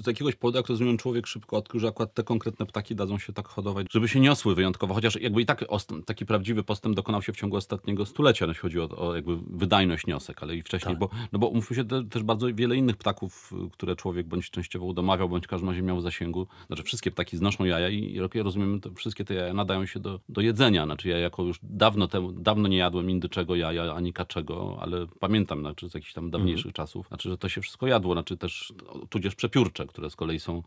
z 0.03 0.07
jakiegoś 0.07 0.35
powodu, 0.35 0.57
jak 0.57 0.67
rozumiem, 0.67 0.97
człowiek 0.97 1.27
szybko 1.27 1.57
odkrył, 1.57 1.79
że 1.79 1.87
akurat 1.87 2.13
te 2.13 2.23
konkretne 2.23 2.65
ptaki 2.65 2.95
dadzą 2.95 3.19
się 3.19 3.33
tak 3.33 3.47
hodować, 3.47 3.87
żeby 3.91 4.07
się 4.07 4.19
niosły 4.19 4.55
wyjątkowo. 4.55 4.93
Chociaż 4.93 5.15
jakby 5.21 5.41
i 5.41 5.45
tak 5.45 5.65
taki 6.05 6.25
prawdziwy 6.25 6.63
postęp 6.63 6.95
dokonał 6.95 7.21
się 7.21 7.33
w 7.33 7.37
ciągu 7.37 7.55
ostatniego 7.55 8.05
stulecia, 8.05 8.45
jeśli 8.45 8.61
chodzi 8.61 8.79
o, 8.79 8.89
o 8.89 9.15
jakby 9.15 9.37
wydajność 9.37 10.07
niosek, 10.07 10.43
ale 10.43 10.55
i 10.55 10.61
wcześniej, 10.61 10.93
tak. 10.93 10.99
bo, 10.99 11.09
no 11.31 11.39
bo 11.39 11.47
umówmy 11.47 11.75
się, 11.75 11.85
te, 11.85 12.03
też 12.03 12.23
bardzo 12.23 12.53
wiele 12.53 12.75
innych 12.75 12.97
ptaków, 12.97 13.53
które 13.71 13.95
człowiek 13.95 14.27
bądź 14.27 14.49
częściowo 14.49 14.85
udomawiał, 14.85 15.29
bądź 15.29 15.45
w 15.45 15.47
każdym 15.47 15.69
razie 15.69 15.81
miał 15.81 15.97
w 15.97 16.01
zasięgu, 16.29 16.47
znaczy 16.67 16.83
wszystkie 16.83 17.11
ptaki 17.11 17.37
znoszą 17.37 17.65
jaja 17.65 17.89
i 17.89 18.13
jak 18.13 18.35
ja 18.35 18.43
rozumiem, 18.43 18.81
to 18.81 18.91
wszystkie 18.91 19.25
te 19.25 19.33
jaja 19.33 19.53
nadają 19.53 19.85
się 19.85 19.99
do, 19.99 20.19
do 20.29 20.41
jedzenia. 20.41 20.85
Znaczy 20.85 21.09
ja 21.09 21.17
jako 21.17 21.43
już 21.43 21.59
dawno 21.63 22.07
temu, 22.07 22.31
dawno 22.31 22.67
nie 22.67 22.77
jadłem 22.77 23.09
indyczego 23.09 23.55
jaja, 23.55 23.93
ani 23.93 24.13
kaczego, 24.13 24.77
ale 24.81 25.07
pamiętam 25.19 25.59
znaczy, 25.59 25.89
z 25.89 25.93
jakichś 25.93 26.13
tam 26.13 26.31
dawniejszych 26.31 26.65
mm. 26.65 26.73
czasów, 26.73 27.07
znaczy, 27.07 27.29
że 27.29 27.37
to 27.37 27.49
się 27.49 27.61
wszystko 27.61 27.87
jadło, 27.87 28.13
znaczy 28.13 28.37
też 28.37 28.73
tudzież 29.09 29.35
przepiórcze, 29.35 29.87
które 29.87 30.09
z 30.09 30.15
kolei 30.15 30.39
są 30.39 30.63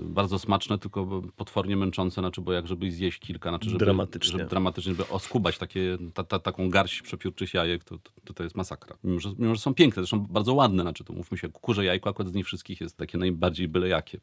bardzo 0.00 0.38
smaczne, 0.38 0.78
tylko 0.78 1.22
potwornie 1.36 1.76
męczące, 1.76 2.20
znaczy, 2.20 2.40
bo 2.40 2.52
jak 2.52 2.66
żeby 2.66 2.92
zjeść 2.92 3.18
kilka, 3.18 3.50
znaczy, 3.50 3.70
żeby, 3.70 3.84
dramatycznie. 3.84 4.32
żeby 4.32 4.50
dramatycznie, 4.50 4.92
żeby 4.92 5.08
oskubać 5.08 5.58
takie, 5.58 5.98
ta, 6.14 6.24
ta, 6.24 6.38
taką 6.38 6.70
garść 6.70 7.02
przepiórczych 7.02 7.54
jajek, 7.54 7.84
to, 7.84 7.98
to, 8.24 8.34
to 8.34 8.42
jest 8.42 8.56
masakra. 8.56 8.96
Mimo 9.04 9.20
że, 9.20 9.32
mimo, 9.38 9.54
że 9.54 9.60
są 9.60 9.74
piękne, 9.74 10.02
zresztą 10.02 10.20
bardzo 10.20 10.54
ładne, 10.54 10.82
znaczy, 10.82 11.04
to 11.04 11.12
mówmy 11.12 11.38
się, 11.38 11.48
kurze 11.48 11.84
jajko 11.84 12.10
akurat 12.10 12.32
z 12.32 12.34
nich 12.34 12.46
wszystkich 12.46 12.80
jest 12.80 12.96
takie 12.96 13.18
najbardziej 13.18 13.68
byle 13.68 13.88
jakie. 13.88 14.20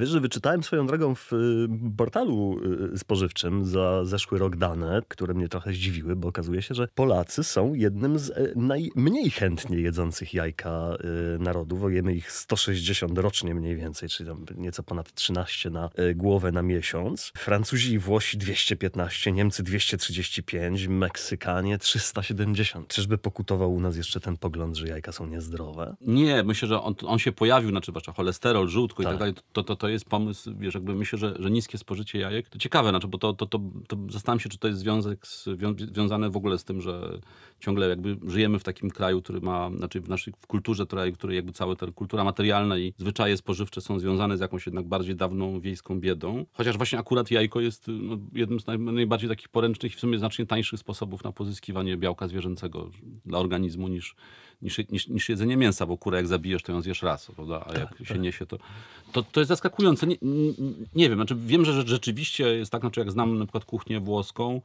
Wiesz, 0.00 0.08
że 0.08 0.20
wyczytałem 0.20 0.62
swoją 0.62 0.86
drogą 0.86 1.14
w 1.14 1.32
y, 1.32 1.68
portalu 1.96 2.60
y, 2.94 2.98
spożywczym 2.98 3.64
za 3.64 4.04
zeszły 4.04 4.38
rok 4.38 4.56
dane, 4.56 5.02
które 5.08 5.34
mnie 5.34 5.48
trochę 5.48 5.72
zdziwiły, 5.72 6.16
bo 6.16 6.28
okazuje 6.28 6.62
się, 6.62 6.74
że 6.74 6.88
Polacy 6.94 7.44
są 7.44 7.74
jednym 7.74 8.18
z 8.18 8.30
e, 8.30 8.34
najmniej 8.56 9.30
chętnie 9.30 9.80
jedzących 9.80 10.34
jajka 10.34 10.96
y, 11.36 11.38
narodów. 11.38 11.92
Jemy 11.92 12.14
ich 12.14 12.32
160 12.32 13.18
rocznie 13.18 13.54
mniej 13.54 13.76
więcej, 13.76 14.08
czyli 14.08 14.28
tam 14.28 14.44
nieco 14.56 14.82
ponad 14.82 15.14
13 15.14 15.70
na 15.70 15.90
e, 15.94 16.14
głowę 16.14 16.52
na 16.52 16.62
miesiąc. 16.62 17.32
Francuzi 17.36 17.92
i 17.92 17.98
Włosi 17.98 18.38
215, 18.38 19.32
Niemcy 19.32 19.62
235, 19.62 20.86
Meksykanie 20.86 21.78
370. 21.78 22.88
Czyżby 22.88 23.18
pokutował 23.18 23.74
u 23.74 23.80
nas 23.80 23.96
jeszcze 23.96 24.20
ten 24.20 24.36
pogląd, 24.36 24.76
że 24.76 24.88
jajka 24.88 25.12
są 25.12 25.26
niezdrowe? 25.26 25.96
Nie, 26.00 26.42
myślę, 26.42 26.68
że 26.68 26.82
on, 26.82 26.94
on 27.06 27.18
się 27.18 27.32
pojawił, 27.32 27.70
znaczy 27.70 27.92
cholesterol, 28.16 28.68
żółtko 28.68 29.02
tak. 29.02 29.12
i 29.12 29.12
tak 29.12 29.18
dalej. 29.18 29.34
To, 29.52 29.62
to, 29.62 29.76
to 29.76 29.85
to 29.86 29.90
jest 29.90 30.04
pomysł, 30.04 30.50
wiesz, 30.58 30.74
jakby 30.74 30.94
myślę, 30.94 31.18
że, 31.18 31.34
że 31.38 31.50
niskie 31.50 31.78
spożycie 31.78 32.18
jajek, 32.18 32.48
to 32.48 32.58
ciekawe, 32.58 32.90
znaczy, 32.90 33.08
bo 33.08 33.18
to, 33.18 33.32
to, 33.32 33.46
to, 33.46 33.60
to 33.88 33.96
zastanawiam 34.10 34.40
się, 34.40 34.48
czy 34.48 34.58
to 34.58 34.68
jest 34.68 34.80
związek 34.80 35.26
z, 35.26 35.46
wią- 35.46 35.74
związane 35.92 36.30
w 36.30 36.36
ogóle 36.36 36.58
z 36.58 36.64
tym, 36.64 36.80
że 36.80 37.18
ciągle 37.60 37.88
jakby 37.88 38.16
żyjemy 38.30 38.58
w 38.58 38.64
takim 38.64 38.90
kraju, 38.90 39.22
który 39.22 39.40
ma, 39.40 39.70
znaczy 39.76 40.00
w 40.00 40.08
naszej 40.08 40.34
w 40.38 40.46
kulturze, 40.46 40.86
której, 40.86 41.12
której 41.12 41.36
jakby 41.36 41.52
cała 41.52 41.76
ta 41.76 41.86
kultura 41.86 42.24
materialna 42.24 42.78
i 42.78 42.94
zwyczaje 42.96 43.36
spożywcze 43.36 43.80
są 43.80 43.98
związane 43.98 44.36
z 44.36 44.40
jakąś 44.40 44.66
jednak 44.66 44.86
bardziej 44.86 45.16
dawną 45.16 45.60
wiejską 45.60 46.00
biedą. 46.00 46.46
Chociaż 46.52 46.76
właśnie 46.76 46.98
akurat 46.98 47.30
jajko 47.30 47.60
jest 47.60 47.84
no, 47.88 48.18
jednym 48.32 48.60
z 48.60 48.66
naj, 48.66 48.78
najbardziej 48.78 49.28
takich 49.28 49.48
poręcznych 49.48 49.92
i 49.92 49.96
w 49.96 50.00
sumie 50.00 50.18
znacznie 50.18 50.46
tańszych 50.46 50.80
sposobów 50.80 51.24
na 51.24 51.32
pozyskiwanie 51.32 51.96
białka 51.96 52.28
zwierzęcego 52.28 52.90
dla 53.26 53.38
organizmu 53.38 53.88
niż, 53.88 54.16
niż, 54.62 54.78
niż, 54.88 55.08
niż 55.08 55.28
jedzenie 55.28 55.56
mięsa, 55.56 55.86
bo 55.86 55.98
kurę 55.98 56.16
jak 56.16 56.26
zabijesz, 56.26 56.62
to 56.62 56.72
ją 56.72 56.80
zjesz 56.80 57.02
raz, 57.02 57.30
prawda? 57.36 57.64
a 57.66 57.78
jak 57.78 58.08
się 58.08 58.18
niesie, 58.18 58.46
to, 58.46 58.58
to, 59.12 59.22
to 59.22 59.40
jest 59.40 59.48
zaskakujące. 59.48 59.75
Nie, 59.78 59.90
nie, 60.02 60.16
nie 60.94 61.08
wiem, 61.08 61.18
znaczy 61.18 61.36
wiem, 61.38 61.64
że 61.64 61.82
rzeczywiście 61.86 62.56
jest 62.56 62.72
tak, 62.72 62.80
znaczy 62.80 63.00
jak 63.00 63.10
znam 63.10 63.38
na 63.38 63.44
przykład 63.44 63.64
kuchnię 63.64 64.00
włoską, 64.00 64.60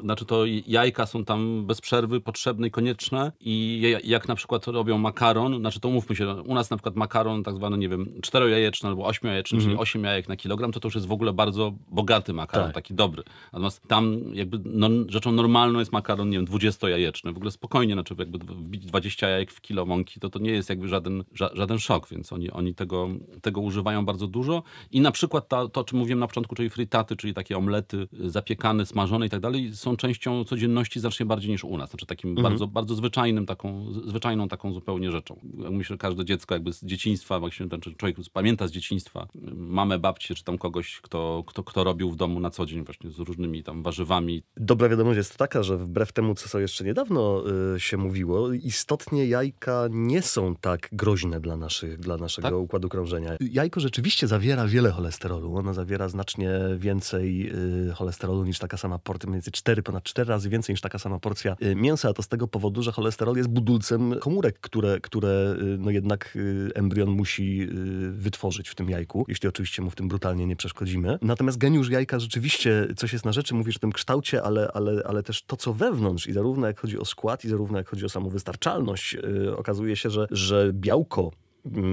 znaczy 0.00 0.24
to 0.24 0.44
jajka 0.66 1.06
są 1.06 1.24
tam 1.24 1.66
bez 1.66 1.80
przerwy 1.80 2.20
potrzebne 2.20 2.66
i 2.66 2.70
konieczne 2.70 3.32
i 3.40 3.82
jak 4.04 4.28
na 4.28 4.34
przykład 4.34 4.66
robią 4.66 4.98
makaron, 4.98 5.58
znaczy 5.58 5.80
to 5.80 5.88
umówmy 5.88 6.16
się, 6.16 6.34
u 6.34 6.54
nas 6.54 6.70
na 6.70 6.76
przykład 6.76 6.96
makaron 6.96 7.42
tak 7.42 7.54
zwany, 7.54 7.78
nie 7.78 7.88
wiem, 7.88 8.20
czterojajeczny 8.22 8.88
albo 8.88 9.06
ośmiojajeczny, 9.06 9.58
mm. 9.58 9.68
czyli 9.68 9.80
8 9.80 10.04
jajek 10.04 10.28
na 10.28 10.36
kilogram, 10.36 10.72
to 10.72 10.80
to 10.80 10.86
już 10.86 10.94
jest 10.94 11.06
w 11.06 11.12
ogóle 11.12 11.32
bardzo 11.32 11.72
bogaty 11.88 12.32
makaron, 12.32 12.66
tak. 12.66 12.74
taki 12.74 12.94
dobry. 12.94 13.22
Natomiast 13.52 13.88
tam 13.88 14.20
jakby 14.32 14.60
no, 14.64 14.88
rzeczą 15.08 15.32
normalną 15.32 15.78
jest 15.78 15.92
makaron, 15.92 16.30
nie 16.30 16.38
wiem, 16.38 16.44
dwudziestojajeczny. 16.44 17.32
W 17.32 17.36
ogóle 17.36 17.50
spokojnie, 17.50 17.94
znaczy 17.94 18.14
jakby 18.18 18.38
wbić 18.38 18.86
20 18.86 19.28
jajek 19.28 19.52
w 19.52 19.60
kilo 19.60 19.86
mąki, 19.86 20.20
to 20.20 20.30
to 20.30 20.38
nie 20.38 20.50
jest 20.50 20.68
jakby 20.68 20.88
żaden, 20.88 21.24
ża 21.34 21.50
żaden 21.54 21.78
szok, 21.78 22.08
więc 22.08 22.32
oni, 22.32 22.50
oni 22.50 22.74
tego, 22.74 23.08
tego 23.42 23.60
używają 23.60 24.04
bardzo 24.04 24.26
dużo 24.26 24.62
i 24.92 25.00
na 25.00 25.12
przykład 25.12 25.48
ta, 25.48 25.68
to, 25.68 25.80
o 25.80 25.84
czym 25.84 25.98
mówiłem 25.98 26.18
na 26.18 26.26
początku, 26.26 26.54
czyli 26.54 26.70
fritaty, 26.70 27.16
czyli 27.16 27.34
takie 27.34 27.58
omlety 27.58 28.08
zapiekane, 28.12 28.86
smażone 28.86 29.26
i 29.26 29.30
tak 29.30 29.40
dalej, 29.40 29.63
są 29.72 29.96
częścią 29.96 30.44
codzienności 30.44 31.00
znacznie 31.00 31.26
bardziej 31.26 31.50
niż 31.50 31.64
u 31.64 31.78
nas. 31.78 31.90
Znaczy 31.90 32.06
takim 32.06 32.30
mhm. 32.30 32.42
bardzo, 32.42 32.66
bardzo 32.66 32.94
zwyczajnym, 32.94 33.46
taką, 33.46 33.92
zwyczajną 34.06 34.48
taką 34.48 34.72
zupełnie 34.72 35.10
rzeczą. 35.10 35.40
Myślę, 35.54 35.94
że 35.94 35.98
każde 35.98 36.24
dziecko 36.24 36.54
jakby 36.54 36.72
z 36.72 36.84
dzieciństwa, 36.84 37.40
właśnie 37.40 37.68
ten 37.68 37.80
człowiek 37.80 38.16
pamięta 38.32 38.66
z 38.66 38.70
dzieciństwa 38.70 39.28
mamę, 39.54 39.98
babcię, 39.98 40.34
czy 40.34 40.44
tam 40.44 40.58
kogoś, 40.58 41.00
kto, 41.00 41.44
kto, 41.46 41.64
kto 41.64 41.84
robił 41.84 42.10
w 42.10 42.16
domu 42.16 42.40
na 42.40 42.50
co 42.50 42.66
dzień 42.66 42.84
właśnie 42.84 43.10
z 43.10 43.18
różnymi 43.18 43.62
tam 43.62 43.82
warzywami. 43.82 44.42
Dobra 44.56 44.88
wiadomość 44.88 45.16
jest 45.16 45.36
taka, 45.36 45.62
że 45.62 45.76
wbrew 45.76 46.12
temu, 46.12 46.34
co 46.34 46.60
jeszcze 46.60 46.84
niedawno 46.84 47.42
y, 47.76 47.80
się 47.80 47.96
mówiło, 47.96 48.52
istotnie 48.52 49.26
jajka 49.26 49.88
nie 49.90 50.22
są 50.22 50.56
tak 50.56 50.88
groźne 50.92 51.40
dla, 51.40 51.56
naszych, 51.56 52.00
dla 52.00 52.16
naszego 52.16 52.48
tak? 52.48 52.58
układu 52.58 52.88
krążenia. 52.88 53.36
Jajko 53.40 53.80
rzeczywiście 53.80 54.26
zawiera 54.26 54.66
wiele 54.66 54.90
cholesterolu. 54.90 55.56
Ono 55.56 55.74
zawiera 55.74 56.08
znacznie 56.08 56.50
więcej 56.76 57.50
y, 57.90 57.94
cholesterolu 57.94 58.44
niż 58.44 58.58
taka 58.58 58.76
sama 58.76 58.98
porcja, 58.98 59.30
między 59.30 59.50
4 59.54 59.82
ponad 59.82 60.04
4 60.04 60.28
razy 60.28 60.48
więcej 60.48 60.72
niż 60.72 60.80
taka 60.80 60.98
sama 60.98 61.18
porcja 61.18 61.56
y, 61.62 61.74
mięsa, 61.74 62.08
a 62.08 62.12
to 62.12 62.22
z 62.22 62.28
tego 62.28 62.48
powodu, 62.48 62.82
że 62.82 62.92
cholesterol 62.92 63.36
jest 63.36 63.48
budulcem 63.48 64.14
komórek, 64.20 64.60
które, 64.60 65.00
które 65.00 65.56
y, 65.62 65.78
no 65.78 65.90
jednak 65.90 66.36
y, 66.36 66.70
embrion 66.74 67.10
musi 67.10 67.68
wytworzyć 68.10 68.68
w 68.68 68.74
tym 68.74 68.90
jajku, 68.90 69.24
jeśli 69.28 69.48
oczywiście 69.48 69.82
mu 69.82 69.90
w 69.90 69.94
tym 69.94 70.08
brutalnie 70.08 70.46
nie 70.46 70.56
przeszkodzimy. 70.56 71.18
Natomiast 71.22 71.58
geniusz 71.58 71.90
jajka 71.90 72.18
rzeczywiście 72.18 72.88
coś 72.96 73.12
jest 73.12 73.24
na 73.24 73.32
rzeczy, 73.32 73.54
mówisz 73.54 73.76
o 73.76 73.80
tym 73.80 73.92
kształcie, 73.92 74.42
ale, 74.42 74.70
ale, 74.74 75.02
ale 75.06 75.22
też 75.22 75.42
to, 75.42 75.56
co 75.56 75.72
wewnątrz 75.72 76.26
i 76.26 76.32
zarówno 76.32 76.66
jak 76.66 76.80
chodzi 76.80 76.98
o 76.98 77.04
skład 77.04 77.44
i 77.44 77.48
zarówno 77.48 77.78
jak 77.78 77.88
chodzi 77.88 78.04
o 78.04 78.08
samowystarczalność, 78.08 79.16
okazuje 79.56 79.96
się, 79.96 80.10
że, 80.10 80.26
że 80.30 80.70
białko 80.72 81.30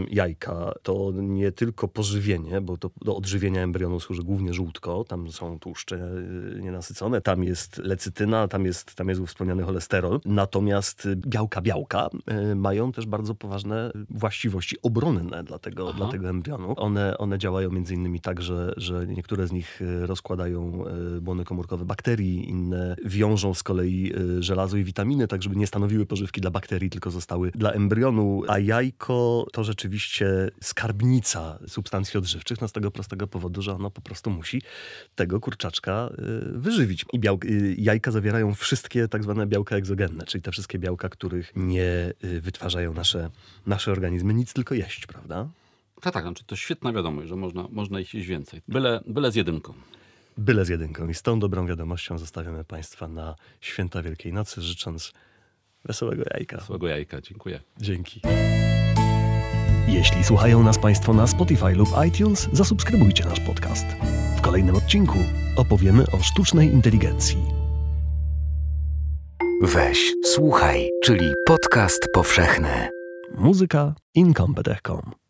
jajka 0.10 0.74
to 0.84 1.12
nie 1.14 1.52
tylko 1.52 1.88
pożywienie, 1.88 2.62
bo 2.62 2.78
to 2.78 2.90
do 3.06 3.16
odżywienia 3.16 3.62
embrionu 3.62 4.00
służy 4.00 4.24
głównie 4.24 4.54
żółtko, 4.54 5.04
tam 5.04 5.32
są 5.32 5.60
tłuszcze 5.60 5.96
y, 6.58 6.62
nienasycone, 6.62 7.22
tam 7.22 7.44
jest 7.44 7.78
lecytyna, 7.78 8.48
tam 8.48 8.66
jest, 8.66 8.96
tam 8.96 9.10
jest 9.10 9.22
wspomniany 9.22 9.64
cholesterol. 9.64 10.20
Natomiast 10.26 11.08
białka 11.16 11.62
białka 11.62 12.10
y, 12.52 12.56
mają 12.56 12.92
też 12.92 13.06
bardzo 13.06 13.36
poważne 13.36 13.92
właściwości 14.10 14.78
obronne 14.82 15.44
dla 15.44 15.60
tego, 15.60 15.94
dla 15.94 16.08
tego 16.08 16.30
embrionu. 16.30 16.74
One, 16.78 17.18
one 17.18 17.38
działają 17.38 17.72
między 17.72 17.94
innymi 17.94 18.20
tak, 18.20 18.42
że, 18.42 18.74
że 18.78 19.08
niektóre 19.08 19.48
z 19.48 19.52
nich 19.52 19.82
y, 19.82 20.08
rozkładają 20.08 20.84
błony 21.22 21.46
komórkowe 21.46 21.86
bakterii, 21.86 22.50
inne 22.50 22.96
wiążą 23.06 23.54
z 23.54 23.64
kolei 23.64 24.14
żelazo 24.40 24.78
i 24.78 24.84
witaminy, 24.84 25.28
tak 25.28 25.44
żeby 25.44 25.56
nie 25.56 25.68
stanowiły 25.68 26.06
pożywki 26.06 26.42
dla 26.42 26.52
bakterii, 26.52 26.90
tylko 26.90 27.12
zostały 27.12 27.52
dla 27.52 27.72
embrionu, 27.72 28.44
a 28.48 28.60
jajko 28.60 29.46
to 29.52 29.61
to 29.62 29.66
rzeczywiście 29.66 30.52
skarbnica 30.62 31.60
substancji 31.68 32.18
odżywczych, 32.18 32.62
no 32.62 32.68
z 32.68 32.72
tego 32.72 32.92
prostego 32.92 33.28
powodu, 33.28 33.62
że 33.62 33.74
ono 33.74 33.92
po 33.92 34.02
prostu 34.02 34.30
musi 34.30 34.62
tego 35.16 35.40
kurczaczka 35.40 36.10
y, 36.54 36.60
wyżywić. 36.60 37.06
I 37.14 37.20
biał, 37.20 37.40
y, 37.46 37.76
jajka 37.78 38.12
zawierają 38.12 38.56
wszystkie 38.56 39.08
tak 39.08 39.24
zwane 39.24 39.48
białka 39.48 39.76
egzogenne, 39.76 40.26
czyli 40.26 40.42
te 40.42 40.52
wszystkie 40.52 40.80
białka, 40.80 41.10
których 41.10 41.52
nie 41.56 42.14
y, 42.24 42.42
wytwarzają 42.42 42.94
nasze, 42.94 43.30
nasze 43.66 43.92
organizmy, 43.92 44.34
nic 44.34 44.54
tylko 44.54 44.76
jeść, 44.76 45.08
prawda? 45.08 45.50
Tak, 46.02 46.14
tak, 46.14 46.24
znaczy 46.24 46.44
to 46.44 46.56
świetna 46.56 46.94
wiadomość, 46.94 47.30
że 47.30 47.36
można, 47.36 47.68
można 47.72 48.00
ich 48.00 48.14
jeść 48.14 48.28
więcej. 48.28 48.62
Byle, 48.68 49.04
byle 49.08 49.32
z 49.32 49.36
jedynką. 49.36 49.74
Byle 50.38 50.66
z 50.66 50.70
jedynką. 50.70 51.08
I 51.08 51.14
z 51.14 51.22
tą 51.22 51.40
dobrą 51.40 51.68
wiadomością 51.68 52.18
zostawiamy 52.18 52.64
Państwa 52.64 53.08
na 53.08 53.36
święta 53.60 54.02
Wielkiej 54.02 54.34
Nocy, 54.34 54.62
życząc 54.62 55.14
wesołego 55.86 56.24
jajka. 56.34 56.58
Wesołego 56.58 56.88
jajka, 56.88 57.22
dziękuję. 57.22 57.60
Dzięki. 57.78 58.22
Jeśli 59.92 60.24
słuchają 60.24 60.64
nas 60.64 60.80
Państwo 60.80 61.14
na 61.14 61.28
Spotify 61.28 61.70
lub 61.76 61.90
iTunes, 62.08 62.50
zasubskrybujcie 62.52 63.26
nasz 63.26 63.40
podcast. 63.40 63.86
W 64.38 64.42
kolejnym 64.42 64.76
odcinku 64.76 65.18
opowiemy 65.58 66.04
o 66.12 66.24
sztucznej 66.24 66.74
inteligencji. 66.74 67.38
Weź, 69.62 70.14
słuchaj, 70.26 70.90
czyli 71.04 71.26
podcast 71.48 72.08
powszechny. 72.14 72.90
Muzyka 73.38 73.96
incompetech.com 74.16 75.21